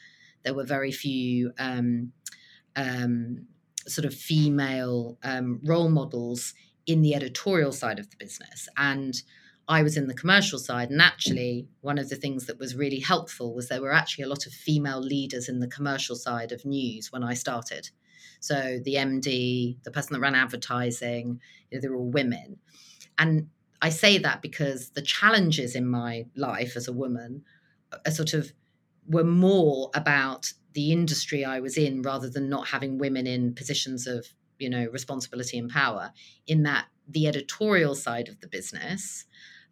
there 0.43 0.53
were 0.53 0.65
very 0.65 0.91
few 0.91 1.53
um, 1.59 2.11
um, 2.75 3.47
sort 3.87 4.05
of 4.05 4.13
female 4.13 5.17
um, 5.23 5.59
role 5.63 5.89
models 5.89 6.53
in 6.85 7.01
the 7.01 7.15
editorial 7.15 7.71
side 7.71 7.99
of 7.99 8.09
the 8.09 8.17
business. 8.17 8.67
And 8.77 9.21
I 9.67 9.81
was 9.83 9.95
in 9.95 10.07
the 10.07 10.13
commercial 10.13 10.59
side. 10.59 10.89
And 10.89 11.01
actually, 11.01 11.67
one 11.81 11.97
of 11.97 12.09
the 12.09 12.15
things 12.15 12.47
that 12.47 12.59
was 12.59 12.75
really 12.75 12.99
helpful 12.99 13.53
was 13.53 13.69
there 13.69 13.81
were 13.81 13.93
actually 13.93 14.25
a 14.25 14.29
lot 14.29 14.45
of 14.45 14.51
female 14.51 14.99
leaders 14.99 15.47
in 15.47 15.59
the 15.59 15.67
commercial 15.67 16.15
side 16.15 16.51
of 16.51 16.65
news 16.65 17.11
when 17.11 17.23
I 17.23 17.33
started. 17.33 17.89
So 18.39 18.79
the 18.83 18.95
MD, 18.95 19.77
the 19.83 19.91
person 19.91 20.13
that 20.13 20.19
ran 20.19 20.35
advertising, 20.35 21.39
you 21.69 21.77
know, 21.77 21.81
they're 21.81 21.95
all 21.95 22.09
women. 22.09 22.57
And 23.17 23.49
I 23.81 23.89
say 23.89 24.17
that 24.17 24.41
because 24.41 24.91
the 24.91 25.01
challenges 25.01 25.75
in 25.75 25.87
my 25.87 26.25
life 26.35 26.75
as 26.75 26.87
a 26.87 26.93
woman 26.93 27.43
are 28.05 28.11
sort 28.11 28.33
of 28.33 28.53
were 29.07 29.23
more 29.23 29.91
about 29.93 30.53
the 30.73 30.91
industry 30.91 31.45
I 31.45 31.59
was 31.59 31.77
in 31.77 32.01
rather 32.01 32.29
than 32.29 32.49
not 32.49 32.67
having 32.69 32.97
women 32.97 33.27
in 33.27 33.53
positions 33.53 34.07
of, 34.07 34.27
you 34.57 34.69
know, 34.69 34.87
responsibility 34.91 35.57
and 35.57 35.69
power. 35.69 36.11
In 36.47 36.63
that 36.63 36.85
the 37.07 37.27
editorial 37.27 37.95
side 37.95 38.29
of 38.29 38.39
the 38.39 38.47
business 38.47 39.25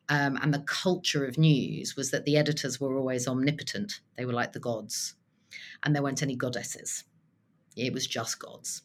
um, 0.09 0.37
and 0.41 0.53
the 0.53 0.59
culture 0.67 1.25
of 1.25 1.37
news 1.37 1.95
was 1.95 2.11
that 2.11 2.25
the 2.25 2.37
editors 2.37 2.79
were 2.79 2.97
always 2.97 3.27
omnipotent. 3.27 4.01
They 4.17 4.25
were 4.25 4.33
like 4.33 4.51
the 4.51 4.59
gods, 4.59 5.15
and 5.83 5.95
there 5.95 6.03
weren't 6.03 6.21
any 6.21 6.35
goddesses. 6.35 7.05
It 7.75 7.93
was 7.93 8.07
just 8.07 8.39
gods. 8.39 8.83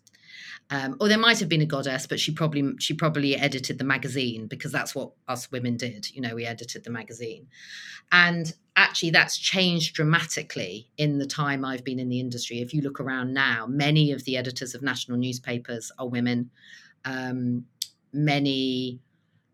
Um, 0.69 0.97
or 1.01 1.09
there 1.09 1.19
might 1.19 1.39
have 1.39 1.49
been 1.49 1.63
a 1.63 1.67
goddess, 1.67 2.07
but 2.07 2.19
she 2.19 2.33
probably 2.33 2.73
she 2.81 2.93
probably 2.93 3.37
edited 3.37 3.79
the 3.79 3.85
magazine 3.85 4.49
because 4.49 4.73
that's 4.73 4.95
what 4.95 5.13
us 5.29 5.51
women 5.53 5.77
did. 5.77 6.11
You 6.13 6.21
know, 6.21 6.35
we 6.35 6.45
edited 6.45 6.83
the 6.83 6.91
magazine, 6.91 7.47
and 8.11 8.53
actually 8.75 9.11
that's 9.11 9.39
changed 9.39 9.95
dramatically 9.95 10.91
in 10.99 11.19
the 11.19 11.27
time 11.27 11.65
I've 11.65 11.85
been 11.85 12.01
in 12.01 12.09
the 12.09 12.19
industry. 12.19 12.61
If 12.61 12.75
you 12.75 12.83
look 12.83 12.99
around 12.99 13.33
now, 13.33 13.67
many 13.69 14.11
of 14.11 14.25
the 14.25 14.37
editors 14.37 14.75
of 14.75 14.83
national 14.83 15.19
newspapers 15.19 15.93
are 15.99 16.09
women. 16.09 16.51
Um, 17.05 17.67
many 18.13 19.01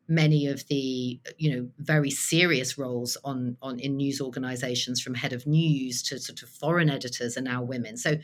many 0.09 0.47
of 0.47 0.67
the 0.69 1.21
you 1.39 1.51
know 1.51 1.69
very 1.79 2.11
serious 2.11 2.77
roles 2.79 3.17
on 3.25 3.57
on 3.63 3.79
in 3.79 3.97
news 3.97 4.21
organizations 4.21 5.01
from 5.01 5.15
head 5.15 5.33
of 5.33 5.47
news 5.47 6.03
to 6.03 6.19
sort 6.19 6.43
of 6.43 6.49
foreign 6.49 6.91
editors 6.91 7.37
are 7.37 7.43
now 7.43 7.63
women 7.63 7.97
so 7.97 8.17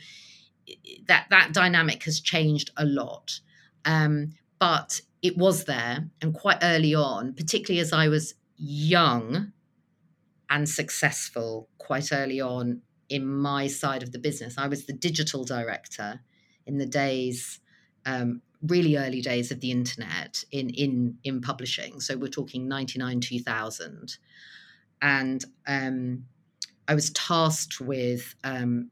that 1.07 1.27
that 1.29 1.53
dynamic 1.53 2.03
has 2.03 2.19
changed 2.19 2.71
a 2.77 2.85
lot. 2.85 3.39
Um, 3.85 4.33
but 4.59 5.01
it 5.21 5.37
was 5.37 5.65
there 5.65 6.09
and 6.21 6.33
quite 6.33 6.57
early 6.61 6.95
on, 6.95 7.33
particularly 7.33 7.81
as 7.81 7.93
I 7.93 8.07
was 8.07 8.35
young 8.57 9.53
and 10.49 10.67
successful 10.67 11.69
quite 11.77 12.11
early 12.11 12.41
on 12.41 12.81
in 13.09 13.25
my 13.25 13.67
side 13.67 14.03
of 14.03 14.11
the 14.11 14.19
business. 14.19 14.57
I 14.57 14.67
was 14.67 14.85
the 14.85 14.93
digital 14.93 15.43
director 15.43 16.21
in 16.65 16.77
the 16.77 16.85
days, 16.85 17.59
um, 18.05 18.41
really 18.61 18.97
early 18.97 19.21
days 19.21 19.51
of 19.51 19.59
the 19.61 19.71
internet 19.71 20.43
in 20.51 20.69
in 20.69 21.17
in 21.23 21.41
publishing. 21.41 21.99
So 21.99 22.17
we're 22.17 22.27
talking 22.27 22.67
ninety 22.67 22.99
nine 22.99 23.19
two 23.19 23.39
thousand, 23.39 24.17
and 25.01 25.43
um, 25.67 26.25
I 26.87 26.95
was 26.95 27.09
tasked 27.11 27.79
with 27.79 28.35
um, 28.43 28.91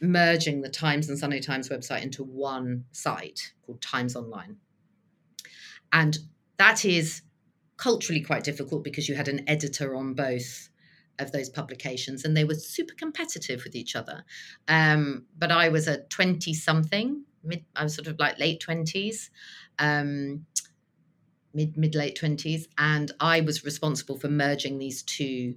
merging 0.00 0.60
the 0.60 0.68
Times 0.68 1.08
and 1.08 1.18
Sunday 1.18 1.40
Times 1.40 1.68
website 1.68 2.02
into 2.02 2.22
one 2.22 2.84
site 2.92 3.52
called 3.64 3.80
Times 3.80 4.16
Online. 4.16 4.56
And 5.92 6.18
that 6.58 6.84
is 6.84 7.22
culturally 7.76 8.20
quite 8.20 8.44
difficult 8.44 8.84
because 8.84 9.08
you 9.08 9.14
had 9.14 9.28
an 9.28 9.48
editor 9.48 9.94
on 9.96 10.14
both 10.14 10.68
of 11.18 11.32
those 11.32 11.48
publications 11.48 12.24
and 12.24 12.36
they 12.36 12.44
were 12.44 12.54
super 12.54 12.94
competitive 12.94 13.62
with 13.64 13.74
each 13.74 13.94
other. 13.94 14.24
Um, 14.68 15.26
but 15.38 15.52
I 15.52 15.68
was 15.68 15.86
a 15.86 16.02
20 16.02 16.52
something, 16.54 17.24
mid, 17.42 17.64
I 17.76 17.84
was 17.84 17.94
sort 17.94 18.08
of 18.08 18.18
like 18.18 18.38
late 18.38 18.64
20s. 18.66 19.30
Um, 19.78 20.46
mid 21.54 21.76
mid 21.76 21.94
late 21.94 22.18
20s 22.20 22.66
and 22.78 23.12
i 23.20 23.40
was 23.40 23.64
responsible 23.64 24.18
for 24.18 24.28
merging 24.28 24.78
these 24.78 25.02
two 25.04 25.54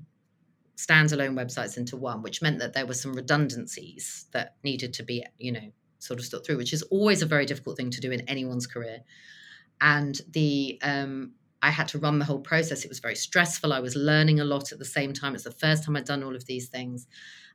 standalone 0.77 1.33
websites 1.33 1.77
into 1.77 1.97
one, 1.97 2.21
which 2.21 2.41
meant 2.41 2.59
that 2.59 2.73
there 2.73 2.85
were 2.85 2.93
some 2.93 3.13
redundancies 3.13 4.27
that 4.31 4.55
needed 4.63 4.93
to 4.93 5.03
be, 5.03 5.25
you 5.37 5.51
know, 5.51 5.71
sort 5.99 6.19
of 6.19 6.25
thought 6.25 6.45
through, 6.45 6.57
which 6.57 6.73
is 6.73 6.83
always 6.83 7.21
a 7.21 7.25
very 7.25 7.45
difficult 7.45 7.77
thing 7.77 7.89
to 7.89 7.99
do 7.99 8.11
in 8.11 8.21
anyone's 8.21 8.67
career. 8.67 8.99
And 9.81 10.19
the 10.29 10.79
um, 10.83 11.33
I 11.61 11.71
had 11.71 11.87
to 11.89 11.99
run 11.99 12.19
the 12.19 12.25
whole 12.25 12.39
process. 12.39 12.85
It 12.85 12.89
was 12.89 12.99
very 12.99 13.15
stressful. 13.15 13.73
I 13.73 13.79
was 13.79 13.95
learning 13.95 14.39
a 14.39 14.45
lot 14.45 14.71
at 14.71 14.79
the 14.79 14.85
same 14.85 15.13
time. 15.13 15.33
It's 15.33 15.43
the 15.43 15.51
first 15.51 15.83
time 15.83 15.95
I'd 15.95 16.05
done 16.05 16.23
all 16.23 16.35
of 16.35 16.45
these 16.45 16.67
things. 16.67 17.07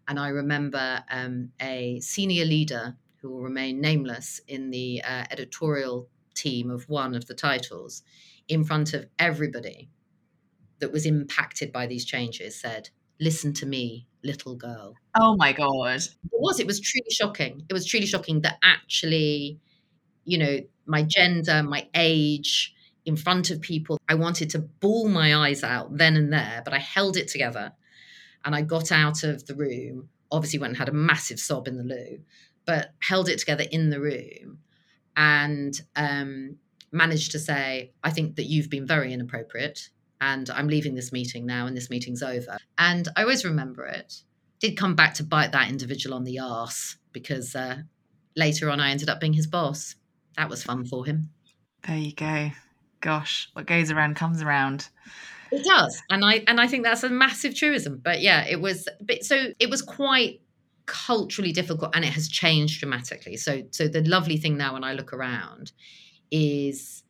And 0.09 0.19
I 0.19 0.29
remember 0.29 1.05
um, 1.09 1.51
a 1.61 2.01
senior 2.01 2.45
leader 2.45 2.97
who 3.21 3.31
will 3.31 3.41
remain 3.41 3.81
nameless 3.81 4.41
in 4.49 4.71
the 4.71 5.01
uh, 5.05 5.25
editorial 5.31 6.09
team 6.35 6.71
of 6.71 6.89
one 6.89 7.15
of 7.15 7.27
the 7.27 7.35
titles 7.35 8.03
in 8.49 8.65
front 8.65 8.95
of 8.95 9.07
everybody 9.21 9.89
that 10.81 10.91
was 10.91 11.07
impacted 11.07 11.73
by 11.73 11.87
these 11.87 12.05
changes 12.05 12.61
said, 12.61 12.91
listen 13.23 13.53
to 13.55 13.67
me, 13.67 14.07
little 14.25 14.57
girl. 14.57 14.97
Oh 15.15 15.37
my 15.37 15.53
God. 15.53 16.01
It 16.01 16.31
was. 16.33 16.61
It 16.61 16.67
was 16.67 16.81
truly 16.81 17.11
shocking. 17.11 17.65
It 17.69 17.73
was 17.73 17.87
truly 17.87 18.07
shocking 18.07 18.41
that 18.43 18.59
actually, 18.63 19.61
you 20.25 20.39
know, 20.39 20.59
my 20.87 21.03
gender, 21.03 21.63
my 21.63 21.89
age, 21.95 22.75
in 23.05 23.17
front 23.17 23.51
of 23.51 23.61
people, 23.61 23.99
I 24.09 24.15
wanted 24.15 24.51
to 24.51 24.59
bawl 24.59 25.09
my 25.09 25.35
eyes 25.35 25.63
out 25.63 25.97
then 25.97 26.17
and 26.17 26.33
there, 26.33 26.63
but 26.65 26.75
I 26.75 26.79
held 26.79 27.17
it 27.17 27.29
together 27.29 27.73
and 28.45 28.55
I 28.55 28.63
got 28.63 28.93
out 28.93 29.23
of 29.23 29.47
the 29.47 29.55
room. 29.55 30.09
Obviously, 30.31 30.59
went 30.59 30.73
and 30.73 30.79
had 30.79 30.89
a 30.89 30.93
massive 30.93 31.39
sob 31.39 31.69
in 31.69 31.77
the 31.77 31.85
loo, 31.85 32.21
but 32.65 32.93
held 33.01 33.29
it 33.29 33.39
together 33.39 33.65
in 33.71 33.91
the 33.91 34.01
room 34.01 34.59
and 35.17 35.81
um, 35.95 36.57
managed 36.91 37.33
to 37.33 37.39
say, 37.39 37.93
I 38.03 38.11
think 38.11 38.37
that 38.37 38.45
you've 38.45 38.71
been 38.71 38.87
very 38.87 39.13
inappropriate 39.13 39.91
and 40.23 40.49
I'm 40.51 40.69
leaving 40.69 40.95
this 40.95 41.13
meeting 41.13 41.45
now 41.47 41.67
and 41.67 41.77
this 41.77 41.91
meeting's 41.91 42.23
over. 42.23 42.57
And 42.79 43.09
I 43.17 43.23
always 43.23 43.45
remember 43.45 43.85
it. 43.87 44.23
Did 44.61 44.77
come 44.77 44.95
back 44.95 45.15
to 45.15 45.25
bite 45.25 45.51
that 45.51 45.69
individual 45.69 46.15
on 46.15 46.23
the 46.23 46.39
arse 46.39 46.97
because 47.11 47.57
uh, 47.57 47.79
later 48.37 48.71
on 48.71 48.79
I 48.79 48.91
ended 48.93 49.09
up 49.09 49.19
being 49.19 49.33
his 49.33 49.49
boss. 49.49 49.97
That 50.37 50.49
was 50.49 50.63
fun 50.63 50.85
for 50.85 51.05
him. 51.05 51.31
There 51.87 51.99
you 51.99 52.15
go. 52.15 52.51
Gosh, 53.01 53.51
what 53.53 53.67
goes 53.67 53.91
around 53.91 54.15
comes 54.15 54.43
around. 54.43 54.89
It 55.51 55.65
does, 55.65 56.01
and 56.09 56.25
I 56.25 56.45
and 56.47 56.61
I 56.61 56.69
think 56.69 56.85
that's 56.85 57.03
a 57.03 57.11
massive 57.11 57.57
truism. 57.57 58.01
But 58.03 58.23
yeah, 58.23 58.47
it 58.49 58.61
was. 58.61 58.89
But 59.01 59.25
so 59.25 59.49
it 59.59 59.69
was 59.69 59.83
quite 59.83 60.41
culturally 60.87 61.53
difficult, 61.53 61.97
and 61.97 62.05
it 62.05 62.13
has 62.13 62.29
changed 62.29 62.79
dramatically. 62.79 63.37
So 63.37 63.65
so 63.73 63.89
the 63.89 64.03
lovely 64.03 64.37
thing 64.37 64.57
now, 64.57 64.75
when 64.75 64.85
I 64.85 64.93
look 64.95 65.13
around, 65.13 65.73
is 66.31 67.03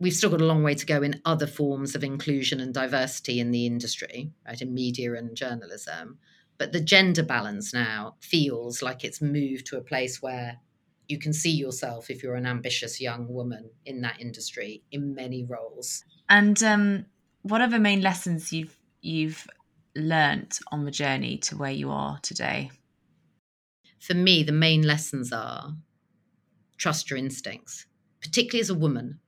we've 0.00 0.14
still 0.14 0.30
got 0.30 0.40
a 0.40 0.46
long 0.46 0.62
way 0.62 0.74
to 0.74 0.86
go 0.86 1.02
in 1.02 1.20
other 1.24 1.46
forms 1.46 1.94
of 1.94 2.02
inclusion 2.02 2.58
and 2.58 2.72
diversity 2.72 3.38
in 3.38 3.50
the 3.50 3.66
industry, 3.66 4.32
right, 4.46 4.60
in 4.60 4.74
media 4.74 5.14
and 5.14 5.36
journalism. 5.36 6.18
But 6.58 6.72
the 6.72 6.80
gender 6.80 7.22
balance 7.22 7.72
now 7.72 8.16
feels 8.20 8.82
like 8.82 9.04
it's 9.04 9.20
moved 9.20 9.66
to 9.66 9.76
a 9.76 9.82
place 9.82 10.20
where 10.20 10.58
you 11.06 11.18
can 11.18 11.32
see 11.32 11.50
yourself 11.50 12.08
if 12.08 12.22
you're 12.22 12.34
an 12.34 12.46
ambitious 12.46 13.00
young 13.00 13.28
woman 13.28 13.70
in 13.84 14.00
that 14.00 14.20
industry 14.20 14.82
in 14.90 15.14
many 15.14 15.44
roles. 15.44 16.04
And 16.28 16.62
um, 16.62 17.06
what 17.42 17.60
are 17.60 17.68
the 17.68 17.78
main 17.78 18.00
lessons 18.00 18.52
you've 18.52 18.76
you've 19.02 19.46
learnt 19.96 20.58
on 20.70 20.84
the 20.84 20.90
journey 20.90 21.36
to 21.38 21.56
where 21.56 21.70
you 21.70 21.90
are 21.90 22.18
today? 22.22 22.70
For 23.98 24.14
me, 24.14 24.42
the 24.42 24.52
main 24.52 24.82
lessons 24.82 25.32
are 25.32 25.74
trust 26.78 27.10
your 27.10 27.18
instincts, 27.18 27.86
particularly 28.22 28.60
as 28.60 28.70
a 28.70 28.74
woman 28.74 29.18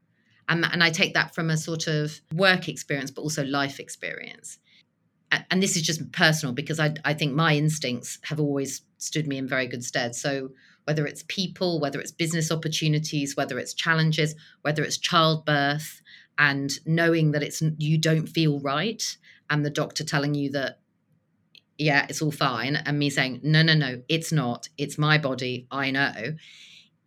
and, 0.48 0.64
and 0.64 0.82
I 0.82 0.90
take 0.90 1.14
that 1.14 1.34
from 1.34 1.50
a 1.50 1.56
sort 1.56 1.86
of 1.86 2.20
work 2.34 2.68
experience, 2.68 3.10
but 3.10 3.22
also 3.22 3.44
life 3.44 3.80
experience. 3.80 4.58
and 5.50 5.62
this 5.62 5.76
is 5.76 5.82
just 5.82 6.12
personal 6.12 6.54
because 6.54 6.78
I, 6.78 6.94
I 7.04 7.14
think 7.14 7.32
my 7.32 7.54
instincts 7.54 8.18
have 8.24 8.40
always 8.40 8.82
stood 8.98 9.26
me 9.26 9.38
in 9.38 9.48
very 9.48 9.66
good 9.66 9.84
stead. 9.84 10.14
So 10.14 10.50
whether 10.84 11.06
it's 11.06 11.24
people, 11.28 11.80
whether 11.80 12.00
it's 12.00 12.10
business 12.10 12.50
opportunities, 12.50 13.36
whether 13.36 13.58
it's 13.58 13.74
challenges, 13.74 14.34
whether 14.62 14.82
it's 14.82 14.98
childbirth, 14.98 16.02
and 16.38 16.72
knowing 16.86 17.32
that 17.32 17.42
it's 17.42 17.62
you 17.78 17.98
don't 17.98 18.26
feel 18.26 18.60
right, 18.60 19.16
and 19.50 19.64
the 19.64 19.70
doctor 19.70 20.04
telling 20.04 20.34
you 20.34 20.50
that 20.50 20.80
yeah, 21.78 22.06
it's 22.08 22.22
all 22.22 22.30
fine, 22.30 22.76
and 22.76 22.98
me 22.98 23.10
saying 23.10 23.40
no, 23.42 23.62
no, 23.62 23.74
no, 23.74 24.02
it's 24.08 24.32
not. 24.32 24.68
It's 24.78 24.98
my 24.98 25.18
body. 25.18 25.66
I 25.70 25.90
know. 25.90 26.34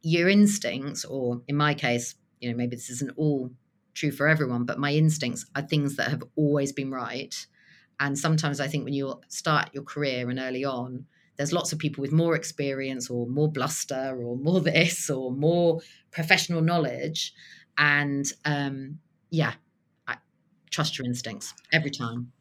Your 0.02 0.30
instincts, 0.30 1.04
or 1.04 1.42
in 1.48 1.56
my 1.56 1.74
case, 1.74 2.16
you 2.46 2.52
know, 2.52 2.58
maybe 2.58 2.76
this 2.76 2.92
isn't 2.92 3.12
all 3.18 3.50
true 3.96 4.12
for 4.12 4.28
everyone, 4.28 4.66
but 4.66 4.78
my 4.78 4.94
instincts 4.94 5.48
are 5.56 5.64
things 5.64 5.96
that 5.96 6.10
have 6.10 6.24
always 6.36 6.72
been 6.72 6.92
right. 6.92 7.34
And 8.00 8.20
sometimes 8.20 8.60
I 8.60 8.68
think 8.68 8.84
when 8.84 8.94
you 8.94 9.20
start 9.30 9.72
your 9.74 9.84
career 9.84 10.30
and 10.30 10.38
early 10.38 10.64
on, 10.64 11.08
there's 11.38 11.52
lots 11.52 11.74
of 11.74 11.80
people 11.80 12.04
with 12.04 12.12
more 12.12 12.36
experience 12.36 13.10
or 13.10 13.26
more 13.26 13.52
bluster 13.52 14.16
or 14.24 14.38
more 14.38 14.62
this 14.72 15.10
or 15.10 15.32
more 15.32 15.82
professional 16.12 16.62
knowledge. 16.62 17.34
And 17.80 18.32
um, 18.46 19.00
yeah, 19.32 19.54
I 20.08 20.18
trust 20.70 21.00
your 21.00 21.08
instincts 21.08 21.56
every 21.74 21.92
time. 21.92 22.32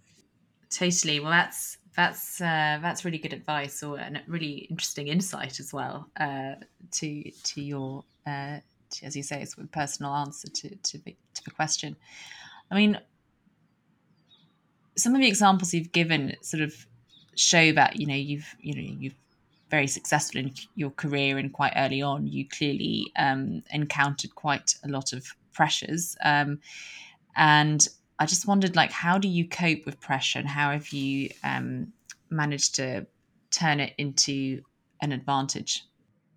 Totally. 0.69 1.19
Well, 1.19 1.31
that's 1.31 1.79
that's 1.97 2.43
uh, 2.43 2.79
that's 2.83 3.07
really 3.07 3.19
good 3.19 3.33
advice 3.33 3.83
or 3.83 3.97
a 3.99 4.21
really 4.27 4.67
interesting 4.69 5.09
insight 5.09 5.61
as 5.61 5.73
well 5.73 6.11
uh, 6.21 6.57
to 6.91 7.31
to 7.31 7.63
your 7.63 8.05
uh, 8.27 8.59
as 9.03 9.17
you 9.17 9.23
say, 9.23 9.43
it's 9.43 9.57
a 9.59 9.65
personal 9.67 10.13
answer 10.15 10.49
to 10.49 10.77
to 10.77 10.99
the, 10.99 11.17
to 11.35 11.45
the 11.45 11.51
question. 11.51 11.97
I 12.71 12.75
mean, 12.75 12.99
some 14.97 15.15
of 15.15 15.21
the 15.21 15.29
examples 15.29 15.75
you've 15.75 15.93
given 15.93 16.37
sort 16.41 16.63
of 16.63 16.87
show 17.37 17.73
that 17.73 17.99
you 17.99 18.07
know 18.07 18.15
you've 18.15 18.55
you 18.61 18.75
know 18.75 18.97
you've 19.01 19.15
very 19.71 19.87
successful 19.87 20.41
in 20.41 20.53
your 20.77 20.91
career 20.91 21.37
and 21.39 21.53
quite 21.53 21.73
early 21.77 22.01
on 22.01 22.27
you 22.27 22.49
clearly 22.49 23.11
um, 23.17 23.63
encountered 23.73 24.35
quite 24.35 24.77
a 24.85 24.89
lot 24.89 25.13
of 25.13 25.27
pressures 25.53 26.17
um, 26.23 26.61
and 27.35 27.89
i 28.19 28.27
just 28.27 28.47
wondered 28.47 28.77
like 28.77 28.93
how 28.93 29.19
do 29.19 29.27
you 29.27 29.49
cope 29.49 29.85
with 29.85 30.01
pressure 30.01 30.39
and 30.39 30.49
how 30.49 30.71
have 30.71 30.89
you 30.91 31.29
um, 31.43 31.93
managed 32.31 32.77
to 32.77 33.05
turn 33.51 33.81
it 33.81 33.95
into 33.99 34.63
an 35.01 35.11
advantage 35.11 35.85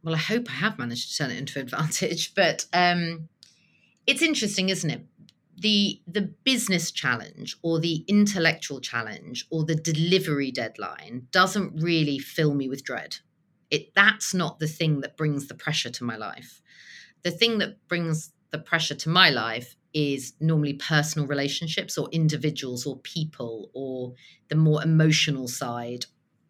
well 0.08 0.16
i 0.16 0.18
hope 0.18 0.50
i 0.50 0.54
have 0.54 0.80
managed 0.80 1.12
to 1.12 1.18
turn 1.18 1.32
it 1.32 1.38
into 1.38 1.60
advantage 1.66 2.34
but 2.34 2.66
um, 2.74 3.28
it's 4.08 4.22
interesting 4.22 4.70
isn't 4.70 4.90
it? 4.90 5.06
The 5.60 6.02
the 6.08 6.34
business 6.44 6.92
challenge 6.92 7.58
or 7.62 7.80
the 7.80 8.06
intellectual 8.08 8.80
challenge 8.80 9.46
or 9.52 9.66
the 9.66 9.76
delivery 9.76 10.50
deadline 10.50 11.28
doesn't 11.32 11.82
really 11.82 12.18
fill 12.18 12.54
me 12.54 12.70
with 12.70 12.84
dread. 12.84 13.18
It 13.70 13.94
that's 13.94 14.34
not 14.34 14.60
the 14.60 14.68
thing 14.68 15.02
that 15.02 15.18
brings 15.18 15.48
the 15.48 15.56
pressure 15.56 15.90
to 15.90 16.04
my 16.04 16.16
life. 16.16 16.62
The 17.24 17.32
thing 17.32 17.58
that 17.58 17.86
brings 17.88 18.32
the 18.52 18.60
pressure 18.60 18.96
to 18.96 19.10
my 19.10 19.30
life 19.30 19.76
is 19.94 20.34
normally 20.40 20.74
personal 20.74 21.28
relationships 21.28 21.98
or 21.98 22.08
individuals 22.12 22.86
or 22.86 22.98
people 23.00 23.70
or 23.74 24.14
the 24.48 24.56
more 24.56 24.82
emotional 24.84 25.48
side 25.48 26.06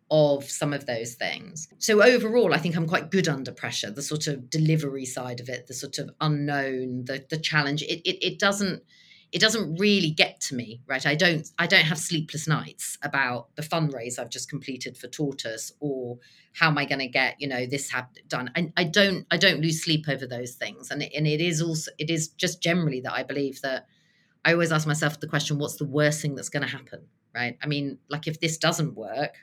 of 0.09 0.45
some 0.45 0.73
of 0.73 0.85
those 0.85 1.15
things. 1.15 1.67
So 1.79 2.01
overall, 2.01 2.53
I 2.53 2.57
think 2.57 2.77
I'm 2.77 2.87
quite 2.87 3.11
good 3.11 3.27
under 3.27 3.51
pressure. 3.51 3.91
The 3.91 4.01
sort 4.01 4.27
of 4.27 4.49
delivery 4.49 5.05
side 5.05 5.39
of 5.39 5.49
it, 5.49 5.67
the 5.67 5.73
sort 5.73 5.97
of 5.97 6.09
unknown, 6.21 7.05
the 7.05 7.25
the 7.29 7.37
challenge. 7.37 7.83
It 7.83 8.01
it, 8.07 8.25
it 8.25 8.39
doesn't 8.39 8.83
it 9.31 9.39
doesn't 9.39 9.75
really 9.77 10.09
get 10.09 10.39
to 10.39 10.55
me 10.55 10.81
right 10.87 11.05
i 11.05 11.13
don't 11.13 11.49
i 11.59 11.67
don't 11.67 11.83
have 11.83 11.97
sleepless 11.97 12.47
nights 12.47 12.97
about 13.01 13.53
the 13.55 13.61
fundraise 13.61 14.17
i've 14.17 14.29
just 14.29 14.49
completed 14.49 14.97
for 14.97 15.07
tortoise 15.07 15.71
or 15.79 16.17
how 16.53 16.67
am 16.67 16.77
i 16.77 16.85
going 16.85 16.99
to 16.99 17.07
get 17.07 17.35
you 17.39 17.47
know 17.47 17.65
this 17.65 17.89
have 17.89 18.07
done 18.27 18.49
I, 18.55 18.71
I 18.77 18.83
don't 18.85 19.25
i 19.29 19.37
don't 19.37 19.61
lose 19.61 19.83
sleep 19.83 20.05
over 20.07 20.25
those 20.25 20.53
things 20.53 20.91
and, 20.91 21.03
and 21.03 21.27
it 21.27 21.41
is 21.41 21.61
also 21.61 21.91
it 21.97 22.09
is 22.09 22.29
just 22.29 22.61
generally 22.61 23.01
that 23.01 23.13
i 23.13 23.23
believe 23.23 23.61
that 23.61 23.87
i 24.45 24.53
always 24.53 24.71
ask 24.71 24.87
myself 24.87 25.19
the 25.19 25.27
question 25.27 25.57
what's 25.57 25.75
the 25.75 25.85
worst 25.85 26.21
thing 26.21 26.35
that's 26.35 26.49
going 26.49 26.65
to 26.65 26.71
happen 26.71 27.01
right 27.35 27.57
i 27.61 27.67
mean 27.67 27.97
like 28.09 28.27
if 28.27 28.39
this 28.39 28.57
doesn't 28.57 28.95
work 28.95 29.35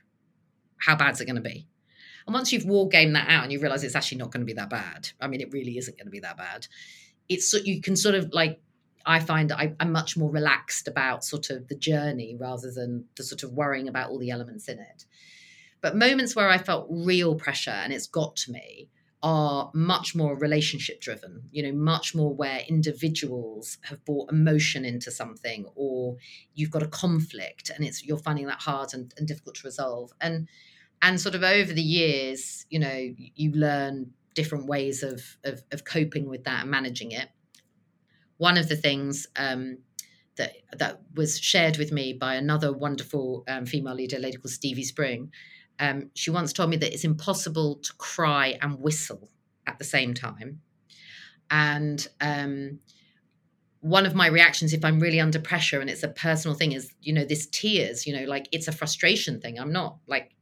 how 0.84 0.96
bad 0.96 1.14
is 1.14 1.20
it 1.20 1.26
going 1.26 1.36
to 1.36 1.42
be 1.42 1.66
and 2.26 2.34
once 2.34 2.52
you've 2.52 2.64
war 2.64 2.88
gamed 2.88 3.14
that 3.14 3.28
out 3.28 3.42
and 3.42 3.52
you 3.52 3.60
realize 3.60 3.84
it's 3.84 3.96
actually 3.96 4.18
not 4.18 4.30
going 4.30 4.40
to 4.40 4.46
be 4.46 4.52
that 4.52 4.70
bad 4.70 5.08
i 5.20 5.26
mean 5.26 5.40
it 5.40 5.52
really 5.52 5.78
isn't 5.78 5.96
going 5.96 6.06
to 6.06 6.10
be 6.10 6.20
that 6.20 6.36
bad 6.36 6.66
it's 7.28 7.52
you 7.64 7.80
can 7.80 7.96
sort 7.96 8.14
of 8.14 8.32
like 8.32 8.60
I 9.06 9.20
find 9.20 9.52
I, 9.52 9.74
am 9.80 9.92
much 9.92 10.16
more 10.16 10.30
relaxed 10.30 10.88
about 10.88 11.24
sort 11.24 11.50
of 11.50 11.68
the 11.68 11.74
journey 11.74 12.36
rather 12.38 12.70
than 12.70 13.04
the 13.16 13.22
sort 13.22 13.42
of 13.42 13.52
worrying 13.52 13.88
about 13.88 14.10
all 14.10 14.18
the 14.18 14.30
elements 14.30 14.68
in 14.68 14.78
it. 14.78 15.04
But 15.80 15.96
moments 15.96 16.34
where 16.34 16.48
I 16.48 16.58
felt 16.58 16.86
real 16.88 17.34
pressure 17.34 17.70
and 17.70 17.92
it's 17.92 18.06
got 18.06 18.36
to 18.36 18.52
me 18.52 18.88
are 19.22 19.70
much 19.74 20.14
more 20.14 20.36
relationship 20.36 21.00
driven, 21.00 21.42
you 21.50 21.62
know, 21.62 21.72
much 21.72 22.14
more 22.14 22.34
where 22.34 22.60
individuals 22.68 23.78
have 23.82 24.04
brought 24.04 24.30
emotion 24.30 24.84
into 24.84 25.10
something 25.10 25.66
or 25.74 26.16
you've 26.54 26.70
got 26.70 26.82
a 26.82 26.88
conflict 26.88 27.70
and 27.70 27.84
it's 27.84 28.04
you're 28.04 28.18
finding 28.18 28.46
that 28.46 28.60
hard 28.60 28.92
and, 28.92 29.14
and 29.16 29.26
difficult 29.26 29.54
to 29.56 29.66
resolve. 29.66 30.12
And 30.20 30.48
and 31.04 31.20
sort 31.20 31.36
of 31.36 31.44
over 31.44 31.72
the 31.72 31.82
years, 31.82 32.66
you 32.68 32.80
know, 32.80 33.14
you 33.16 33.52
learn 33.52 34.10
different 34.34 34.66
ways 34.66 35.04
of, 35.04 35.22
of, 35.44 35.62
of 35.70 35.84
coping 35.84 36.28
with 36.28 36.42
that 36.42 36.62
and 36.62 36.70
managing 36.70 37.12
it 37.12 37.28
one 38.38 38.58
of 38.58 38.68
the 38.68 38.76
things 38.76 39.26
um, 39.36 39.78
that 40.36 40.52
that 40.76 41.00
was 41.14 41.38
shared 41.38 41.78
with 41.78 41.92
me 41.92 42.12
by 42.12 42.34
another 42.34 42.72
wonderful 42.72 43.44
um, 43.48 43.66
female 43.66 43.94
leader, 43.94 44.16
a 44.16 44.20
lady 44.20 44.36
called 44.36 44.50
Stevie 44.50 44.84
Spring. 44.84 45.30
Um, 45.78 46.10
she 46.14 46.30
once 46.30 46.52
told 46.52 46.70
me 46.70 46.76
that 46.76 46.92
it's 46.92 47.04
impossible 47.04 47.76
to 47.76 47.92
cry 47.94 48.58
and 48.60 48.78
whistle 48.80 49.28
at 49.66 49.78
the 49.78 49.84
same 49.84 50.14
time. 50.14 50.60
And 51.50 52.06
um, 52.20 52.80
one 53.80 54.06
of 54.06 54.14
my 54.14 54.28
reactions, 54.28 54.72
if 54.72 54.84
I'm 54.84 55.00
really 55.00 55.20
under 55.20 55.40
pressure 55.40 55.80
and 55.80 55.90
it's 55.90 56.02
a 56.02 56.08
personal 56.08 56.56
thing, 56.56 56.72
is 56.72 56.92
you 57.00 57.12
know 57.12 57.24
this 57.24 57.46
tears. 57.46 58.06
You 58.06 58.16
know, 58.16 58.24
like 58.24 58.48
it's 58.50 58.68
a 58.68 58.72
frustration 58.72 59.40
thing. 59.40 59.58
I'm 59.58 59.72
not 59.72 59.98
like 60.06 60.33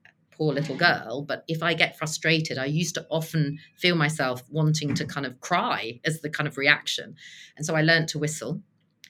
poor 0.43 0.53
little 0.53 0.77
girl. 0.77 1.23
But 1.23 1.45
if 1.47 1.63
I 1.63 1.75
get 1.75 1.97
frustrated, 1.97 2.59
I 2.59 2.65
used 2.65 2.97
to 2.97 3.07
often 3.11 3.59
feel 3.77 3.95
myself 3.95 4.43
wanting 4.51 4.93
to 4.95 5.05
kind 5.05 5.25
of 5.25 5.41
cry 5.41 6.01
as 6.05 6.21
the 6.21 6.29
kind 6.29 6.49
of 6.49 6.57
reaction. 6.57 7.15
And 7.57 7.65
so 7.65 7.77
I 7.77 7.83
learned 7.83 8.09
to 8.09 8.19
whistle 8.19 8.61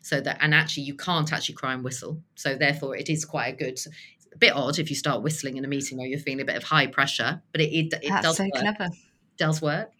so 0.02 0.20
that, 0.20 0.36
and 0.40 0.54
actually, 0.54 0.82
you 0.82 0.94
can't 0.94 1.32
actually 1.32 1.54
cry 1.54 1.72
and 1.72 1.82
whistle. 1.82 2.20
So 2.34 2.54
therefore, 2.54 2.96
it 2.96 3.08
is 3.08 3.24
quite 3.24 3.54
a 3.54 3.56
good, 3.56 3.78
a 4.34 4.36
bit 4.36 4.54
odd 4.54 4.78
if 4.78 4.90
you 4.90 4.96
start 4.96 5.22
whistling 5.22 5.56
in 5.56 5.64
a 5.64 5.68
meeting 5.68 5.96
where 5.96 6.06
you're 6.06 6.18
feeling 6.18 6.42
a 6.42 6.44
bit 6.44 6.56
of 6.56 6.64
high 6.64 6.86
pressure, 6.86 7.40
but 7.50 7.62
it, 7.62 7.72
it, 7.72 7.94
it 8.02 8.08
That's 8.10 8.26
does 8.26 8.36
so 8.36 8.44
work. 8.44 8.52
clever. 8.54 8.88
Does 9.38 9.62
work. 9.62 9.90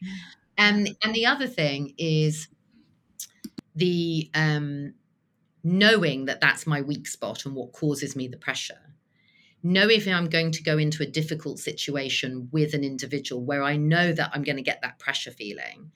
And, 0.59 0.91
and 1.03 1.14
the 1.14 1.24
other 1.24 1.47
thing 1.47 1.95
is 1.97 2.49
the 3.74 4.30
um, 4.35 4.93
knowing 5.64 6.26
that 6.26 6.43
that's 6.43 6.66
my 6.66 6.83
weak 6.83 7.09
spot 7.09 7.47
and 7.47 7.55
what 7.55 7.72
causes 7.72 8.14
me 8.14 8.28
the 8.28 8.37
pressure 8.37 8.91
know 9.62 9.88
if 9.88 10.06
I'm 10.06 10.28
going 10.28 10.52
to 10.52 10.62
go 10.62 10.78
into 10.78 11.02
a 11.02 11.06
difficult 11.06 11.58
situation 11.58 12.48
with 12.52 12.74
an 12.74 12.84
individual 12.84 13.44
where 13.44 13.62
I 13.62 13.76
know 13.76 14.12
that 14.12 14.30
I'm 14.32 14.42
going 14.42 14.56
to 14.56 14.62
get 14.62 14.80
that 14.82 14.98
pressure 14.98 15.30
feeling. 15.30 15.92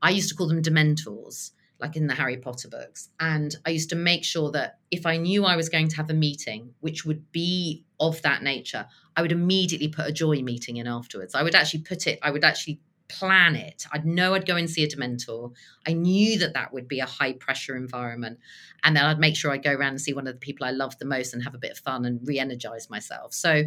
I 0.00 0.10
used 0.10 0.28
to 0.30 0.34
call 0.34 0.48
them 0.48 0.62
dementors, 0.62 1.52
like 1.80 1.96
in 1.96 2.06
the 2.06 2.14
Harry 2.14 2.36
Potter 2.36 2.68
books. 2.68 3.10
And 3.20 3.54
I 3.66 3.70
used 3.70 3.90
to 3.90 3.96
make 3.96 4.24
sure 4.24 4.50
that 4.52 4.78
if 4.90 5.06
I 5.06 5.16
knew 5.16 5.44
I 5.44 5.56
was 5.56 5.68
going 5.68 5.88
to 5.88 5.96
have 5.96 6.10
a 6.10 6.14
meeting, 6.14 6.74
which 6.80 7.04
would 7.04 7.30
be 7.32 7.84
of 8.00 8.22
that 8.22 8.42
nature, 8.42 8.86
I 9.16 9.22
would 9.22 9.32
immediately 9.32 9.88
put 9.88 10.06
a 10.06 10.12
joy 10.12 10.42
meeting 10.42 10.76
in 10.76 10.86
afterwards. 10.86 11.34
I 11.34 11.42
would 11.42 11.54
actually 11.54 11.82
put 11.82 12.06
it, 12.06 12.18
I 12.22 12.30
would 12.30 12.44
actually 12.44 12.80
plan 13.08 13.54
it. 13.54 13.84
I'd 13.92 14.06
know 14.06 14.34
I'd 14.34 14.46
go 14.46 14.56
and 14.56 14.68
see 14.68 14.82
a 14.82 14.88
dementor. 14.88 15.52
I 15.86 15.92
knew 15.92 16.38
that 16.38 16.54
that 16.54 16.72
would 16.72 16.88
be 16.88 17.00
a 17.00 17.06
high 17.06 17.34
pressure 17.34 17.76
environment. 17.76 18.38
And 18.82 18.96
then 18.96 19.04
I'd 19.04 19.18
make 19.18 19.36
sure 19.36 19.52
I'd 19.52 19.62
go 19.62 19.72
around 19.72 19.90
and 19.90 20.00
see 20.00 20.14
one 20.14 20.26
of 20.26 20.34
the 20.34 20.40
people 20.40 20.66
I 20.66 20.70
love 20.70 20.98
the 20.98 21.04
most 21.04 21.34
and 21.34 21.42
have 21.42 21.54
a 21.54 21.58
bit 21.58 21.72
of 21.72 21.78
fun 21.78 22.04
and 22.04 22.26
re 22.26 22.38
energize 22.38 22.88
myself. 22.88 23.34
So 23.34 23.64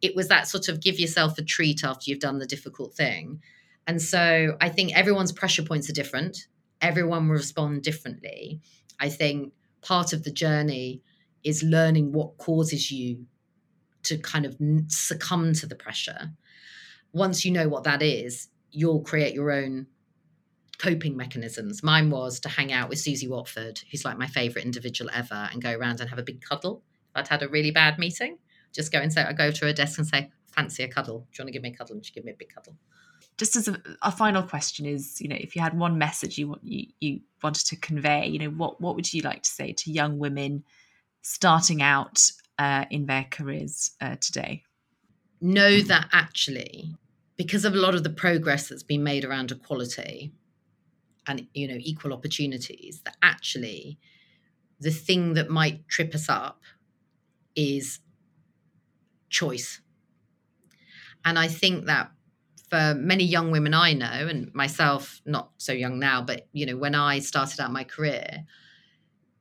it 0.00 0.16
was 0.16 0.28
that 0.28 0.48
sort 0.48 0.68
of 0.68 0.80
give 0.80 0.98
yourself 0.98 1.38
a 1.38 1.42
treat 1.42 1.84
after 1.84 2.10
you've 2.10 2.20
done 2.20 2.38
the 2.38 2.46
difficult 2.46 2.94
thing. 2.94 3.40
And 3.86 4.02
so 4.02 4.56
I 4.60 4.68
think 4.68 4.96
everyone's 4.96 5.32
pressure 5.32 5.62
points 5.62 5.88
are 5.88 5.94
different. 5.94 6.46
Everyone 6.80 7.28
will 7.28 7.36
respond 7.36 7.82
differently. 7.82 8.60
I 8.98 9.08
think 9.08 9.52
part 9.80 10.12
of 10.12 10.24
the 10.24 10.30
journey 10.30 11.02
is 11.44 11.62
learning 11.62 12.12
what 12.12 12.36
causes 12.38 12.90
you 12.90 13.26
to 14.04 14.18
kind 14.18 14.44
of 14.44 14.56
succumb 14.88 15.52
to 15.54 15.66
the 15.66 15.74
pressure. 15.74 16.32
Once 17.12 17.44
you 17.44 17.52
know 17.52 17.68
what 17.68 17.84
that 17.84 18.02
is, 18.02 18.48
you'll 18.72 19.00
create 19.00 19.34
your 19.34 19.52
own 19.52 19.86
coping 20.78 21.16
mechanisms. 21.16 21.82
Mine 21.82 22.10
was 22.10 22.40
to 22.40 22.48
hang 22.48 22.72
out 22.72 22.88
with 22.88 22.98
Susie 22.98 23.28
Watford, 23.28 23.80
who's 23.90 24.04
like 24.04 24.18
my 24.18 24.26
favorite 24.26 24.64
individual 24.64 25.10
ever, 25.14 25.48
and 25.52 25.62
go 25.62 25.72
around 25.72 26.00
and 26.00 26.10
have 26.10 26.18
a 26.18 26.24
big 26.24 26.40
cuddle. 26.40 26.82
If 27.10 27.16
I'd 27.16 27.28
had 27.28 27.42
a 27.42 27.48
really 27.48 27.70
bad 27.70 27.98
meeting, 27.98 28.38
just 28.74 28.90
go 28.90 28.98
and 28.98 29.12
say, 29.12 29.22
I 29.22 29.32
go 29.32 29.50
to 29.50 29.66
her 29.66 29.72
desk 29.72 29.98
and 29.98 30.06
say, 30.06 30.30
fancy 30.52 30.82
a 30.82 30.88
cuddle. 30.88 31.20
Do 31.30 31.38
you 31.38 31.44
want 31.44 31.48
to 31.48 31.52
give 31.52 31.62
me 31.62 31.70
a 31.70 31.76
cuddle? 31.76 31.96
And 31.96 32.04
she 32.04 32.12
give 32.12 32.24
me 32.24 32.32
a 32.32 32.36
big 32.36 32.52
cuddle. 32.54 32.76
Just 33.38 33.56
as 33.56 33.68
a, 33.68 33.80
a, 34.02 34.10
final 34.10 34.42
question 34.42 34.84
is, 34.86 35.20
you 35.20 35.28
know, 35.28 35.36
if 35.38 35.56
you 35.56 35.62
had 35.62 35.76
one 35.76 35.98
message 35.98 36.36
you 36.36 36.48
want 36.48 36.62
you, 36.62 36.86
you 37.00 37.20
wanted 37.42 37.66
to 37.66 37.76
convey, 37.76 38.26
you 38.26 38.38
know, 38.38 38.50
what 38.50 38.80
what 38.80 38.94
would 38.94 39.12
you 39.12 39.22
like 39.22 39.42
to 39.42 39.50
say 39.50 39.72
to 39.72 39.90
young 39.90 40.18
women 40.18 40.64
starting 41.22 41.80
out 41.80 42.20
uh, 42.58 42.84
in 42.90 43.06
their 43.06 43.26
careers 43.30 43.92
uh, 44.00 44.16
today? 44.20 44.64
Know 45.40 45.80
that 45.80 46.08
actually, 46.12 46.94
because 47.36 47.64
of 47.64 47.74
a 47.74 47.78
lot 47.78 47.94
of 47.94 48.04
the 48.04 48.10
progress 48.10 48.68
that's 48.68 48.82
been 48.82 49.02
made 49.02 49.24
around 49.24 49.50
equality 49.50 50.32
and 51.26 51.46
you 51.54 51.68
know 51.68 51.78
equal 51.78 52.12
opportunities, 52.12 53.00
that 53.04 53.16
actually 53.22 53.98
the 54.80 54.90
thing 54.90 55.34
that 55.34 55.48
might 55.48 55.88
trip 55.88 56.14
us 56.14 56.28
up 56.28 56.60
is 57.54 58.00
choice. 59.28 59.80
And 61.24 61.38
I 61.38 61.46
think 61.48 61.86
that 61.86 62.10
for 62.68 62.94
many 62.94 63.24
young 63.24 63.50
women 63.50 63.74
I 63.74 63.92
know, 63.92 64.06
and 64.06 64.52
myself, 64.54 65.20
not 65.24 65.50
so 65.58 65.72
young 65.72 65.98
now, 65.98 66.22
but 66.22 66.48
you 66.52 66.66
know, 66.66 66.76
when 66.76 66.94
I 66.94 67.20
started 67.20 67.60
out 67.60 67.70
my 67.70 67.84
career, 67.84 68.44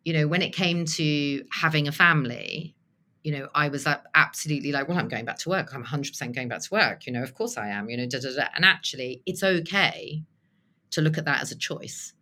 you 0.04 0.14
know, 0.14 0.28
when 0.28 0.42
it 0.42 0.54
came 0.54 0.86
to 0.86 1.44
having 1.52 1.88
a 1.88 1.92
family, 1.92 2.76
you 3.24 3.32
know, 3.32 3.50
I 3.54 3.70
was 3.70 3.88
absolutely 4.16 4.72
like, 4.72 4.88
well, 4.88 4.98
I'm 4.98 5.08
going 5.08 5.26
back 5.26 5.38
to 5.40 5.50
work. 5.50 5.74
I'm 5.74 5.84
100% 5.84 6.34
going 6.34 6.48
back 6.48 6.62
to 6.62 6.74
work. 6.74 7.06
You 7.06 7.14
know, 7.14 7.22
of 7.22 7.36
course 7.36 7.58
I 7.58 7.68
am, 7.70 7.90
you 7.90 7.98
know, 7.98 8.08
da, 8.08 8.20
da, 8.20 8.36
da. 8.36 8.48
and 8.56 8.66
actually, 8.66 9.22
it's 9.26 9.44
okay 9.44 10.24
to 10.92 11.02
look 11.02 11.18
at 11.18 11.26
that 11.26 11.42
as 11.42 11.52
a 11.52 11.58
choice. 11.58 12.14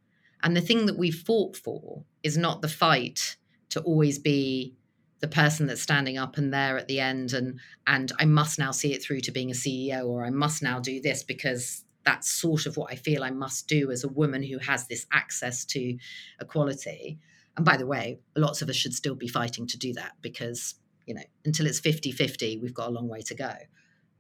And 0.44 0.56
the 0.56 0.62
thing 0.62 0.86
that 0.86 0.98
we 0.98 1.12
fought 1.12 1.56
for 1.56 2.04
is 2.24 2.38
not 2.38 2.62
the 2.62 2.68
fight 2.68 3.38
to 3.70 3.82
always 3.82 4.20
be 4.20 4.76
the 5.20 5.28
person 5.28 5.68
that's 5.68 5.82
standing 5.82 6.18
up 6.18 6.38
and 6.38 6.54
there 6.54 6.78
at 6.78 6.88
the 6.88 7.00
end 7.00 7.34
and 7.34 7.60
and 7.86 8.12
I 8.20 8.26
must 8.26 8.58
now 8.58 8.72
see 8.72 8.94
it 8.94 9.04
through 9.04 9.20
to 9.22 9.32
being 9.32 9.52
a 9.52 9.54
CEO 9.54 10.08
or 10.08 10.24
I 10.26 10.30
must 10.30 10.64
now 10.64 10.80
do 10.80 11.02
this 11.02 11.24
because 11.24 11.84
that's 12.06 12.30
sort 12.30 12.66
of 12.66 12.78
what 12.78 12.92
I 12.92 12.96
feel 12.96 13.24
I 13.24 13.32
must 13.32 13.68
do 13.68 13.92
as 13.92 14.04
a 14.04 14.10
woman 14.10 14.44
who 14.44 14.58
has 14.60 14.88
this 14.88 15.06
access 15.12 15.66
to 15.66 15.98
equality. 16.40 17.20
And 17.58 17.66
by 17.66 17.78
the 17.78 17.86
way, 17.86 18.20
lots 18.36 18.62
of 18.62 18.70
us 18.70 18.76
should 18.76 18.94
still 18.94 19.16
be 19.16 19.28
fighting 19.28 19.68
to 19.68 19.78
do 19.78 19.94
that 19.94 20.14
because, 20.22 20.76
you 21.10 21.16
know, 21.16 21.24
until 21.44 21.66
it's 21.66 21.80
50 21.80 22.12
50, 22.12 22.60
we've 22.60 22.74
got 22.74 22.88
a 22.88 22.92
long 22.92 23.10
way 23.10 23.22
to 23.24 23.36
go. 23.36 23.52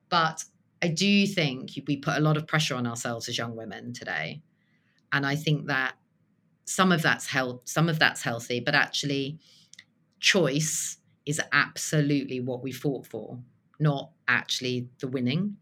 But 0.10 0.44
I 0.82 0.88
do 0.88 1.28
think 1.28 1.72
we 1.88 1.98
put 1.98 2.18
a 2.18 2.20
lot 2.20 2.36
of 2.36 2.48
pressure 2.48 2.74
on 2.76 2.88
ourselves 2.88 3.30
as 3.30 3.38
young 3.38 3.56
women 3.56 3.94
today. 3.94 4.42
And 5.12 5.24
I 5.26 5.36
think 5.36 5.68
that 5.68 5.94
some 6.66 6.92
of 6.92 7.04
that's 7.04 7.30
some 7.66 7.90
of 7.90 8.00
that's 8.00 8.24
healthy, 8.24 8.60
but 8.60 8.74
actually, 8.74 9.40
choice 10.20 10.98
is 11.28 11.40
absolutely 11.52 12.40
what 12.40 12.64
we 12.64 12.72
fought 12.72 13.06
for, 13.06 13.40
not 13.80 14.10
actually 14.28 14.90
the 15.00 15.08
winning. 15.08 15.58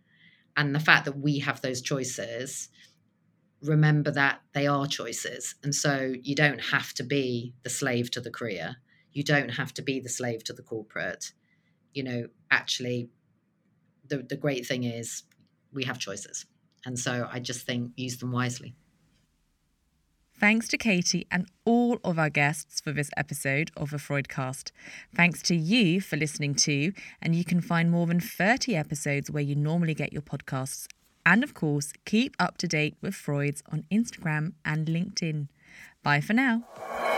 And 0.56 0.74
the 0.74 0.80
fact 0.80 1.06
that 1.06 1.20
we 1.20 1.40
have 1.40 1.62
those 1.62 1.82
choices, 1.82 2.70
remember 3.62 4.12
that 4.12 4.42
they 4.54 4.66
are 4.66 4.88
choices. 4.88 5.56
And 5.62 5.76
so 5.76 6.14
you 6.24 6.36
don't 6.36 6.62
have 6.62 6.94
to 6.94 7.04
be 7.04 7.54
the 7.64 7.70
slave 7.70 8.10
to 8.12 8.22
the 8.22 8.32
career. 8.32 8.78
You 9.18 9.24
don't 9.24 9.50
have 9.50 9.74
to 9.74 9.82
be 9.82 10.00
the 10.00 10.10
slave 10.10 10.44
to 10.44 10.54
the 10.54 10.62
corporate. 10.62 11.32
You 11.92 12.04
know, 12.04 12.28
actually, 12.52 13.10
the, 14.08 14.18
the 14.20 14.38
great 14.38 14.68
thing 14.68 14.84
is 14.84 15.24
we 15.74 15.86
have 15.86 15.98
choices. 15.98 16.46
And 16.86 17.00
so 17.00 17.28
I 17.32 17.40
just 17.40 17.66
think 17.66 17.94
use 17.96 18.18
them 18.18 18.32
wisely. 18.32 18.76
Thanks 20.40 20.68
to 20.68 20.78
Katie 20.78 21.26
and 21.32 21.48
all 21.66 21.98
of 22.04 22.20
our 22.20 22.30
guests 22.30 22.80
for 22.80 22.92
this 22.92 23.10
episode 23.18 23.72
of 23.76 23.90
the 23.90 23.98
Freudcast. 23.98 24.70
Thanks 25.16 25.42
to 25.44 25.56
you 25.56 26.00
for 26.00 26.16
listening 26.16 26.54
to, 26.54 26.94
and 27.20 27.34
you 27.34 27.44
can 27.44 27.60
find 27.60 27.90
more 27.90 28.06
than 28.06 28.20
30 28.20 28.76
episodes 28.76 29.32
where 29.32 29.42
you 29.42 29.56
normally 29.56 29.96
get 29.96 30.14
your 30.14 30.22
podcasts. 30.22 30.86
And 31.26 31.44
of 31.44 31.56
course, 31.56 31.92
keep 32.06 32.36
up 32.38 32.60
to 32.60 32.68
date 32.68 32.98
with 33.02 33.16
Freud's 33.16 33.64
on 33.72 33.86
Instagram 33.92 34.54
and 34.64 34.86
LinkedIn. 34.86 35.48
Bye 36.04 36.22
for 36.22 36.34
now. 36.34 37.17